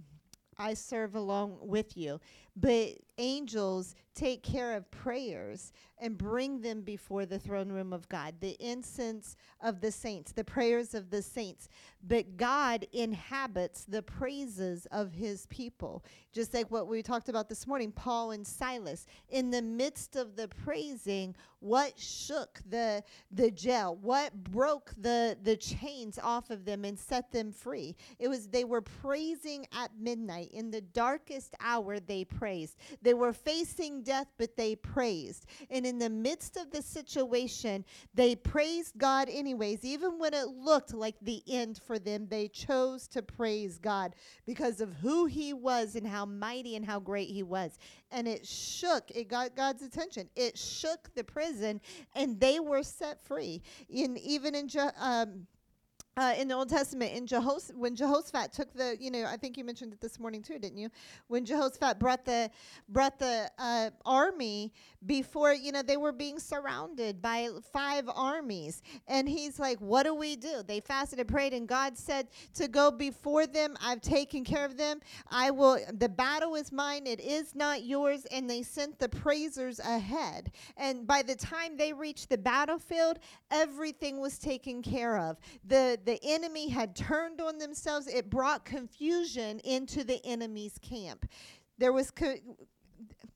I 0.59 0.75
serve 0.75 1.17
along 1.17 1.59
with 1.61 1.97
you. 1.97 2.21
But 2.57 2.95
angels 3.19 3.95
take 4.15 4.43
care 4.43 4.75
of 4.75 4.91
prayers 4.91 5.73
and 5.99 6.17
bring 6.19 6.61
them 6.61 6.83
before 6.83 7.25
the 7.27 7.39
throne 7.39 7.71
room 7.71 7.93
of 7.93 8.09
God, 8.09 8.35
the 8.41 8.57
incense 8.61 9.37
of 9.63 9.81
the 9.81 9.91
saints, 9.93 10.33
the 10.33 10.45
prayers 10.45 10.95
of 10.95 11.11
the 11.11 11.23
saints. 11.23 11.69
But 12.07 12.37
God 12.37 12.87
inhabits 12.93 13.85
the 13.85 14.03
praises 14.03 14.87
of 14.91 15.13
his 15.13 15.47
people. 15.47 16.05
Just 16.33 16.55
like 16.55 16.71
what 16.71 16.87
we 16.87 17.03
talked 17.03 17.29
about 17.29 17.49
this 17.49 17.67
morning, 17.67 17.93
Paul 17.93 18.33
and 18.33 18.47
Silas. 18.47 19.07
In 19.29 19.51
the 19.51 19.63
midst 19.63 20.17
of 20.17 20.37
the 20.37 20.49
praising, 20.49 21.35
what 21.61 21.99
shook 21.99 22.61
the 22.69 23.03
the 23.31 23.51
jail? 23.51 23.97
What 24.01 24.35
broke 24.45 24.93
the 24.99 25.37
the 25.43 25.57
chains 25.57 26.19
off 26.23 26.51
of 26.51 26.65
them 26.65 26.85
and 26.85 26.99
set 26.99 27.33
them 27.33 27.53
free? 27.53 27.97
It 28.19 28.29
was 28.29 28.49
they 28.49 28.65
were 28.65 28.83
praising 28.83 29.67
at 29.77 29.91
midnight. 29.99 30.51
In 30.53 30.71
the 30.71 30.83
darkest 30.83 31.55
hour 31.61 31.99
they 31.99 32.25
praised. 32.47 32.77
They 33.03 33.13
were 33.13 33.33
facing 33.33 34.05
death, 34.05 34.29
but 34.39 34.57
they 34.57 34.77
praised. 34.77 35.47
And 35.69 35.85
in 35.85 35.99
the 35.99 36.09
midst 36.09 36.57
of 36.57 36.71
the 36.71 36.81
situation, 36.81 37.85
they 38.15 38.37
praised 38.37 38.97
God 38.97 39.29
anyways. 39.29 39.85
Even 39.85 40.21
when 40.21 40.33
it 40.33 40.47
looked 40.47 40.95
like 40.95 41.17
the 41.21 41.43
end 41.49 41.81
for 41.85 41.99
them, 41.99 42.29
they 42.29 42.47
chose 42.47 43.09
to 43.09 43.21
praise 43.21 43.79
God 43.79 44.15
because 44.47 44.81
of 44.81 44.93
who 44.93 45.27
He 45.27 45.55
was 45.55 45.97
and 45.97 46.07
how 46.07 46.25
mighty 46.25 46.77
and 46.77 46.87
how 46.87 47.01
great 47.01 47.31
He 47.31 47.43
was. 47.43 47.81
And 48.13 48.29
it 48.29 48.47
shook, 48.47 49.11
it 49.11 49.27
got 49.27 49.57
God's 49.57 49.83
attention. 49.83 50.29
It 50.37 50.57
shook 50.57 51.13
the 51.17 51.25
prison, 51.25 51.81
and 52.15 52.39
they 52.39 52.61
were 52.61 52.85
set 52.85 53.25
free. 53.25 53.61
In 53.89 54.17
even 54.19 54.55
in 54.55 54.69
um, 55.01 55.49
uh, 56.19 56.33
in 56.39 56.49
the 56.49 56.55
Old 56.55 56.71
Testament, 56.71 57.13
in 57.13 57.27
Jehos- 57.27 57.75
when 57.75 57.95
Jehoshaphat 57.95 58.51
took 58.51 58.73
the, 58.73 58.97
you 58.99 59.11
know, 59.11 59.27
I 59.27 59.37
think 59.37 59.59
you 59.59 59.65
mentioned 59.65 59.93
it 59.93 60.01
this 60.01 60.19
morning 60.19 60.43
too, 60.43 60.59
didn't 60.59 60.79
you? 60.79 60.89
When 61.29 61.45
Jehoshaphat 61.45 61.99
brought 61.99 62.25
the 62.25 62.51
brought 62.89 63.19
the 63.19 63.51
uh, 63.59 63.91
army 64.07 64.73
before, 65.05 65.53
you 65.53 65.73
know, 65.73 65.83
they 65.83 65.99
were 65.99 66.13
being 66.13 66.39
surrounded 66.39 67.21
by 67.21 67.51
five 67.71 68.09
armies, 68.09 68.83
and 69.07 69.29
he's 69.29 69.59
like, 69.59 69.79
"What 69.79 70.05
do 70.05 70.15
we 70.15 70.37
do?" 70.37 70.63
They 70.67 70.81
fasted 70.81 71.19
and 71.19 71.29
prayed, 71.29 71.53
and 71.53 71.69
God 71.69 71.99
said 71.99 72.29
to 72.55 72.67
go 72.67 72.91
before 72.91 73.47
them. 73.47 73.77
I've 73.83 74.01
taken 74.01 74.43
care 74.43 74.65
of 74.65 74.79
them. 74.79 75.01
I 75.31 75.51
will. 75.51 75.79
The 75.99 76.09
battle 76.09 76.55
is 76.55 76.73
mine; 76.73 77.07
it 77.07 77.21
is 77.21 77.55
not 77.55 77.85
yours. 77.85 78.25
And 78.33 78.49
they 78.49 78.63
sent 78.63 78.99
the 78.99 79.11
praisers 79.11 79.81
ahead, 79.81 80.51
and 80.79 81.07
by 81.07 81.21
the 81.21 81.35
time 81.35 81.77
they 81.77 81.93
reached 81.93 82.31
the 82.31 82.39
battlefield, 82.39 83.19
everything 83.51 84.19
was 84.19 84.39
taken 84.39 84.81
care 84.81 85.19
of. 85.19 85.37
the 85.63 85.99
The 86.07 86.21
enemy 86.23 86.69
had 86.69 86.95
turned 86.95 87.41
on 87.41 87.59
themselves. 87.59 88.07
It 88.07 88.31
brought 88.31 88.65
confusion 88.65 89.59
into 89.65 90.05
the 90.05 90.25
enemy's 90.25 90.79
camp. 90.79 91.29
There 91.79 91.93
was 91.93 92.13
co- 92.13 92.37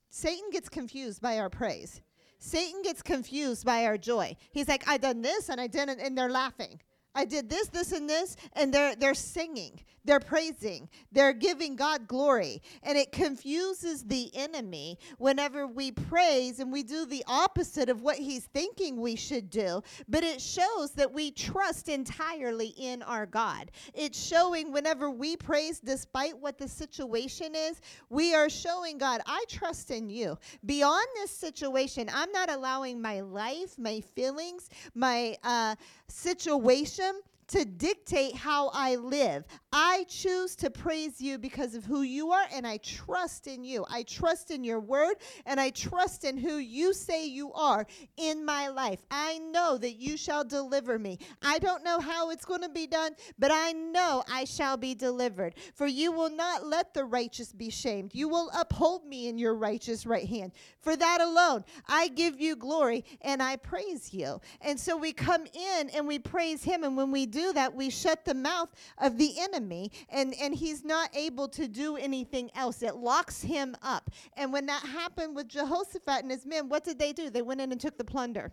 Satan 0.09 0.49
gets 0.51 0.69
confused 0.69 1.21
by 1.21 1.37
our 1.37 1.49
praise. 1.49 2.01
Satan 2.39 2.81
gets 2.81 3.01
confused 3.01 3.65
by 3.65 3.85
our 3.85 3.97
joy. 3.97 4.37
He's 4.53 4.69
like, 4.69 4.87
I 4.87 4.97
done 4.97 5.21
this 5.21 5.49
and 5.49 5.59
I 5.59 5.67
didn't, 5.67 5.99
and 5.99 6.17
they're 6.17 6.31
laughing. 6.31 6.79
I 7.13 7.25
did 7.25 7.49
this, 7.49 7.67
this, 7.67 7.91
and 7.91 8.09
this, 8.09 8.37
and 8.53 8.73
they're 8.73 8.95
they're 8.95 9.13
singing, 9.13 9.79
they're 10.05 10.21
praising, 10.21 10.87
they're 11.11 11.33
giving 11.33 11.75
God 11.75 12.07
glory, 12.07 12.61
and 12.83 12.97
it 12.97 13.11
confuses 13.11 14.03
the 14.03 14.31
enemy 14.33 14.97
whenever 15.17 15.67
we 15.67 15.91
praise 15.91 16.59
and 16.59 16.71
we 16.71 16.83
do 16.83 17.05
the 17.05 17.23
opposite 17.27 17.89
of 17.89 18.01
what 18.01 18.15
he's 18.15 18.45
thinking 18.45 18.99
we 18.99 19.15
should 19.15 19.49
do. 19.49 19.81
But 20.07 20.23
it 20.23 20.39
shows 20.39 20.91
that 20.91 21.11
we 21.11 21.31
trust 21.31 21.89
entirely 21.89 22.73
in 22.77 23.01
our 23.03 23.25
God. 23.25 23.71
It's 23.93 24.21
showing 24.21 24.71
whenever 24.71 25.11
we 25.11 25.35
praise, 25.35 25.79
despite 25.79 26.37
what 26.37 26.57
the 26.57 26.67
situation 26.67 27.55
is, 27.55 27.81
we 28.09 28.33
are 28.33 28.49
showing 28.49 28.97
God, 28.97 29.21
I 29.25 29.43
trust 29.49 29.91
in 29.91 30.09
you. 30.09 30.37
Beyond 30.65 31.07
this 31.15 31.31
situation, 31.31 32.09
I'm 32.13 32.31
not 32.31 32.49
allowing 32.49 33.01
my 33.01 33.19
life, 33.19 33.77
my 33.77 33.99
feelings, 33.99 34.69
my 34.95 35.35
uh, 35.43 35.75
situation 36.07 37.00
to 37.47 37.65
dictate 37.65 38.35
how 38.35 38.69
I 38.73 38.95
live. 38.95 39.43
I 39.73 40.05
choose 40.09 40.57
to 40.57 40.69
praise 40.69 41.21
you 41.21 41.37
because 41.37 41.75
of 41.75 41.85
who 41.85 42.01
you 42.01 42.31
are, 42.31 42.45
and 42.53 42.67
I 42.67 42.77
trust 42.77 43.47
in 43.47 43.63
you. 43.63 43.85
I 43.89 44.03
trust 44.03 44.51
in 44.51 44.65
your 44.65 44.81
word, 44.81 45.15
and 45.45 45.61
I 45.61 45.69
trust 45.69 46.25
in 46.25 46.37
who 46.37 46.57
you 46.57 46.93
say 46.93 47.25
you 47.25 47.53
are 47.53 47.85
in 48.17 48.43
my 48.43 48.67
life. 48.67 48.99
I 49.09 49.39
know 49.39 49.77
that 49.77 49.93
you 49.93 50.17
shall 50.17 50.43
deliver 50.43 50.99
me. 50.99 51.19
I 51.41 51.57
don't 51.59 51.85
know 51.85 52.01
how 52.01 52.31
it's 52.31 52.43
going 52.43 52.63
to 52.63 52.69
be 52.69 52.85
done, 52.85 53.15
but 53.39 53.51
I 53.53 53.71
know 53.71 54.23
I 54.29 54.43
shall 54.43 54.75
be 54.75 54.93
delivered. 54.93 55.55
For 55.73 55.87
you 55.87 56.11
will 56.11 56.29
not 56.29 56.65
let 56.65 56.93
the 56.93 57.05
righteous 57.05 57.53
be 57.53 57.69
shamed. 57.69 58.13
You 58.13 58.27
will 58.27 58.51
uphold 58.53 59.05
me 59.05 59.29
in 59.29 59.37
your 59.37 59.55
righteous 59.55 60.05
right 60.05 60.27
hand. 60.27 60.51
For 60.81 60.97
that 60.97 61.21
alone, 61.21 61.63
I 61.87 62.09
give 62.09 62.41
you 62.41 62.57
glory 62.57 63.05
and 63.21 63.41
I 63.41 63.55
praise 63.55 64.13
you. 64.13 64.41
And 64.59 64.77
so 64.77 64.97
we 64.97 65.13
come 65.13 65.45
in 65.45 65.89
and 65.91 66.07
we 66.07 66.19
praise 66.19 66.63
him. 66.63 66.83
And 66.83 66.97
when 66.97 67.11
we 67.11 67.25
do 67.25 67.53
that, 67.53 67.73
we 67.73 67.89
shut 67.89 68.25
the 68.25 68.33
mouth 68.33 68.69
of 68.97 69.17
the 69.17 69.39
enemy 69.39 69.60
and, 70.09 70.33
and 70.41 70.55
he's 70.55 70.83
not 70.83 71.15
able 71.15 71.47
to 71.49 71.67
do 71.67 71.97
anything 71.97 72.49
else. 72.55 72.81
It 72.81 72.95
locks 72.95 73.41
him 73.41 73.75
up. 73.81 74.09
And 74.35 74.53
when 74.53 74.65
that 74.67 74.83
happened 74.83 75.35
with 75.35 75.47
Jehoshaphat 75.47 76.23
and 76.23 76.31
his 76.31 76.45
men, 76.45 76.69
what 76.69 76.83
did 76.83 76.99
they 76.99 77.13
do? 77.13 77.29
They 77.29 77.41
went 77.41 77.61
in 77.61 77.71
and 77.71 77.79
took 77.79 77.97
the 77.97 78.03
plunder. 78.03 78.51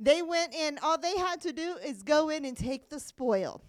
They 0.00 0.22
went 0.22 0.54
in, 0.54 0.78
all 0.82 0.98
they 0.98 1.16
had 1.16 1.40
to 1.42 1.52
do 1.52 1.76
is 1.84 2.02
go 2.02 2.28
in 2.28 2.44
and 2.44 2.56
take 2.56 2.88
the 2.88 3.00
spoil. 3.00 3.62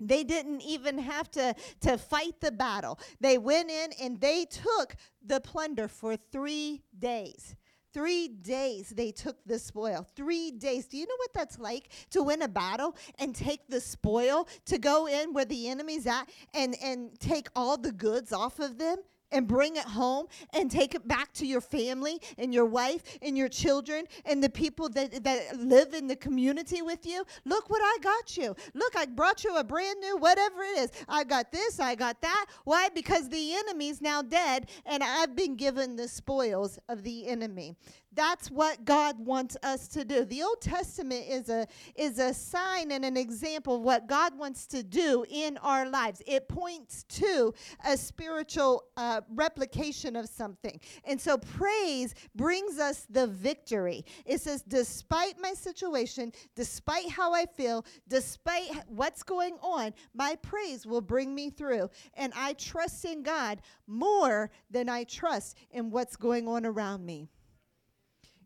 They 0.00 0.24
didn't 0.24 0.62
even 0.62 0.98
have 0.98 1.30
to, 1.32 1.54
to 1.82 1.96
fight 1.96 2.40
the 2.40 2.50
battle. 2.50 2.98
They 3.20 3.38
went 3.38 3.70
in 3.70 3.90
and 4.00 4.20
they 4.20 4.44
took 4.46 4.96
the 5.24 5.40
plunder 5.40 5.86
for 5.86 6.16
three 6.16 6.82
days. 6.98 7.54
Three 7.92 8.28
days 8.28 8.90
they 8.90 9.12
took 9.12 9.36
the 9.44 9.58
spoil. 9.58 10.06
Three 10.16 10.50
days. 10.50 10.86
Do 10.86 10.96
you 10.96 11.06
know 11.06 11.16
what 11.18 11.34
that's 11.34 11.58
like 11.58 11.90
to 12.10 12.22
win 12.22 12.42
a 12.42 12.48
battle 12.48 12.96
and 13.18 13.34
take 13.34 13.68
the 13.68 13.80
spoil, 13.80 14.48
to 14.66 14.78
go 14.78 15.06
in 15.06 15.32
where 15.32 15.44
the 15.44 15.68
enemy's 15.68 16.06
at 16.06 16.28
and, 16.54 16.74
and 16.82 17.18
take 17.20 17.48
all 17.54 17.76
the 17.76 17.92
goods 17.92 18.32
off 18.32 18.60
of 18.60 18.78
them? 18.78 18.98
And 19.32 19.46
bring 19.46 19.76
it 19.76 19.84
home 19.84 20.26
and 20.52 20.70
take 20.70 20.94
it 20.94 21.06
back 21.06 21.32
to 21.34 21.46
your 21.46 21.60
family 21.60 22.20
and 22.38 22.52
your 22.52 22.66
wife 22.66 23.18
and 23.22 23.36
your 23.36 23.48
children 23.48 24.04
and 24.24 24.42
the 24.42 24.50
people 24.50 24.88
that, 24.90 25.24
that 25.24 25.58
live 25.58 25.94
in 25.94 26.06
the 26.06 26.16
community 26.16 26.82
with 26.82 27.06
you. 27.06 27.24
Look 27.44 27.70
what 27.70 27.82
I 27.82 27.98
got 28.02 28.36
you. 28.36 28.54
Look, 28.74 28.96
I 28.96 29.06
brought 29.06 29.44
you 29.44 29.56
a 29.56 29.64
brand 29.64 30.00
new 30.00 30.16
whatever 30.16 30.62
it 30.62 30.78
is. 30.78 30.90
I 31.08 31.24
got 31.24 31.50
this, 31.52 31.80
I 31.80 31.94
got 31.94 32.20
that. 32.22 32.46
Why? 32.64 32.88
Because 32.94 33.28
the 33.28 33.54
enemy's 33.54 34.00
now 34.00 34.22
dead 34.22 34.68
and 34.86 35.02
I've 35.02 35.34
been 35.34 35.56
given 35.56 35.96
the 35.96 36.08
spoils 36.08 36.78
of 36.88 37.02
the 37.02 37.26
enemy. 37.28 37.76
That's 38.14 38.50
what 38.50 38.84
God 38.84 39.18
wants 39.18 39.56
us 39.62 39.88
to 39.88 40.04
do. 40.04 40.24
The 40.24 40.42
Old 40.42 40.60
Testament 40.60 41.24
is 41.28 41.48
a 41.48 41.66
is 41.94 42.18
a 42.18 42.34
sign 42.34 42.92
and 42.92 43.04
an 43.04 43.16
example 43.16 43.76
of 43.76 43.82
what 43.82 44.06
God 44.06 44.36
wants 44.36 44.66
to 44.68 44.82
do 44.82 45.24
in 45.30 45.56
our 45.58 45.88
lives. 45.88 46.22
It 46.26 46.48
points 46.48 47.04
to 47.04 47.54
a 47.86 47.96
spiritual 47.96 48.84
uh, 48.96 49.22
replication 49.30 50.16
of 50.16 50.28
something, 50.28 50.78
and 51.04 51.20
so 51.20 51.38
praise 51.38 52.14
brings 52.34 52.78
us 52.78 53.06
the 53.08 53.26
victory. 53.26 54.04
It 54.26 54.40
says, 54.40 54.62
despite 54.62 55.40
my 55.40 55.54
situation, 55.54 56.32
despite 56.54 57.08
how 57.08 57.32
I 57.32 57.46
feel, 57.46 57.84
despite 58.08 58.70
what's 58.88 59.22
going 59.22 59.56
on, 59.62 59.94
my 60.14 60.36
praise 60.42 60.86
will 60.86 61.00
bring 61.00 61.34
me 61.34 61.48
through, 61.48 61.88
and 62.14 62.32
I 62.36 62.52
trust 62.54 63.04
in 63.04 63.22
God 63.22 63.62
more 63.86 64.50
than 64.70 64.88
I 64.88 65.04
trust 65.04 65.56
in 65.70 65.90
what's 65.90 66.16
going 66.16 66.46
on 66.46 66.66
around 66.66 67.06
me 67.06 67.28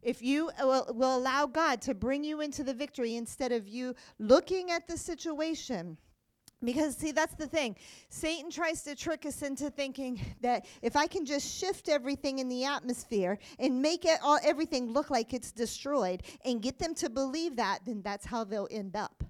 if 0.06 0.22
you 0.22 0.50
uh, 0.50 0.64
will, 0.64 0.86
will 0.94 1.16
allow 1.18 1.46
God 1.46 1.82
to 1.82 1.92
bring 1.92 2.22
you 2.22 2.40
into 2.40 2.62
the 2.62 2.72
victory 2.72 3.16
instead 3.16 3.50
of 3.50 3.66
you 3.66 3.94
looking 4.20 4.70
at 4.70 4.86
the 4.86 4.96
situation. 4.96 5.98
Because, 6.64 6.96
see, 6.96 7.10
that's 7.10 7.34
the 7.34 7.48
thing. 7.48 7.76
Satan 8.08 8.48
tries 8.48 8.82
to 8.84 8.94
trick 8.94 9.26
us 9.26 9.42
into 9.42 9.68
thinking 9.68 10.20
that 10.40 10.64
if 10.80 10.96
I 10.96 11.08
can 11.08 11.26
just 11.26 11.58
shift 11.58 11.88
everything 11.88 12.38
in 12.38 12.48
the 12.48 12.64
atmosphere 12.64 13.38
and 13.58 13.82
make 13.82 14.04
it 14.04 14.20
all, 14.22 14.38
everything 14.44 14.92
look 14.92 15.10
like 15.10 15.34
it's 15.34 15.50
destroyed 15.50 16.22
and 16.44 16.62
get 16.62 16.78
them 16.78 16.94
to 16.94 17.10
believe 17.10 17.56
that, 17.56 17.80
then 17.84 18.00
that's 18.02 18.24
how 18.24 18.44
they'll 18.44 18.68
end 18.70 18.94
up. 18.94 19.24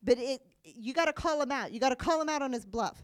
But 0.00 0.18
it, 0.18 0.42
you 0.62 0.94
got 0.94 1.06
to 1.06 1.12
call 1.12 1.42
him 1.42 1.50
out. 1.50 1.72
You 1.72 1.80
got 1.80 1.90
to 1.90 1.96
call 1.96 2.22
him 2.22 2.28
out 2.28 2.40
on 2.40 2.52
his 2.52 2.64
bluff 2.64 3.02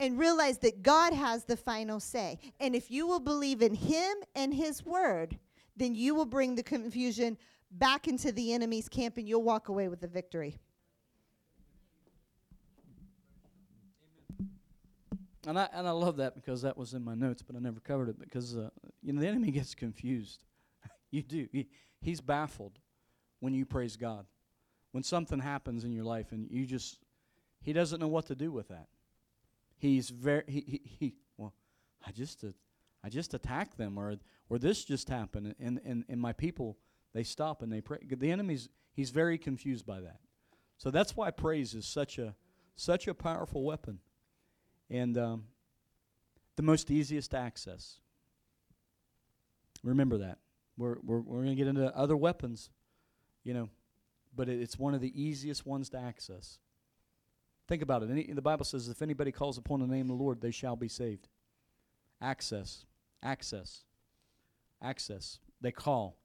and 0.00 0.18
realize 0.18 0.58
that 0.58 0.82
God 0.82 1.12
has 1.12 1.44
the 1.44 1.56
final 1.56 2.00
say. 2.00 2.38
And 2.60 2.74
if 2.74 2.90
you 2.90 3.06
will 3.06 3.20
believe 3.20 3.62
in 3.62 3.74
Him 3.74 4.16
and 4.34 4.54
His 4.54 4.84
word, 4.84 5.38
then 5.76 5.94
you 5.94 6.14
will 6.14 6.26
bring 6.26 6.54
the 6.54 6.62
confusion 6.62 7.36
back 7.70 8.08
into 8.08 8.32
the 8.32 8.52
enemy's 8.52 8.88
camp 8.88 9.16
and 9.16 9.28
you'll 9.28 9.42
walk 9.42 9.68
away 9.68 9.88
with 9.88 10.00
the 10.00 10.08
victory. 10.08 10.58
And 15.46 15.58
I 15.58 15.68
and 15.72 15.88
I 15.88 15.92
love 15.92 16.18
that 16.18 16.34
because 16.34 16.62
that 16.62 16.76
was 16.76 16.92
in 16.92 17.02
my 17.02 17.14
notes, 17.14 17.42
but 17.42 17.56
I 17.56 17.58
never 17.58 17.80
covered 17.80 18.10
it 18.10 18.18
because 18.18 18.54
uh, 18.56 18.68
you 19.02 19.14
know 19.14 19.20
the 19.20 19.28
enemy 19.28 19.50
gets 19.50 19.74
confused. 19.74 20.44
you 21.10 21.22
do. 21.22 21.48
He, 21.50 21.68
he's 22.02 22.20
baffled 22.20 22.78
when 23.40 23.54
you 23.54 23.64
praise 23.64 23.96
God. 23.96 24.26
When 24.92 25.02
something 25.02 25.38
happens 25.38 25.84
in 25.84 25.92
your 25.92 26.04
life 26.04 26.32
and 26.32 26.50
you 26.50 26.66
just 26.66 26.98
he 27.62 27.72
doesn't 27.72 27.98
know 27.98 28.08
what 28.08 28.26
to 28.26 28.34
do 28.34 28.52
with 28.52 28.68
that 28.68 28.88
he's 29.78 30.10
very 30.10 30.44
he, 30.46 30.60
he, 30.60 30.82
he 30.98 31.14
well 31.36 31.54
i 32.06 32.10
just 32.12 32.44
uh, 32.44 32.48
i 33.02 33.08
just 33.08 33.32
attack 33.34 33.76
them 33.76 33.98
or 33.98 34.16
or 34.50 34.58
this 34.58 34.84
just 34.84 35.08
happened 35.08 35.54
and, 35.58 35.80
and 35.84 36.04
and 36.08 36.20
my 36.20 36.32
people 36.32 36.76
they 37.14 37.22
stop 37.22 37.62
and 37.62 37.72
they 37.72 37.80
pray. 37.80 37.98
The 38.08 38.30
enemy's 38.30 38.68
he's 38.92 39.10
very 39.10 39.38
confused 39.38 39.86
by 39.86 40.00
that. 40.00 40.20
So 40.76 40.90
that's 40.90 41.16
why 41.16 41.30
praise 41.30 41.74
is 41.74 41.86
such 41.86 42.18
a 42.18 42.34
such 42.76 43.08
a 43.08 43.14
powerful 43.14 43.64
weapon. 43.64 43.98
And 44.90 45.18
um, 45.18 45.44
the 46.56 46.62
most 46.62 46.90
easiest 46.90 47.34
access. 47.34 48.00
Remember 49.82 50.18
that. 50.18 50.38
We're 50.76 50.96
we're, 51.02 51.20
we're 51.20 51.42
going 51.42 51.56
to 51.56 51.62
get 51.62 51.66
into 51.66 51.96
other 51.96 52.16
weapons 52.16 52.70
you 53.44 53.54
know 53.54 53.68
but 54.34 54.48
it, 54.48 54.60
it's 54.60 54.78
one 54.78 54.94
of 54.94 55.00
the 55.00 55.20
easiest 55.20 55.64
ones 55.64 55.88
to 55.90 55.98
access 55.98 56.58
Think 57.68 57.82
about 57.82 58.02
it. 58.02 58.10
Any, 58.10 58.24
the 58.32 58.42
Bible 58.42 58.64
says, 58.64 58.88
if 58.88 59.02
anybody 59.02 59.30
calls 59.30 59.58
upon 59.58 59.80
the 59.80 59.86
name 59.86 60.10
of 60.10 60.16
the 60.16 60.22
Lord, 60.24 60.40
they 60.40 60.50
shall 60.50 60.74
be 60.74 60.88
saved. 60.88 61.28
Access. 62.20 62.86
Access. 63.22 63.84
Access. 64.82 65.38
They 65.60 65.70
call. 65.70 66.16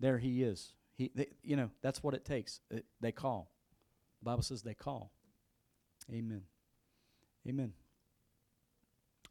There 0.00 0.18
he 0.18 0.42
is. 0.42 0.72
He, 0.94 1.10
they, 1.14 1.28
you 1.42 1.56
know, 1.56 1.70
that's 1.82 2.02
what 2.02 2.14
it 2.14 2.24
takes. 2.24 2.60
It, 2.70 2.86
they 3.00 3.12
call. 3.12 3.50
The 4.20 4.24
Bible 4.24 4.42
says 4.42 4.62
they 4.62 4.74
call. 4.74 5.12
Amen. 6.10 6.42
Amen. 7.46 7.72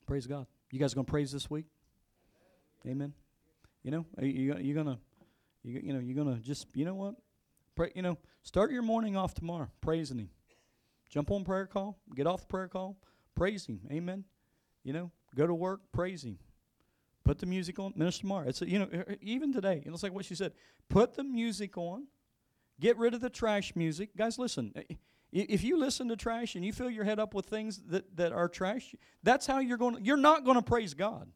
Praise 0.05 0.27
God. 0.27 0.45
You 0.71 0.79
guys 0.79 0.93
going 0.93 1.05
to 1.05 1.09
praise 1.09 1.31
this 1.31 1.49
week? 1.49 1.65
Amen. 2.85 3.13
You 3.83 3.91
know, 3.91 4.05
you 4.21 4.55
you 4.59 4.73
gonna 4.73 4.99
you 5.63 5.79
you 5.81 5.93
know 5.93 5.99
you're 5.99 6.15
gonna 6.15 6.39
just 6.39 6.67
you 6.73 6.83
know 6.83 6.95
what, 6.95 7.15
pray. 7.75 7.91
You 7.95 8.01
know, 8.01 8.17
start 8.41 8.71
your 8.71 8.81
morning 8.81 9.15
off 9.15 9.33
tomorrow 9.33 9.69
praising 9.81 10.19
Him. 10.19 10.29
Jump 11.09 11.31
on 11.31 11.43
prayer 11.43 11.65
call, 11.65 11.97
get 12.15 12.27
off 12.27 12.41
the 12.41 12.47
prayer 12.47 12.67
call, 12.67 12.97
praise 13.35 13.65
Him. 13.65 13.79
Amen. 13.91 14.25
You 14.83 14.93
know, 14.93 15.11
go 15.35 15.47
to 15.47 15.53
work, 15.53 15.81
praise 15.91 16.23
Him. 16.23 16.37
Put 17.23 17.39
the 17.39 17.45
music 17.45 17.77
on, 17.79 17.93
Minister 17.95 18.25
Mar. 18.25 18.45
It's 18.45 18.61
you 18.61 18.79
know, 18.79 18.87
even 19.21 19.51
today, 19.51 19.83
it's 19.85 20.03
like 20.03 20.13
what 20.13 20.25
she 20.25 20.35
said. 20.35 20.53
Put 20.89 21.15
the 21.15 21.23
music 21.23 21.77
on. 21.77 22.07
Get 22.79 22.97
rid 22.97 23.13
of 23.13 23.21
the 23.21 23.29
trash 23.29 23.75
music, 23.75 24.15
guys. 24.15 24.37
Listen, 24.37 24.73
if 25.31 25.63
you 25.63 25.77
listen 25.77 26.07
to 26.09 26.15
trash 26.15 26.55
and 26.55 26.63
you 26.63 26.71
fill 26.71 26.89
your 26.89 27.03
head 27.03 27.19
up 27.19 27.33
with 27.33 27.47
things 27.47 27.81
that, 27.87 28.15
that 28.15 28.31
are 28.31 28.47
trash, 28.47 28.95
that's 29.23 29.47
how 29.47 29.59
you're 29.59 29.77
going. 29.77 30.05
You're 30.05 30.15
not 30.15 30.45
going 30.45 30.55
to 30.55 30.61
praise 30.61 30.93
God. 30.93 31.27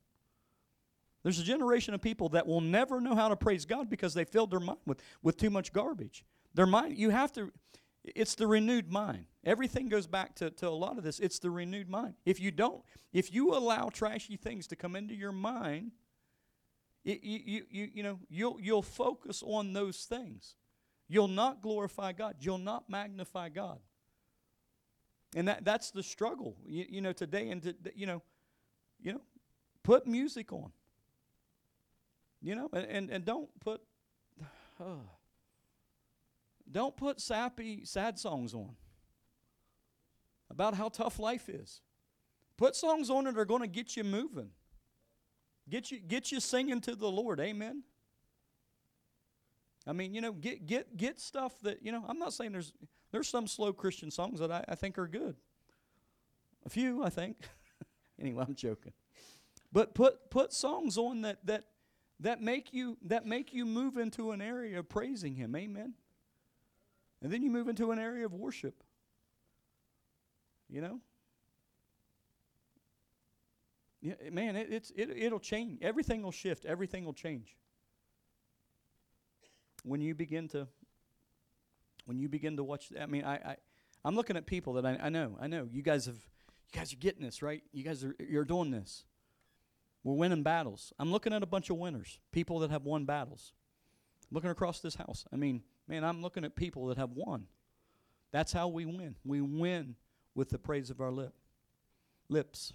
There's 1.23 1.39
a 1.39 1.43
generation 1.43 1.93
of 1.93 2.01
people 2.01 2.29
that 2.29 2.47
will 2.47 2.61
never 2.61 2.99
know 2.99 3.15
how 3.15 3.29
to 3.29 3.35
praise 3.35 3.65
God 3.65 3.89
because 3.89 4.13
they 4.13 4.23
filled 4.23 4.51
their 4.51 4.59
mind 4.59 4.79
with, 4.85 5.01
with 5.21 5.37
too 5.37 5.49
much 5.49 5.71
garbage. 5.71 6.25
Their 6.53 6.65
mind, 6.65 6.97
you 6.97 7.09
have 7.09 7.31
to, 7.33 7.51
it's 8.03 8.35
the 8.35 8.47
renewed 8.47 8.91
mind. 8.91 9.25
Everything 9.43 9.89
goes 9.89 10.07
back 10.07 10.35
to, 10.35 10.49
to 10.51 10.67
a 10.67 10.69
lot 10.69 10.97
of 10.97 11.03
this. 11.03 11.19
It's 11.19 11.39
the 11.39 11.51
renewed 11.51 11.89
mind. 11.89 12.15
If 12.25 12.39
you 12.39 12.51
don't, 12.51 12.81
if 13.13 13.33
you 13.33 13.53
allow 13.53 13.89
trashy 13.89 14.37
things 14.37 14.67
to 14.67 14.75
come 14.75 14.95
into 14.95 15.13
your 15.13 15.31
mind, 15.31 15.91
it, 17.03 17.23
you, 17.23 17.39
you, 17.43 17.65
you, 17.69 17.89
you 17.95 18.03
know, 18.03 18.19
you'll, 18.29 18.57
you'll 18.59 18.81
focus 18.81 19.43
on 19.45 19.73
those 19.73 20.05
things. 20.05 20.55
You'll 21.07 21.27
not 21.27 21.61
glorify 21.61 22.13
God. 22.13 22.35
You'll 22.39 22.57
not 22.57 22.89
magnify 22.89 23.49
God. 23.49 23.79
And 25.35 25.47
that, 25.47 25.63
that's 25.63 25.91
the 25.91 26.03
struggle, 26.03 26.57
you, 26.65 26.85
you 26.89 27.01
know, 27.01 27.13
today. 27.13 27.49
And, 27.49 27.61
to, 27.63 27.75
you 27.95 28.05
know, 28.05 28.21
you 29.01 29.13
know, 29.13 29.21
put 29.83 30.05
music 30.05 30.51
on. 30.51 30.71
You 32.41 32.55
know, 32.55 32.69
and, 32.73 32.85
and, 32.85 33.09
and 33.09 33.25
don't 33.25 33.49
put, 33.59 33.81
uh, 34.79 34.83
don't 36.71 36.95
put 36.95 37.19
sappy, 37.19 37.85
sad 37.85 38.17
songs 38.17 38.53
on 38.53 38.75
about 40.49 40.75
how 40.75 40.89
tough 40.89 41.19
life 41.19 41.49
is. 41.49 41.81
Put 42.57 42.75
songs 42.75 43.09
on 43.09 43.25
that 43.25 43.37
are 43.37 43.45
going 43.45 43.61
to 43.61 43.67
get 43.67 43.97
you 43.97 44.03
moving. 44.03 44.49
Get 45.69 45.91
you, 45.91 45.99
get 45.99 46.31
you 46.31 46.39
singing 46.39 46.81
to 46.81 46.95
the 46.95 47.09
Lord. 47.09 47.39
Amen. 47.39 47.83
I 49.87 49.93
mean, 49.93 50.13
you 50.13 50.21
know, 50.21 50.31
get 50.31 50.65
get 50.67 50.95
get 50.95 51.19
stuff 51.19 51.59
that, 51.61 51.81
you 51.81 51.91
know, 51.91 52.03
I'm 52.07 52.19
not 52.19 52.33
saying 52.33 52.51
there's 52.51 52.71
There's 53.11 53.27
some 53.27 53.47
slow 53.47 53.73
Christian 53.73 54.09
songs 54.09 54.39
that 54.39 54.51
I, 54.51 54.63
I 54.67 54.75
think 54.75 54.97
are 54.97 55.07
good. 55.07 55.35
A 56.65 56.69
few, 56.69 57.03
I 57.03 57.09
think. 57.09 57.37
anyway, 58.19 58.45
I'm 58.47 58.55
joking. 58.55 58.93
But 59.71 59.93
put 59.93 60.29
put 60.29 60.53
songs 60.53 60.97
on 60.97 61.21
that 61.21 61.45
that 61.45 61.65
that 62.19 62.41
make 62.41 62.73
you 62.73 62.97
that 63.03 63.25
make 63.25 63.53
you 63.53 63.65
move 63.65 63.97
into 63.97 64.31
an 64.31 64.41
area 64.41 64.79
of 64.79 64.89
praising 64.89 65.35
him. 65.35 65.55
Amen. 65.55 65.95
And 67.21 67.31
then 67.31 67.43
you 67.43 67.51
move 67.51 67.67
into 67.67 67.91
an 67.91 67.99
area 67.99 68.25
of 68.25 68.33
worship. 68.33 68.83
You 70.69 70.81
know? 70.81 70.99
Yeah, 74.01 74.15
man, 74.31 74.55
it, 74.55 74.67
it's 74.71 74.91
it 74.95 75.11
it'll 75.15 75.39
change. 75.39 75.79
Everything 75.83 76.23
will 76.23 76.31
shift. 76.31 76.65
Everything 76.65 77.05
will 77.05 77.13
change. 77.13 77.55
When 79.83 80.01
you 80.01 80.15
begin 80.15 80.47
to 80.49 80.67
when 82.05 82.17
you 82.17 82.27
begin 82.27 82.57
to 82.57 82.63
watch 82.63 82.91
I 82.99 83.05
mean 83.05 83.23
I, 83.23 83.35
I 83.35 83.55
I'm 84.03 84.15
looking 84.15 84.37
at 84.37 84.47
people 84.47 84.73
that 84.73 84.85
I, 84.85 84.97
I 85.03 85.09
know, 85.09 85.37
I 85.39 85.45
know. 85.45 85.67
You 85.71 85.83
guys 85.83 86.07
have 86.07 86.15
you 86.15 86.79
guys 86.79 86.91
are 86.93 86.97
getting 86.97 87.21
this, 87.21 87.43
right? 87.43 87.61
You 87.73 87.83
guys 87.83 88.03
are 88.03 88.15
you're 88.19 88.43
doing 88.43 88.71
this. 88.71 89.05
We're 90.03 90.15
winning 90.15 90.41
battles. 90.41 90.93
I'm 90.97 91.11
looking 91.11 91.31
at 91.31 91.43
a 91.43 91.45
bunch 91.45 91.69
of 91.69 91.77
winners, 91.77 92.17
people 92.31 92.57
that 92.59 92.71
have 92.71 92.85
won 92.85 93.05
battles. 93.05 93.53
Looking 94.31 94.49
across 94.49 94.79
this 94.79 94.95
house. 94.95 95.25
I 95.31 95.35
mean, 95.35 95.61
man, 95.91 96.05
I'm 96.05 96.21
looking 96.21 96.45
at 96.45 96.55
people 96.55 96.87
that 96.87 96.97
have 96.97 97.11
won. 97.11 97.47
That's 98.31 98.53
how 98.53 98.69
we 98.69 98.85
win. 98.85 99.15
We 99.25 99.41
win 99.41 99.95
with 100.33 100.49
the 100.49 100.57
praise 100.57 100.89
of 100.89 101.01
our 101.01 101.11
lip. 101.11 101.33
Lips. 102.29 102.73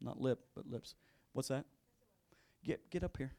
Not 0.00 0.20
lip, 0.20 0.38
but 0.54 0.70
lips. 0.70 0.94
What's 1.32 1.48
that? 1.48 1.64
Get 2.64 2.88
get 2.90 3.02
up 3.02 3.16
here. 3.16 3.32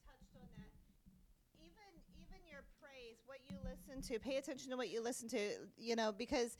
Um, 0.00 1.56
even 1.60 1.90
even 2.16 2.38
your 2.48 2.62
praise, 2.80 3.16
what 3.26 3.38
you 3.48 3.56
listen 3.64 4.00
to, 4.00 4.20
pay 4.20 4.36
attention 4.36 4.70
to 4.70 4.76
what 4.76 4.88
you 4.88 5.02
listen 5.02 5.28
to, 5.30 5.38
you 5.76 5.96
know, 5.96 6.12
because 6.16 6.56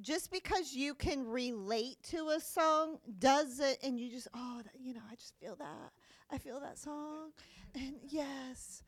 just 0.00 0.32
because 0.32 0.72
you 0.72 0.94
can 0.94 1.28
relate 1.28 2.02
to 2.02 2.30
a 2.30 2.40
song 2.40 2.98
does 3.20 3.60
it 3.60 3.78
and 3.84 4.00
you 4.00 4.10
just 4.10 4.26
oh 4.34 4.60
that, 4.64 4.72
you 4.80 4.94
know 4.94 5.02
i 5.10 5.14
just 5.14 5.34
feel 5.38 5.54
that 5.54 5.92
i 6.30 6.38
feel 6.38 6.58
that 6.60 6.78
song 6.78 7.30
and 7.74 7.96
yes 8.08 8.82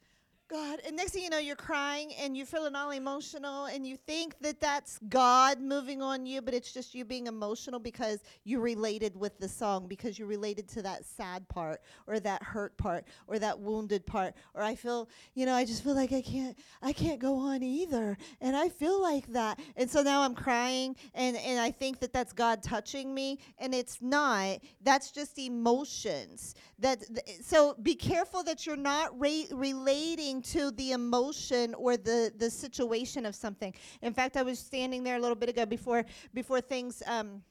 God. 0.48 0.80
And 0.86 0.96
next 0.96 1.12
thing 1.12 1.24
you 1.24 1.30
know, 1.30 1.38
you're 1.38 1.56
crying 1.56 2.12
and 2.20 2.36
you're 2.36 2.46
feeling 2.46 2.74
all 2.76 2.90
emotional 2.90 3.64
and 3.66 3.86
you 3.86 3.96
think 3.96 4.38
that 4.40 4.60
that's 4.60 4.98
God 5.08 5.60
moving 5.60 6.02
on 6.02 6.26
you, 6.26 6.42
but 6.42 6.52
it's 6.52 6.72
just 6.72 6.94
you 6.94 7.04
being 7.04 7.26
emotional 7.26 7.80
because 7.80 8.20
you 8.44 8.60
related 8.60 9.16
with 9.16 9.38
the 9.38 9.48
song, 9.48 9.86
because 9.88 10.18
you 10.18 10.26
related 10.26 10.68
to 10.68 10.82
that 10.82 11.04
sad 11.04 11.48
part 11.48 11.80
or 12.06 12.20
that 12.20 12.42
hurt 12.42 12.76
part 12.76 13.06
or 13.26 13.38
that 13.38 13.58
wounded 13.58 14.04
part. 14.04 14.34
Or 14.54 14.62
I 14.62 14.74
feel, 14.74 15.08
you 15.34 15.46
know, 15.46 15.54
I 15.54 15.64
just 15.64 15.82
feel 15.82 15.94
like 15.94 16.12
I 16.12 16.20
can't, 16.20 16.58
I 16.82 16.92
can't 16.92 17.20
go 17.20 17.36
on 17.36 17.62
either. 17.62 18.18
And 18.40 18.54
I 18.54 18.68
feel 18.68 19.00
like 19.00 19.26
that. 19.28 19.58
And 19.76 19.90
so 19.90 20.02
now 20.02 20.22
I'm 20.22 20.34
crying 20.34 20.94
and, 21.14 21.36
and 21.36 21.58
I 21.58 21.70
think 21.70 22.00
that 22.00 22.12
that's 22.12 22.32
God 22.32 22.62
touching 22.62 23.14
me. 23.14 23.38
And 23.58 23.74
it's 23.74 24.02
not. 24.02 24.58
That's 24.82 25.10
just 25.10 25.38
emotions. 25.38 26.54
That, 26.78 27.00
th- 27.00 27.40
so 27.42 27.76
be 27.82 27.94
careful 27.94 28.42
that 28.42 28.66
you're 28.66 28.76
not 28.76 29.18
relating 29.18 30.33
to 30.42 30.70
the 30.70 30.92
emotion 30.92 31.74
or 31.74 31.96
the 31.96 32.32
the 32.36 32.50
situation 32.50 33.26
of 33.26 33.34
something. 33.34 33.74
In 34.02 34.12
fact, 34.12 34.36
I 34.36 34.42
was 34.42 34.58
standing 34.58 35.04
there 35.04 35.16
a 35.16 35.20
little 35.20 35.36
bit 35.36 35.48
ago 35.48 35.66
before 35.66 36.04
before 36.32 36.60
things. 36.60 37.02
Um, 37.06 37.42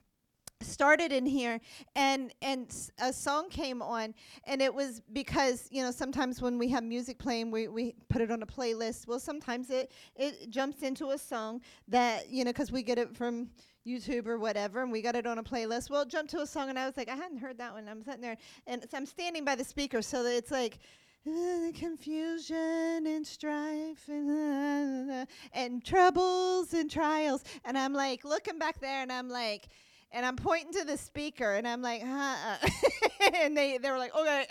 started 0.64 1.12
in 1.12 1.26
here 1.26 1.60
and 1.96 2.34
and 2.42 2.74
a 3.00 3.12
song 3.12 3.50
came 3.50 3.82
on 3.82 4.14
and 4.46 4.62
it 4.62 4.74
was 4.74 5.02
because 5.12 5.68
you 5.72 5.84
know 5.84 5.92
sometimes 5.92 6.42
when 6.42 6.58
we 6.58 6.70
have 6.70 6.84
music 6.84 7.20
playing 7.20 7.52
we, 7.52 7.68
we 7.68 7.94
put 8.10 8.22
it 8.22 8.32
on 8.32 8.42
a 8.42 8.46
playlist 8.46 9.08
well 9.08 9.20
sometimes 9.20 9.70
it 9.70 9.92
it 10.16 10.50
jumps 10.50 10.82
into 10.82 11.10
a 11.10 11.18
song 11.18 11.62
that 11.88 12.30
you 12.30 12.44
know 12.44 12.50
because 12.52 12.72
we 12.72 12.82
get 12.82 12.98
it 12.98 13.16
from 13.16 13.50
youtube 13.86 14.26
or 14.26 14.38
whatever 14.40 14.82
and 14.82 14.92
we 14.92 15.02
got 15.02 15.16
it 15.16 15.28
on 15.28 15.38
a 15.38 15.44
playlist 15.44 15.90
well 15.90 16.02
it 16.02 16.08
jumped 16.08 16.32
to 16.32 16.40
a 16.40 16.48
song 16.48 16.70
and 16.70 16.80
i 16.80 16.86
was 16.86 16.96
like 16.96 17.10
i 17.10 17.16
hadn't 17.16 17.38
heard 17.38 17.58
that 17.58 17.74
one 17.74 17.88
i'm 17.90 18.02
sitting 18.02 18.22
there 18.22 18.38
and 18.66 18.86
so 18.90 18.98
i'm 18.98 19.06
standing 19.06 19.44
by 19.44 19.56
the 19.56 19.64
speaker 19.64 20.02
so 20.02 20.24
that 20.24 20.34
it's 20.36 20.52
like 20.52 20.80
confusion 21.76 23.08
and 23.08 23.26
strife 23.26 24.08
and, 24.10 25.12
uh, 25.12 25.26
and 25.54 25.84
troubles 25.84 26.74
and 26.74 26.90
trials. 26.92 27.44
And 27.66 27.78
I'm 27.78 27.94
like 27.94 28.26
looking 28.26 28.60
back 28.60 28.80
there 28.82 29.02
and 29.02 29.12
I'm 29.12 29.30
like, 29.30 29.70
and 30.12 30.26
I'm 30.26 30.36
pointing 30.36 30.74
to 30.74 30.86
the 30.86 30.98
speaker 30.98 31.54
and 31.54 31.68
I'm 31.68 31.82
like, 31.82 32.04
huh. 32.06 32.58
and 33.42 33.58
they, 33.58 33.78
they 33.80 33.90
were 33.90 33.98
like, 33.98 34.16
okay. 34.16 34.46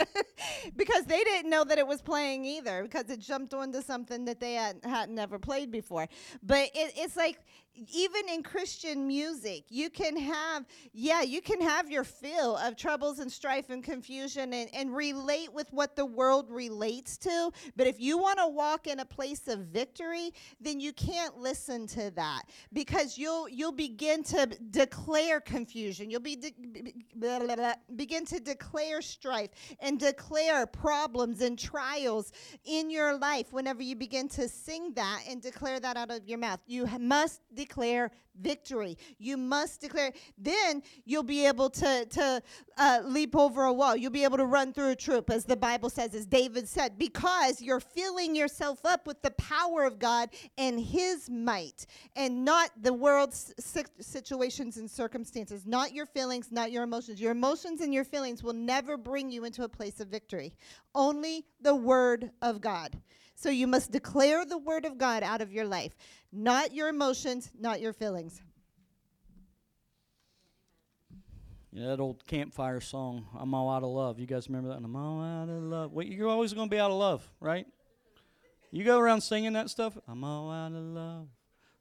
because 0.76 1.04
they 1.04 1.22
didn't 1.22 1.50
know 1.50 1.62
that 1.62 1.78
it 1.78 1.86
was 1.86 2.02
playing 2.02 2.44
either 2.44 2.82
because 2.82 3.08
it 3.10 3.20
jumped 3.20 3.54
onto 3.54 3.80
something 3.80 4.24
that 4.24 4.40
they 4.40 4.54
had, 4.54 4.78
had 4.82 5.08
never 5.08 5.38
played 5.38 5.70
before. 5.70 6.08
But 6.42 6.70
it, 6.74 6.94
it's 6.96 7.16
like, 7.16 7.38
even 7.74 8.28
in 8.28 8.42
Christian 8.42 9.06
music, 9.06 9.64
you 9.68 9.88
can 9.88 10.16
have, 10.16 10.66
yeah, 10.92 11.22
you 11.22 11.40
can 11.40 11.60
have 11.60 11.90
your 11.90 12.04
fill 12.04 12.56
of 12.56 12.76
troubles 12.76 13.18
and 13.18 13.32
strife 13.32 13.70
and 13.70 13.82
confusion 13.82 14.52
and, 14.52 14.68
and 14.74 14.94
relate 14.94 15.52
with 15.52 15.72
what 15.72 15.96
the 15.96 16.04
world 16.04 16.50
relates 16.50 17.16
to. 17.18 17.50
But 17.76 17.86
if 17.86 17.98
you 17.98 18.18
want 18.18 18.38
to 18.38 18.48
walk 18.48 18.86
in 18.86 19.00
a 19.00 19.04
place 19.04 19.48
of 19.48 19.60
victory, 19.60 20.32
then 20.60 20.80
you 20.80 20.92
can't 20.92 21.38
listen 21.38 21.86
to 21.88 22.10
that 22.12 22.42
because 22.72 23.16
you'll 23.16 23.48
you'll 23.48 23.72
begin 23.72 24.22
to 24.24 24.46
declare 24.70 25.40
confusion. 25.40 26.10
You'll 26.10 26.20
be 26.20 26.36
de- 26.36 26.94
blah, 27.16 27.38
blah, 27.38 27.56
blah, 27.56 27.74
begin 27.96 28.26
to 28.26 28.40
declare 28.40 29.00
strife 29.00 29.50
and 29.80 29.98
declare 29.98 30.66
problems 30.66 31.40
and 31.40 31.58
trials 31.58 32.32
in 32.64 32.90
your 32.90 33.16
life 33.16 33.52
whenever 33.52 33.82
you 33.82 33.96
begin 33.96 34.28
to 34.30 34.48
sing 34.48 34.92
that 34.94 35.22
and 35.28 35.40
declare 35.40 35.80
that 35.80 35.96
out 35.96 36.10
of 36.10 36.28
your 36.28 36.38
mouth. 36.38 36.60
You 36.66 36.86
must 36.98 37.40
declare 37.64 38.10
victory. 38.40 38.96
You 39.18 39.36
must 39.36 39.80
declare. 39.80 40.12
Then 40.38 40.82
you'll 41.04 41.22
be 41.22 41.46
able 41.46 41.70
to, 41.70 42.06
to 42.06 42.42
uh, 42.78 43.00
leap 43.04 43.36
over 43.36 43.64
a 43.64 43.72
wall. 43.72 43.96
You'll 43.96 44.10
be 44.10 44.24
able 44.24 44.38
to 44.38 44.46
run 44.46 44.72
through 44.72 44.90
a 44.90 44.96
troop, 44.96 45.30
as 45.30 45.44
the 45.44 45.56
Bible 45.56 45.90
says, 45.90 46.14
as 46.14 46.26
David 46.26 46.68
said, 46.68 46.98
because 46.98 47.60
you're 47.60 47.80
filling 47.80 48.34
yourself 48.34 48.84
up 48.84 49.06
with 49.06 49.20
the 49.22 49.30
power 49.32 49.84
of 49.84 49.98
God 49.98 50.30
and 50.58 50.80
His 50.80 51.28
might, 51.28 51.86
and 52.16 52.44
not 52.44 52.70
the 52.80 52.92
world's 52.92 53.52
situations 54.00 54.76
and 54.76 54.90
circumstances, 54.90 55.66
not 55.66 55.92
your 55.92 56.06
feelings, 56.06 56.50
not 56.50 56.72
your 56.72 56.82
emotions. 56.82 57.20
Your 57.20 57.32
emotions 57.32 57.80
and 57.80 57.92
your 57.92 58.04
feelings 58.04 58.42
will 58.42 58.54
never 58.54 58.96
bring 58.96 59.30
you 59.30 59.44
into 59.44 59.64
a 59.64 59.68
place 59.68 60.00
of 60.00 60.08
victory. 60.08 60.52
Only 60.94 61.44
the 61.60 61.74
Word 61.74 62.30
of 62.40 62.60
God. 62.60 62.98
So 63.42 63.50
you 63.50 63.66
must 63.66 63.90
declare 63.90 64.44
the 64.44 64.58
word 64.58 64.84
of 64.84 64.98
God 64.98 65.24
out 65.24 65.40
of 65.40 65.52
your 65.52 65.64
life, 65.64 65.96
not 66.32 66.74
your 66.74 66.88
emotions, 66.88 67.50
not 67.58 67.80
your 67.80 67.92
feelings. 67.92 68.40
Yeah, 71.72 71.88
that 71.88 72.00
old 72.00 72.26
campfire 72.26 72.80
song, 72.80 73.26
I'm 73.38 73.54
all 73.54 73.70
out 73.70 73.82
of 73.82 73.88
love. 73.88 74.18
You 74.18 74.26
guys 74.26 74.48
remember 74.48 74.68
that? 74.70 74.76
I'm 74.76 74.94
all 74.94 75.22
out 75.22 75.48
of 75.48 75.62
love. 75.62 75.92
You're 76.04 76.28
always 76.28 76.52
going 76.52 76.68
to 76.68 76.70
be 76.70 76.78
out 76.78 76.90
of 76.90 76.98
love, 76.98 77.26
right? 77.40 77.66
You 78.70 78.84
go 78.84 78.98
around 78.98 79.22
singing 79.22 79.54
that 79.54 79.70
stuff. 79.70 79.96
I'm 80.06 80.22
all 80.22 80.50
out 80.50 80.72
of 80.72 80.82
love. 80.82 81.28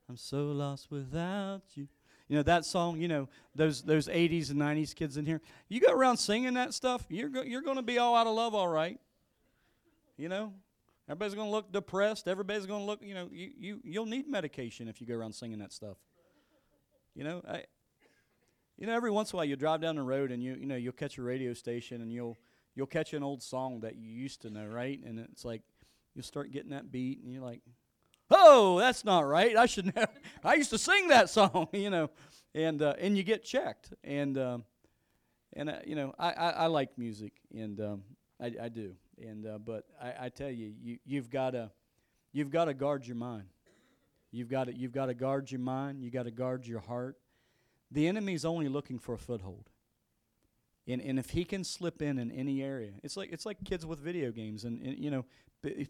I'm 0.08 0.18
so 0.18 0.46
lost 0.52 0.92
without 0.92 1.62
you. 1.76 1.88
You 2.28 2.38
know 2.38 2.44
that 2.44 2.66
song. 2.66 2.98
You 3.00 3.10
know 3.10 3.30
those 3.56 3.82
those 3.82 4.08
80s 4.08 4.52
and 4.52 4.60
90s 4.60 4.96
kids 4.96 5.18
in 5.18 5.26
here. 5.26 5.42
You 5.68 5.82
go 5.82 5.92
around 5.92 6.18
singing 6.18 6.54
that 6.54 6.74
stuff. 6.74 7.06
You're 7.10 7.28
go, 7.28 7.42
you're 7.42 7.62
going 7.62 7.76
to 7.76 7.82
be 7.82 7.98
all 7.98 8.16
out 8.16 8.28
of 8.28 8.34
love, 8.34 8.56
all 8.56 8.70
right. 8.70 8.98
You 10.16 10.30
know, 10.30 10.54
Everybody's 11.12 11.36
going 11.36 11.48
to 11.48 11.52
look 11.52 11.74
depressed. 11.74 12.30
Everybody's 12.30 12.66
going 12.66 12.80
to 12.80 12.86
look, 12.86 13.02
you 13.04 13.14
know, 13.14 13.28
you, 13.34 13.52
you, 13.60 13.80
you'll 13.84 14.06
need 14.06 14.30
medication 14.30 14.88
if 14.88 15.02
you 15.02 15.08
go 15.08 15.14
around 15.14 15.36
singing 15.36 15.60
that 15.60 15.74
stuff. 15.74 15.98
You 17.14 17.26
know, 17.26 17.42
I, 17.46 17.66
you 18.78 18.88
know, 18.88 18.96
every 18.96 19.12
once 19.12 19.34
in 19.34 19.36
a 19.36 19.38
while 19.38 19.46
you 19.46 19.58
drive 19.58 19.82
down 19.82 19.98
the 19.98 20.04
road 20.04 20.32
and 20.32 20.42
you, 20.42 20.56
you 20.58 20.66
know, 20.66 20.78
you'll 20.78 20.94
catch 20.94 21.18
a 21.18 21.22
radio 21.22 21.54
station 21.54 22.02
and 22.02 22.14
you'll, 22.14 22.38
you'll 22.76 22.88
catch 22.88 23.14
an 23.14 23.24
old 23.24 23.44
song 23.44 23.82
that 23.82 23.98
you 23.98 24.08
used 24.08 24.44
to 24.44 24.50
know, 24.50 24.66
right? 24.66 25.02
And 25.06 25.20
it's 25.20 25.44
like, 25.44 25.64
you'll 26.16 26.24
start 26.24 26.50
getting 26.50 26.70
that 26.70 26.94
beat 26.94 27.22
and 27.22 27.34
you're 27.34 27.44
like, 27.44 27.60
oh, 28.30 28.80
that's 28.80 29.04
not 29.04 29.28
right. 29.28 29.58
I 29.58 29.66
should 29.66 29.94
know. 29.96 30.06
I 30.46 30.54
used 30.54 30.70
to 30.70 30.78
sing 30.78 31.10
that 31.10 31.30
song, 31.30 31.68
you 31.74 31.90
know, 31.90 32.10
and, 32.56 32.82
uh, 32.82 32.94
and 32.98 33.18
you 33.18 33.24
get 33.24 33.44
checked. 33.44 33.94
And, 34.06 34.38
um, 34.38 34.64
and, 35.52 35.72
uh, 35.72 35.80
you 35.86 35.96
know, 35.96 36.16
I, 36.18 36.32
I, 36.32 36.50
I 36.52 36.66
like 36.68 36.98
music 36.98 37.34
and, 37.54 37.82
um, 37.82 38.04
I, 38.40 38.54
I 38.64 38.70
do. 38.70 38.96
And 39.22 39.46
uh, 39.46 39.58
but 39.58 39.86
I, 40.02 40.26
I 40.26 40.30
tell 40.30 40.50
you, 40.50 40.74
you 40.82 40.98
you've 41.06 41.30
got 41.30 41.52
to 41.52 41.72
you've 42.32 42.50
got 42.50 42.66
to 42.66 42.74
guard 42.74 43.06
your 43.06 43.16
mind. 43.16 43.48
You've 44.32 44.50
got 44.50 44.66
to 44.66 44.74
you've 44.76 44.92
got 44.92 45.08
to 45.08 45.14
guard 45.14 45.52
your 45.52 45.60
mind. 45.60 46.02
You 46.02 46.10
got 46.10 46.24
to 46.24 46.32
guard 46.32 46.66
your 46.66 46.80
heart. 46.80 47.18
The 47.92 48.08
enemy's 48.08 48.46
only 48.46 48.70
looking 48.70 49.00
for 49.00 49.14
a 49.14 49.18
foothold. 49.18 49.70
And 50.88 51.02
and 51.02 51.20
if 51.20 51.32
he 51.32 51.44
can 51.44 51.64
slip 51.64 52.02
in 52.02 52.18
in 52.18 52.32
any 52.32 52.64
area, 52.64 52.94
it's 53.04 53.16
like 53.16 53.32
it's 53.32 53.46
like 53.46 53.64
kids 53.64 53.86
with 53.86 54.00
video 54.00 54.32
games 54.32 54.64
and, 54.64 54.82
and 54.82 54.98
you 54.98 55.12
know 55.12 55.26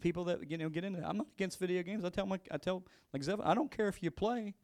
people 0.00 0.24
that 0.24 0.50
you 0.50 0.58
know 0.58 0.68
get 0.68 0.84
into. 0.84 1.06
I'm 1.06 1.16
not 1.16 1.28
against 1.34 1.58
video 1.58 1.82
games. 1.82 2.04
I 2.04 2.10
tell 2.10 2.26
my 2.26 2.38
I 2.50 2.58
tell 2.58 2.82
like 3.12 3.22
Zev, 3.22 3.40
I 3.42 3.54
don't 3.54 3.70
care 3.70 3.88
if 3.88 4.02
you 4.02 4.10
play, 4.10 4.54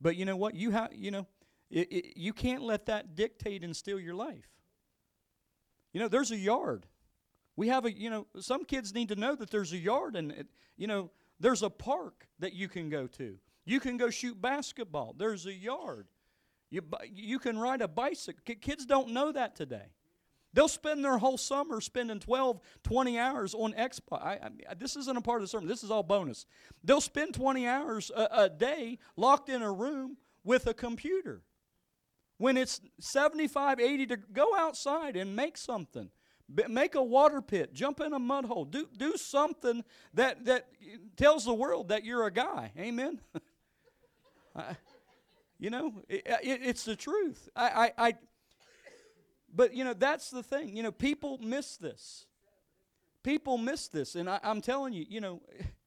but 0.00 0.16
you 0.16 0.24
know 0.24 0.36
what 0.36 0.54
you 0.54 0.70
have 0.70 0.90
you 0.94 1.10
know 1.10 1.26
it, 1.72 1.90
it, 1.90 2.16
you 2.16 2.32
can't 2.32 2.62
let 2.62 2.86
that 2.86 3.16
dictate 3.16 3.64
and 3.64 3.74
steal 3.74 3.98
your 3.98 4.14
life. 4.14 4.46
You 5.92 6.00
know, 6.00 6.08
there's 6.08 6.30
a 6.30 6.36
yard. 6.36 6.86
We 7.56 7.68
have 7.68 7.84
a, 7.84 7.92
you 7.92 8.10
know, 8.10 8.26
some 8.40 8.64
kids 8.64 8.94
need 8.94 9.08
to 9.08 9.16
know 9.16 9.34
that 9.34 9.50
there's 9.50 9.72
a 9.72 9.78
yard 9.78 10.16
and, 10.16 10.44
you 10.76 10.86
know, 10.86 11.10
There's 11.42 11.62
a 11.62 11.70
park 11.70 12.28
that 12.38 12.52
you 12.52 12.68
can 12.68 12.88
go 12.88 13.08
to. 13.08 13.36
You 13.64 13.80
can 13.80 13.96
go 13.96 14.10
shoot 14.10 14.40
basketball. 14.40 15.14
There's 15.18 15.44
a 15.44 15.52
yard. 15.52 16.06
You, 16.70 16.82
you 17.12 17.40
can 17.40 17.58
ride 17.58 17.82
a 17.82 17.88
bicycle. 17.88 18.54
Kids 18.60 18.86
don't 18.86 19.10
know 19.10 19.32
that 19.32 19.56
today. 19.56 19.90
They'll 20.54 20.68
spend 20.68 21.04
their 21.04 21.18
whole 21.18 21.38
summer 21.38 21.80
spending 21.80 22.20
12, 22.20 22.60
20 22.84 23.18
hours 23.18 23.54
on 23.54 23.72
Xbox. 23.72 24.22
I, 24.22 24.38
I, 24.70 24.74
this 24.74 24.94
isn't 24.96 25.16
a 25.16 25.20
part 25.20 25.38
of 25.38 25.42
the 25.42 25.48
sermon. 25.48 25.68
This 25.68 25.82
is 25.82 25.90
all 25.90 26.04
bonus. 26.04 26.46
They'll 26.84 27.00
spend 27.00 27.34
20 27.34 27.66
hours 27.66 28.12
a, 28.14 28.28
a 28.32 28.48
day 28.48 28.98
locked 29.16 29.48
in 29.48 29.62
a 29.62 29.72
room 29.72 30.16
with 30.44 30.66
a 30.68 30.74
computer. 30.74 31.42
When 32.38 32.56
it's 32.56 32.80
75, 33.00 33.80
80 33.80 34.06
to 34.06 34.16
go 34.16 34.54
outside 34.56 35.16
and 35.16 35.34
make 35.34 35.56
something. 35.56 36.10
Make 36.68 36.94
a 36.94 37.02
water 37.02 37.40
pit, 37.40 37.72
jump 37.72 38.00
in 38.00 38.12
a 38.12 38.18
mud 38.18 38.44
hole, 38.44 38.64
do, 38.64 38.86
do 38.96 39.16
something 39.16 39.84
that, 40.14 40.44
that 40.44 40.68
tells 41.16 41.44
the 41.44 41.54
world 41.54 41.88
that 41.88 42.04
you're 42.04 42.26
a 42.26 42.30
guy. 42.30 42.72
Amen? 42.78 43.20
I, 44.56 44.76
you 45.58 45.70
know, 45.70 45.94
it, 46.08 46.26
it, 46.26 46.60
it's 46.62 46.84
the 46.84 46.96
truth. 46.96 47.48
I, 47.56 47.92
I, 47.96 48.08
I, 48.08 48.14
but, 49.54 49.74
you 49.74 49.84
know, 49.84 49.94
that's 49.94 50.30
the 50.30 50.42
thing. 50.42 50.76
You 50.76 50.82
know, 50.82 50.92
people 50.92 51.38
miss 51.38 51.76
this. 51.76 52.26
People 53.22 53.56
miss 53.58 53.88
this. 53.88 54.14
And 54.14 54.28
I, 54.28 54.40
I'm 54.42 54.60
telling 54.60 54.92
you, 54.92 55.06
you 55.08 55.20
know, 55.20 55.40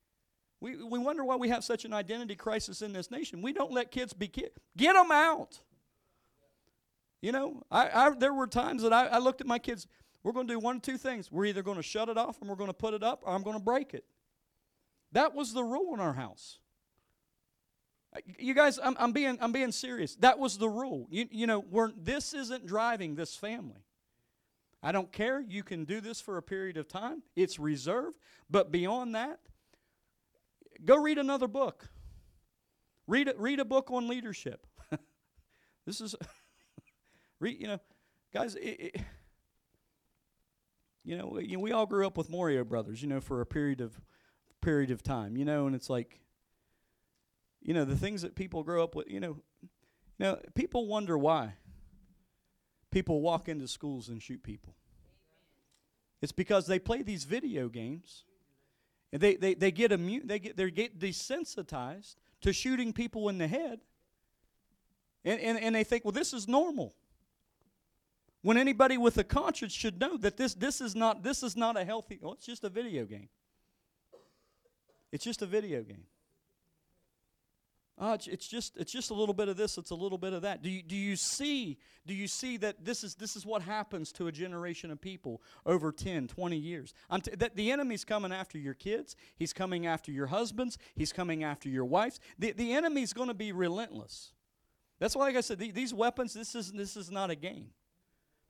we, 0.62 0.82
we 0.82 0.98
wonder 0.98 1.24
why 1.24 1.36
we 1.36 1.50
have 1.50 1.64
such 1.64 1.86
an 1.86 1.94
identity 1.94 2.36
crisis 2.36 2.82
in 2.82 2.94
this 2.94 3.12
nation. 3.12 3.42
We 3.42 3.54
don't 3.54 3.72
let 3.72 3.92
kids 3.92 4.14
be 4.14 4.28
kids. 4.28 4.56
Get 4.78 4.94
them 4.94 5.12
out. 5.12 5.60
You 7.22 7.32
know, 7.32 7.64
I, 7.72 7.90
I, 7.90 8.10
there 8.12 8.34
were 8.34 8.48
times 8.48 8.84
that 8.84 8.94
I, 8.94 9.08
I 9.08 9.18
looked 9.18 9.42
at 9.42 9.48
my 9.48 9.60
kids. 9.60 9.88
We're 10.26 10.32
going 10.32 10.48
to 10.48 10.54
do 10.56 10.60
one 10.60 10.78
of 10.78 10.82
two 10.82 10.98
things. 10.98 11.32
We're 11.32 11.46
either 11.46 11.62
going 11.62 11.78
to 11.78 11.84
shut 11.84 12.10
it 12.10 12.18
off 12.18 12.42
and 12.42 12.50
we're 12.50 12.56
going 12.56 12.72
to 12.72 12.74
put 12.74 12.96
it 12.96 13.04
up, 13.04 13.22
or 13.24 13.36
I'm 13.36 13.44
going 13.44 13.56
to 13.56 13.64
break 13.64 13.94
it. 13.94 14.06
That 15.12 15.36
was 15.36 15.54
the 15.54 15.64
rule 15.64 15.94
in 15.94 16.00
our 16.00 16.14
house. 16.14 16.58
Uh, 18.12 18.22
you 18.40 18.56
guys, 18.56 18.80
I'm, 18.84 18.96
I'm, 18.98 19.12
being, 19.12 19.38
I'm 19.40 19.52
being 19.52 19.72
serious. 19.72 20.16
That 20.16 20.40
was 20.40 20.58
the 20.58 20.68
rule. 20.68 21.06
You, 21.12 21.28
you 21.30 21.46
know, 21.46 21.64
we're, 21.70 21.92
this 21.92 22.34
isn't 22.34 22.66
driving 22.66 23.14
this 23.14 23.36
family. 23.36 23.86
I 24.82 24.92
don't 24.92 25.12
care. 25.12 25.42
You 25.42 25.62
can 25.62 25.86
do 25.86 26.02
this 26.02 26.20
for 26.22 26.38
a 26.38 26.42
period 26.42 26.78
of 26.78 26.88
time, 26.88 27.22
it's 27.36 27.60
reserved. 27.60 28.18
But 28.50 28.72
beyond 28.72 29.14
that, 29.14 29.38
go 30.84 30.98
read 30.98 31.20
another 31.20 31.48
book. 31.48 31.88
Read 33.06 33.28
a, 33.28 33.36
read 33.38 33.60
a 33.60 33.66
book 33.66 33.92
on 33.92 34.08
leadership. 34.08 34.66
this 35.86 36.02
is, 36.02 36.16
read, 37.40 37.62
you 37.62 37.68
know, 37.68 37.80
guys, 38.34 38.56
it, 38.56 38.96
it, 38.96 39.02
you 41.06 41.16
know, 41.18 41.28
we, 41.28 41.46
you 41.46 41.58
know, 41.58 41.64
we 41.64 41.72
all 41.72 41.86
grew 41.86 42.06
up 42.06 42.18
with 42.18 42.30
Mario 42.30 42.64
Brothers, 42.64 43.02
you 43.02 43.08
know, 43.08 43.22
for 43.22 43.40
a 43.40 43.46
period 43.46 43.80
of 43.80 44.02
period 44.62 44.90
of 44.90 45.04
time, 45.04 45.38
you 45.38 45.46
know, 45.46 45.68
and 45.68 45.76
it's 45.76 45.90
like, 45.90 46.20
you 47.62 47.74
know, 47.74 47.86
the 47.86 47.96
things 47.96 48.24
that 48.24 48.36
people 48.36 48.64
grow 48.64 48.84
up 48.84 48.96
with, 48.96 49.08
you 49.08 49.20
know, 49.20 49.38
you 49.62 49.70
know, 50.26 50.40
people 50.56 50.88
wonder 50.88 51.18
why 51.18 51.54
people 52.90 53.22
walk 53.22 53.48
into 53.48 53.68
schools 53.68 54.10
and 54.10 54.22
shoot 54.22 54.42
people. 54.42 54.76
It's 56.22 56.32
because 56.32 56.66
they 56.66 56.80
play 56.80 57.04
these 57.04 57.26
video 57.26 57.70
games, 57.70 58.24
and 59.14 59.22
they 59.22 59.36
they, 59.36 59.54
they 59.54 59.72
get 59.72 59.92
immune, 59.92 60.26
they 60.26 60.40
get 60.40 60.58
they 60.58 60.72
get 60.72 60.98
desensitized 60.98 62.16
to 62.42 62.52
shooting 62.52 62.94
people 62.94 63.30
in 63.30 63.38
the 63.38 63.48
head, 63.48 63.82
and, 65.24 65.40
and 65.40 65.60
and 65.60 65.76
they 65.76 65.84
think, 65.84 66.04
well, 66.04 66.14
this 66.14 66.34
is 66.34 66.48
normal 66.48 66.96
when 68.46 68.60
anybody 68.60 68.96
with 68.96 69.18
a 69.18 69.24
conscience 69.24 69.74
should 69.74 70.00
know 70.00 70.18
that 70.18 70.38
this, 70.38 70.54
this, 70.54 70.80
is, 70.80 70.94
not, 70.94 71.24
this 71.24 71.42
is 71.42 71.58
not 71.58 71.76
a 71.76 71.84
healthy, 71.84 72.20
well, 72.22 72.34
it's 72.34 72.46
just 72.46 72.64
a 72.64 72.70
video 72.70 73.04
game. 73.04 73.28
It's 75.12 75.24
just 75.24 75.42
a 75.42 75.48
video 75.48 75.82
game. 75.82 76.04
Uh, 77.98 78.12
it's, 78.14 78.28
it's, 78.28 78.48
just 78.48 78.78
it's 78.78 78.92
just 78.92 79.10
a 79.10 79.16
little 79.16 79.34
bit 79.34 79.48
of 79.48 79.58
this. 79.58 79.80
It's 79.80 79.90
a 79.90 79.96
little 79.96 80.20
bit 80.20 80.34
of 80.34 80.44
that. 80.44 80.62
Do 80.62 80.70
you, 80.70 80.84
do 80.84 80.96
you 80.96 81.16
see 81.16 81.80
do 82.06 82.14
you 82.14 82.28
see 82.28 82.58
that 82.58 82.86
this 82.86 83.04
is 83.04 83.16
this 83.16 83.36
is 83.36 83.48
what 83.48 83.64
happens 83.64 84.12
to 84.12 84.28
a 84.28 84.32
generation 84.32 84.92
of 84.92 85.02
people 85.02 85.42
over 85.66 85.92
10, 85.92 86.28
20 86.28 86.56
years? 86.56 86.94
T- 87.24 87.32
that 87.38 87.56
the 87.56 87.72
enemy's 87.72 88.04
coming 88.04 88.32
after 88.32 88.60
your 88.60 88.74
kids. 88.76 89.16
He's 89.38 89.54
coming 89.54 89.88
after 89.88 90.12
your 90.12 90.28
husbands. 90.28 90.78
He's 90.94 91.14
coming 91.14 91.44
after 91.44 91.70
your 91.70 91.86
wives. 91.86 92.20
The 92.38 92.52
the 92.52 92.74
enemy's 92.74 93.14
going 93.14 93.30
to 93.30 93.34
be 93.34 93.54
relentless. 93.54 94.34
That's 95.00 95.16
why, 95.16 95.28
like 95.28 95.38
I 95.38 95.42
said, 95.42 95.58
the, 95.58 95.72
these 95.72 95.94
weapons. 95.96 96.34
This 96.34 96.54
is 96.54 96.74
this 96.74 96.96
is 96.98 97.10
not 97.10 97.32
a 97.32 97.36
game. 97.36 97.70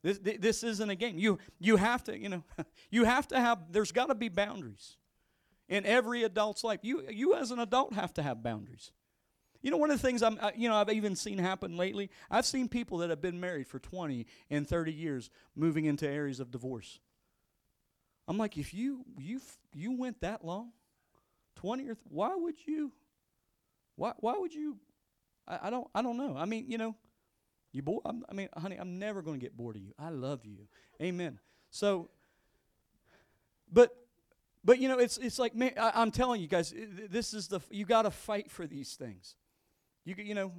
This, 0.06 0.20
this 0.40 0.64
isn't 0.64 0.88
a 0.88 0.94
game. 0.94 1.18
You, 1.18 1.40
you 1.58 1.78
have 1.78 2.04
to, 2.04 2.16
you 2.16 2.30
know, 2.30 2.44
you 2.92 3.06
have 3.06 3.28
to 3.30 3.40
have, 3.40 3.72
there's 3.72 3.92
got 3.92 4.10
to 4.10 4.16
be 4.16 4.30
boundaries 4.30 4.98
in 5.68 5.84
every 5.84 6.22
adult's 6.22 6.64
life. 6.64 6.82
You, 6.84 7.06
you 7.10 7.34
as 7.34 7.50
an 7.50 7.58
adult 7.58 7.94
have 7.94 8.14
to 8.14 8.22
have 8.22 8.44
boundaries. 8.44 8.92
You 9.64 9.72
know, 9.72 9.78
one 9.78 9.90
of 9.90 10.00
the 10.00 10.08
things 10.08 10.22
I'm, 10.22 10.40
you 10.56 10.70
know, 10.70 10.76
I've 10.76 10.92
even 10.92 11.16
seen 11.16 11.40
happen 11.40 11.76
lately, 11.76 12.12
I've 12.30 12.46
seen 12.46 12.70
people 12.70 13.00
that 13.00 13.10
have 13.10 13.20
been 13.20 13.40
married 13.40 13.66
for 13.66 13.80
20 13.80 14.28
and 14.52 14.70
30 14.70 14.94
years 14.94 15.32
moving 15.56 15.86
into 15.86 16.08
areas 16.08 16.40
of 16.40 16.52
divorce. 16.52 17.00
I'm 18.28 18.38
like, 18.38 18.60
if 18.60 18.76
you, 18.76 19.06
you, 19.18 19.42
you 19.74 19.98
went 19.98 20.22
that 20.22 20.46
long, 20.46 20.72
20 21.56 21.82
or, 21.82 21.96
th- 21.96 21.98
why 22.10 22.36
would 22.36 22.58
you, 22.68 22.92
why, 23.96 24.14
why 24.20 24.38
would 24.38 24.54
you, 24.54 24.78
I, 25.48 25.62
I 25.64 25.70
don't, 25.72 25.88
I 25.96 26.04
don't 26.04 26.18
know. 26.18 26.36
I 26.38 26.46
mean, 26.46 26.66
you 26.70 26.78
know, 26.78 26.96
you 27.76 27.82
bored? 27.82 28.04
i 28.06 28.34
mean, 28.34 28.48
honey, 28.56 28.78
I'm 28.78 29.00
never 29.00 29.22
going 29.22 29.40
to 29.40 29.44
get 29.44 29.58
bored 29.58 29.76
of 29.76 29.82
you. 29.82 29.94
I 30.00 30.10
love 30.10 30.46
you. 30.46 30.68
Amen. 31.02 31.40
So, 31.72 32.10
but, 33.72 33.94
but 34.64 34.80
you 34.80 34.88
know, 34.88 34.98
it's 34.98 35.18
it's 35.18 35.38
like 35.38 35.54
man, 35.56 35.74
I, 35.78 36.02
am 36.02 36.12
telling 36.12 36.42
you 36.42 36.48
guys, 36.48 36.74
this 37.10 37.34
is 37.34 37.50
the 37.50 37.60
you 37.70 37.86
got 37.86 38.04
to 38.04 38.12
fight 38.12 38.50
for 38.50 38.66
these 38.66 38.94
things. 38.94 39.36
You 40.06 40.16
you 40.18 40.34
know, 40.34 40.54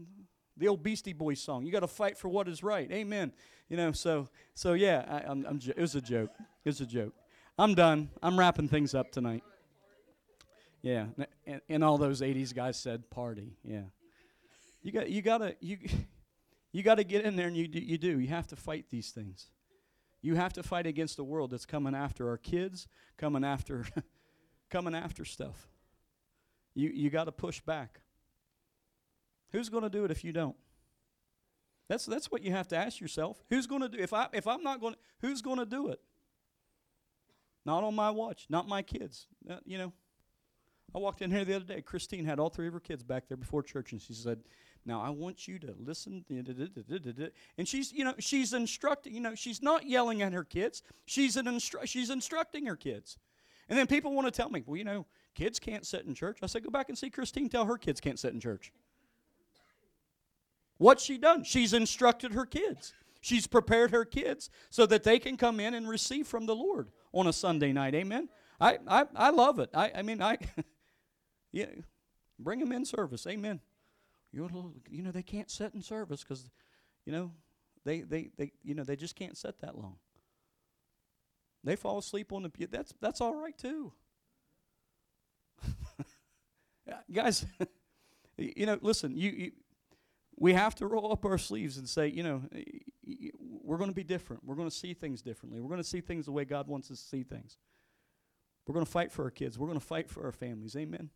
the 0.57 0.69
old 0.69 0.83
Beastie 0.83 1.15
Boys 1.15 1.41
song. 1.41 1.65
You 1.65 1.73
got 1.73 1.81
to 1.81 1.89
fight 1.89 2.19
for 2.19 2.29
what 2.29 2.49
is 2.49 2.63
right. 2.63 2.91
Amen. 2.93 3.33
You 3.69 3.77
know, 3.79 3.93
so 3.93 4.29
so 4.55 4.75
yeah, 4.75 5.05
I, 5.09 5.31
I'm, 5.31 5.47
I'm 5.47 5.61
it 5.65 5.81
was 5.81 5.95
a 5.95 6.03
joke. 6.03 6.31
It 6.65 6.69
was 6.69 6.81
a 6.81 6.87
joke. 6.87 7.15
I'm 7.59 7.75
done. 7.75 8.11
I'm 8.23 8.39
wrapping 8.39 8.69
things 8.69 8.95
up 8.95 9.11
tonight. 9.11 9.43
Yeah, 10.83 11.07
and, 11.47 11.63
and 11.69 11.83
all 11.83 11.97
those 11.97 12.21
'80s 12.21 12.55
guys 12.55 12.77
said 12.79 13.09
party. 13.11 13.57
Yeah, 13.65 13.85
you 14.83 14.93
got 14.93 15.09
you 15.09 15.23
gotta 15.23 15.57
you. 15.61 15.79
You 16.77 16.83
got 16.83 16.97
to 16.97 17.05
get 17.05 17.25
in 17.25 17.37
there 17.37 17.47
and 17.47 17.57
you 17.57 17.69
do, 17.69 17.79
you 17.79 17.97
do. 17.97 18.21
You 18.21 18.29
have 18.29 18.49
to 18.49 18.57
fight 18.57 18.91
these 18.91 19.11
things. 19.11 19.47
You 20.21 20.35
have 20.35 20.53
to 20.53 20.63
fight 20.63 20.87
against 20.87 21.17
the 21.17 21.25
world 21.25 21.51
that's 21.51 21.65
coming 21.65 21.95
after 21.95 22.29
our 22.29 22.37
kids, 22.37 22.87
coming 23.17 23.45
after 23.45 23.87
coming 24.71 24.95
after 24.95 25.25
stuff. 25.25 25.71
You 26.75 26.91
you 26.91 27.09
got 27.09 27.25
to 27.25 27.33
push 27.33 27.63
back. 27.63 28.03
Who's 29.53 29.71
going 29.71 29.85
to 29.85 29.89
do 29.89 30.05
it 30.05 30.11
if 30.11 30.23
you 30.23 30.35
don't? 30.35 30.55
That's 31.89 32.05
that's 32.05 32.31
what 32.31 32.43
you 32.43 32.53
have 32.53 32.69
to 32.69 32.77
ask 32.77 33.01
yourself. 33.01 33.43
Who's 33.49 33.67
going 33.67 33.81
to 33.81 33.89
do 33.89 33.97
if 33.97 34.13
I 34.13 34.27
if 34.35 34.47
I'm 34.47 34.63
not 34.63 34.79
going 34.79 34.97
who's 35.23 35.41
going 35.41 35.59
to 35.61 35.65
do 35.65 35.89
it? 35.89 36.01
Not 37.65 37.85
on 37.85 37.95
my 37.95 38.11
watch, 38.11 38.49
not 38.51 38.69
my 38.69 38.83
kids. 38.83 39.29
Uh, 39.49 39.61
you 39.65 39.79
know. 39.79 39.95
I 40.95 40.99
walked 40.99 41.21
in 41.21 41.31
here 41.31 41.45
the 41.45 41.57
other 41.57 41.65
day. 41.65 41.83
Christine 41.83 42.25
had 42.25 42.39
all 42.39 42.49
three 42.49 42.69
of 42.69 42.73
her 42.73 42.81
kids 42.81 43.03
back 43.03 43.29
there 43.29 43.37
before 43.37 43.63
church 43.63 43.93
and 43.93 44.01
she 44.01 44.15
said, 44.15 44.39
now 44.87 45.03
I 45.03 45.11
want 45.11 45.49
you 45.49 45.59
to 45.59 45.75
listen. 45.79 46.25
And 47.59 47.69
she's, 47.69 47.93
you 47.93 48.05
know, 48.05 48.15
she's 48.21 48.53
instructing, 48.53 49.15
you 49.15 49.21
know, 49.21 49.35
she's 49.35 49.61
not 49.61 49.85
yelling 49.85 50.23
at 50.23 50.33
her 50.33 50.45
kids. 50.45 50.83
She's, 51.07 51.37
an 51.37 51.47
instru- 51.47 51.87
she's 51.87 52.09
instructing 52.09 52.67
her 52.67 52.77
kids. 52.77 53.19
And 53.69 53.77
then 53.77 53.89
people 53.89 54.13
want 54.13 54.29
to 54.29 54.31
tell 54.31 54.49
me, 54.49 54.63
well, 54.65 54.77
you 54.77 54.85
know, 54.85 55.05
kids 55.35 55.59
can't 55.59 55.85
sit 55.85 56.07
in 56.07 56.15
church. 56.15 56.39
I 56.41 56.47
say, 56.47 56.61
go 56.61 56.71
back 56.71 56.89
and 56.89 56.97
see 56.97 57.11
Christine 57.11 57.49
tell 57.49 57.65
her 57.65 57.77
kids 57.77 58.01
can't 58.01 58.19
sit 58.19 58.33
in 58.33 58.39
church. 58.39 58.73
What's 60.79 61.03
she 61.03 61.19
done? 61.19 61.43
She's 61.43 61.73
instructed 61.73 62.33
her 62.33 62.47
kids. 62.47 62.93
She's 63.21 63.49
prepared 63.49 63.91
her 63.91 64.05
kids 64.05 64.51
so 64.71 64.87
that 64.87 65.03
they 65.03 65.19
can 65.19 65.37
come 65.37 65.59
in 65.59 65.75
and 65.75 65.89
receive 65.89 66.29
from 66.29 66.47
the 66.47 66.55
Lord 66.55 66.91
on 67.13 67.27
a 67.27 67.33
Sunday 67.33 67.73
night. 67.73 67.97
Amen. 67.97 68.29
I, 68.61 68.79
I, 68.87 69.07
I 69.17 69.31
love 69.31 69.59
it. 69.59 69.71
I, 69.75 69.91
I 69.97 70.03
mean, 70.03 70.23
I, 70.23 70.39
yeah, 71.53 71.67
bring 72.39 72.61
them 72.61 72.71
in 72.71 72.85
service. 72.85 73.27
Amen 73.27 73.61
you 74.37 74.75
you 74.91 75.03
know, 75.03 75.11
they 75.11 75.23
can't 75.23 75.51
sit 75.51 75.75
in 75.75 75.83
service 75.83 76.23
because, 76.23 76.51
you 77.05 77.13
know, 77.13 77.33
they, 77.85 78.03
they, 78.03 78.31
they, 78.37 78.53
you 78.63 78.75
know, 78.75 78.85
they 78.85 78.97
just 78.97 79.17
can't 79.17 79.37
sit 79.37 79.61
that 79.61 79.77
long. 79.77 79.97
They 81.65 81.77
fall 81.77 81.99
asleep 81.99 82.33
on 82.33 82.43
the 82.43 82.49
pew. 82.49 82.67
That's, 82.71 82.93
that's 83.01 83.21
all 83.21 83.35
right 83.35 83.57
too. 83.57 83.93
Guys, 87.13 87.47
you 88.37 88.67
know, 88.67 88.79
listen, 88.83 89.17
you, 89.17 89.31
you, 89.31 89.53
we 90.37 90.53
have 90.53 90.75
to 90.77 90.87
roll 90.87 91.13
up 91.13 91.25
our 91.25 91.39
sleeves 91.39 91.79
and 91.79 91.89
say, 91.89 92.09
you 92.09 92.23
know, 92.23 92.43
we're 93.39 93.79
going 93.79 93.91
to 93.91 93.97
be 93.97 94.05
different. 94.05 94.45
We're 94.45 94.55
going 94.55 94.69
to 94.69 94.75
see 94.75 94.93
things 94.93 95.23
differently. 95.23 95.61
We're 95.61 95.71
going 95.71 95.83
to 95.83 95.89
see 95.89 96.03
things 96.03 96.27
the 96.27 96.33
way 96.33 96.45
God 96.45 96.69
wants 96.69 96.91
us 96.91 97.01
to 97.01 97.07
see 97.07 97.23
things. 97.23 97.57
We're 98.67 98.75
going 98.75 98.85
to 98.85 98.93
fight 98.93 99.13
for 99.13 99.25
our 99.25 99.31
kids. 99.31 99.59
We're 99.59 99.69
going 99.69 99.81
to 99.81 99.87
fight 99.87 100.11
for 100.11 100.25
our 100.25 100.33
families. 100.33 100.77
Amen. 100.77 101.11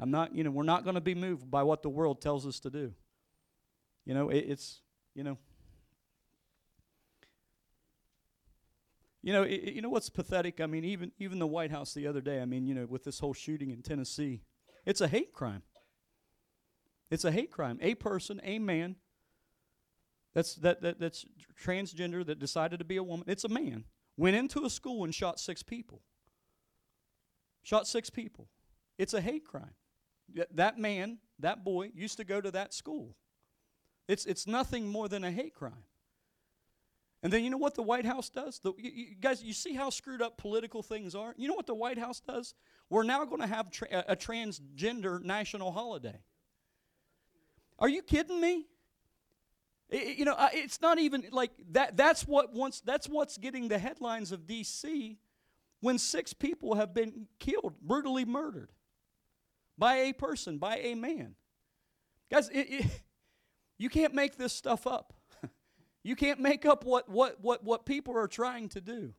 I'm 0.00 0.10
not, 0.10 0.34
you 0.34 0.42
know, 0.44 0.50
we're 0.50 0.64
not 0.64 0.84
going 0.84 0.94
to 0.96 1.00
be 1.00 1.14
moved 1.14 1.50
by 1.50 1.62
what 1.62 1.82
the 1.82 1.88
world 1.88 2.20
tells 2.20 2.46
us 2.46 2.58
to 2.60 2.70
do. 2.70 2.92
You 4.04 4.14
know, 4.14 4.30
it, 4.30 4.38
it's, 4.48 4.80
you 5.14 5.22
know, 5.22 5.38
You 9.22 9.32
know, 9.32 9.42
i 9.44 9.46
i- 9.46 9.70
you 9.74 9.80
know 9.82 9.88
what's 9.88 10.10
pathetic? 10.10 10.60
I 10.60 10.66
mean, 10.66 10.84
even 10.84 11.12
even 11.18 11.38
the 11.38 11.46
White 11.46 11.70
House 11.70 11.94
the 11.94 12.06
other 12.06 12.20
day. 12.20 12.42
I 12.42 12.44
mean, 12.44 12.66
you 12.66 12.74
know, 12.74 12.86
with 12.86 13.04
this 13.04 13.20
whole 13.20 13.32
shooting 13.32 13.70
in 13.70 13.80
Tennessee, 13.82 14.42
it's 14.84 15.00
a 15.00 15.08
hate 15.08 15.32
crime. 15.32 15.62
It's 17.10 17.24
a 17.24 17.30
hate 17.30 17.50
crime. 17.50 17.78
A 17.80 17.94
person, 17.94 18.40
a 18.42 18.58
man, 18.58 18.96
that's 20.34 20.56
that, 20.56 20.82
that 20.82 20.98
that's 20.98 21.24
transgender 21.62 22.26
that 22.26 22.38
decided 22.40 22.78
to 22.78 22.84
be 22.84 22.96
a 22.96 23.02
woman. 23.02 23.24
It's 23.28 23.44
a 23.44 23.48
man 23.48 23.84
went 24.16 24.36
into 24.36 24.64
a 24.64 24.70
school 24.70 25.04
and 25.04 25.14
shot 25.14 25.38
six 25.38 25.62
people. 25.62 26.02
Shot 27.62 27.86
six 27.86 28.10
people. 28.10 28.48
It's 28.98 29.14
a 29.14 29.20
hate 29.20 29.44
crime. 29.44 29.74
Th- 30.34 30.48
That 30.54 30.78
man, 30.78 31.18
that 31.38 31.64
boy, 31.64 31.90
used 31.94 32.16
to 32.18 32.24
go 32.24 32.40
to 32.40 32.50
that 32.52 32.72
school. 32.74 33.16
It's 34.08 34.26
it's 34.26 34.46
nothing 34.46 34.88
more 34.88 35.08
than 35.08 35.24
a 35.24 35.30
hate 35.30 35.54
crime. 35.54 35.84
And 37.22 37.32
then 37.32 37.44
you 37.44 37.50
know 37.50 37.56
what 37.56 37.76
the 37.76 37.82
White 37.84 38.04
House 38.04 38.28
does? 38.28 38.58
The, 38.58 38.72
you, 38.76 38.90
you 38.90 39.14
guys, 39.20 39.44
you 39.44 39.52
see 39.52 39.74
how 39.74 39.90
screwed 39.90 40.20
up 40.20 40.36
political 40.38 40.82
things 40.82 41.14
are? 41.14 41.34
You 41.36 41.46
know 41.46 41.54
what 41.54 41.66
the 41.68 41.74
White 41.74 41.98
House 41.98 42.18
does? 42.20 42.54
We're 42.90 43.04
now 43.04 43.24
going 43.24 43.40
to 43.40 43.46
have 43.46 43.70
tra- 43.70 43.86
a, 43.92 44.12
a 44.12 44.16
transgender 44.16 45.22
national 45.22 45.70
holiday. 45.70 46.18
Are 47.78 47.88
you 47.88 48.02
kidding 48.02 48.40
me? 48.40 48.66
I- 49.92 49.96
I- 49.96 50.14
you 50.18 50.24
know, 50.24 50.34
I- 50.34 50.50
it's 50.54 50.80
not 50.80 50.98
even 50.98 51.24
like 51.30 51.52
that. 51.70 51.96
That's 51.96 52.26
what 52.26 52.52
once. 52.52 52.80
That's 52.80 53.08
what's 53.08 53.38
getting 53.38 53.68
the 53.68 53.78
headlines 53.78 54.32
of 54.32 54.46
D.C. 54.48 55.16
when 55.80 55.98
six 55.98 56.32
people 56.32 56.74
have 56.74 56.92
been 56.92 57.28
killed, 57.38 57.74
brutally 57.82 58.24
murdered 58.24 58.70
by 59.82 59.96
a 59.96 60.12
person, 60.12 60.58
by 60.58 60.76
a 60.78 60.94
man. 60.94 61.34
Guys, 62.30 62.48
it, 62.50 62.68
it, 62.70 62.86
you 63.78 63.88
can't 63.90 64.14
make 64.14 64.36
this 64.36 64.52
stuff 64.52 64.86
up. 64.86 65.12
You 66.04 66.16
can't 66.16 66.40
make 66.40 66.66
up 66.66 66.84
what, 66.84 67.08
what, 67.08 67.40
what, 67.40 67.62
what 67.62 67.86
people 67.86 68.16
are 68.16 68.26
trying 68.26 68.68
to 68.70 68.80
do. 68.80 69.14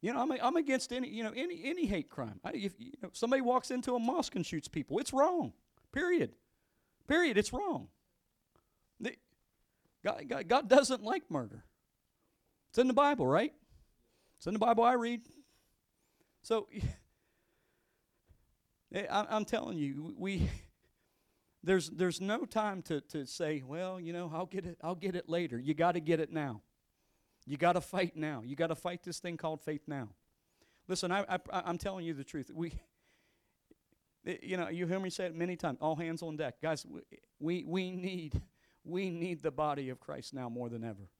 You 0.00 0.14
know, 0.14 0.20
I'm, 0.22 0.32
I'm 0.42 0.56
against 0.56 0.90
any, 0.90 1.08
you 1.08 1.22
know, 1.22 1.32
any, 1.36 1.60
any 1.64 1.84
hate 1.84 2.08
crime. 2.08 2.40
I, 2.42 2.52
if 2.52 2.72
you 2.78 2.92
know, 3.02 3.10
somebody 3.12 3.42
walks 3.42 3.70
into 3.70 3.94
a 3.94 3.98
mosque 3.98 4.34
and 4.36 4.46
shoots 4.46 4.68
people, 4.68 4.98
it's 4.98 5.12
wrong. 5.12 5.52
Period. 5.92 6.32
Period. 7.06 7.36
It's 7.36 7.52
wrong. 7.52 7.88
The, 9.00 9.16
God, 10.02 10.22
God, 10.26 10.48
God 10.48 10.68
doesn't 10.70 11.02
like 11.02 11.30
murder. 11.30 11.62
It's 12.70 12.78
in 12.78 12.88
the 12.88 12.94
Bible, 12.94 13.26
right? 13.26 13.52
It's 14.38 14.46
in 14.46 14.54
the 14.54 14.58
Bible 14.58 14.82
I 14.82 14.94
read. 14.94 15.20
So, 16.42 16.68
I'm 18.94 19.44
telling 19.44 19.78
you, 19.78 20.14
we 20.16 20.48
there's 21.62 21.90
there's 21.90 22.20
no 22.20 22.44
time 22.44 22.82
to, 22.82 23.00
to 23.02 23.26
say, 23.26 23.62
well, 23.66 24.00
you 24.00 24.12
know, 24.12 24.30
I'll 24.32 24.46
get 24.46 24.66
it 24.66 24.78
I'll 24.82 24.94
get 24.94 25.16
it 25.16 25.28
later. 25.28 25.58
You 25.58 25.74
got 25.74 25.92
to 25.92 26.00
get 26.00 26.20
it 26.20 26.32
now. 26.32 26.62
You 27.46 27.56
got 27.56 27.74
to 27.74 27.80
fight 27.80 28.16
now. 28.16 28.42
You 28.44 28.56
got 28.56 28.68
to 28.68 28.74
fight 28.74 29.02
this 29.02 29.18
thing 29.20 29.36
called 29.36 29.60
faith 29.60 29.82
now. 29.86 30.08
Listen, 30.88 31.10
I, 31.12 31.24
I 31.28 31.38
I'm 31.50 31.78
telling 31.78 32.04
you 32.04 32.14
the 32.14 32.24
truth. 32.24 32.50
We 32.54 32.72
eh, 34.26 34.36
you 34.42 34.56
know, 34.56 34.68
you 34.68 34.86
hear 34.86 35.00
me 35.00 35.10
say 35.10 35.26
it 35.26 35.34
many 35.34 35.56
times. 35.56 35.78
All 35.80 35.96
hands 35.96 36.22
on 36.22 36.36
deck, 36.36 36.60
guys. 36.62 36.86
We 36.86 37.00
we, 37.38 37.64
we 37.64 37.90
need 37.90 38.40
we 38.84 39.10
need 39.10 39.42
the 39.42 39.50
body 39.50 39.88
of 39.88 40.00
Christ 40.00 40.34
now 40.34 40.48
more 40.48 40.68
than 40.68 40.84
ever 40.84 41.10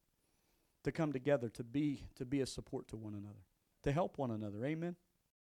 to 0.84 0.92
come 0.92 1.12
together 1.12 1.48
to 1.48 1.64
be 1.64 2.04
to 2.14 2.24
be 2.24 2.40
a 2.40 2.46
support 2.46 2.86
to 2.88 2.96
one 2.96 3.14
another, 3.14 3.44
to 3.82 3.92
help 3.92 4.18
one 4.18 4.30
another. 4.30 4.64
Amen. 4.64 4.96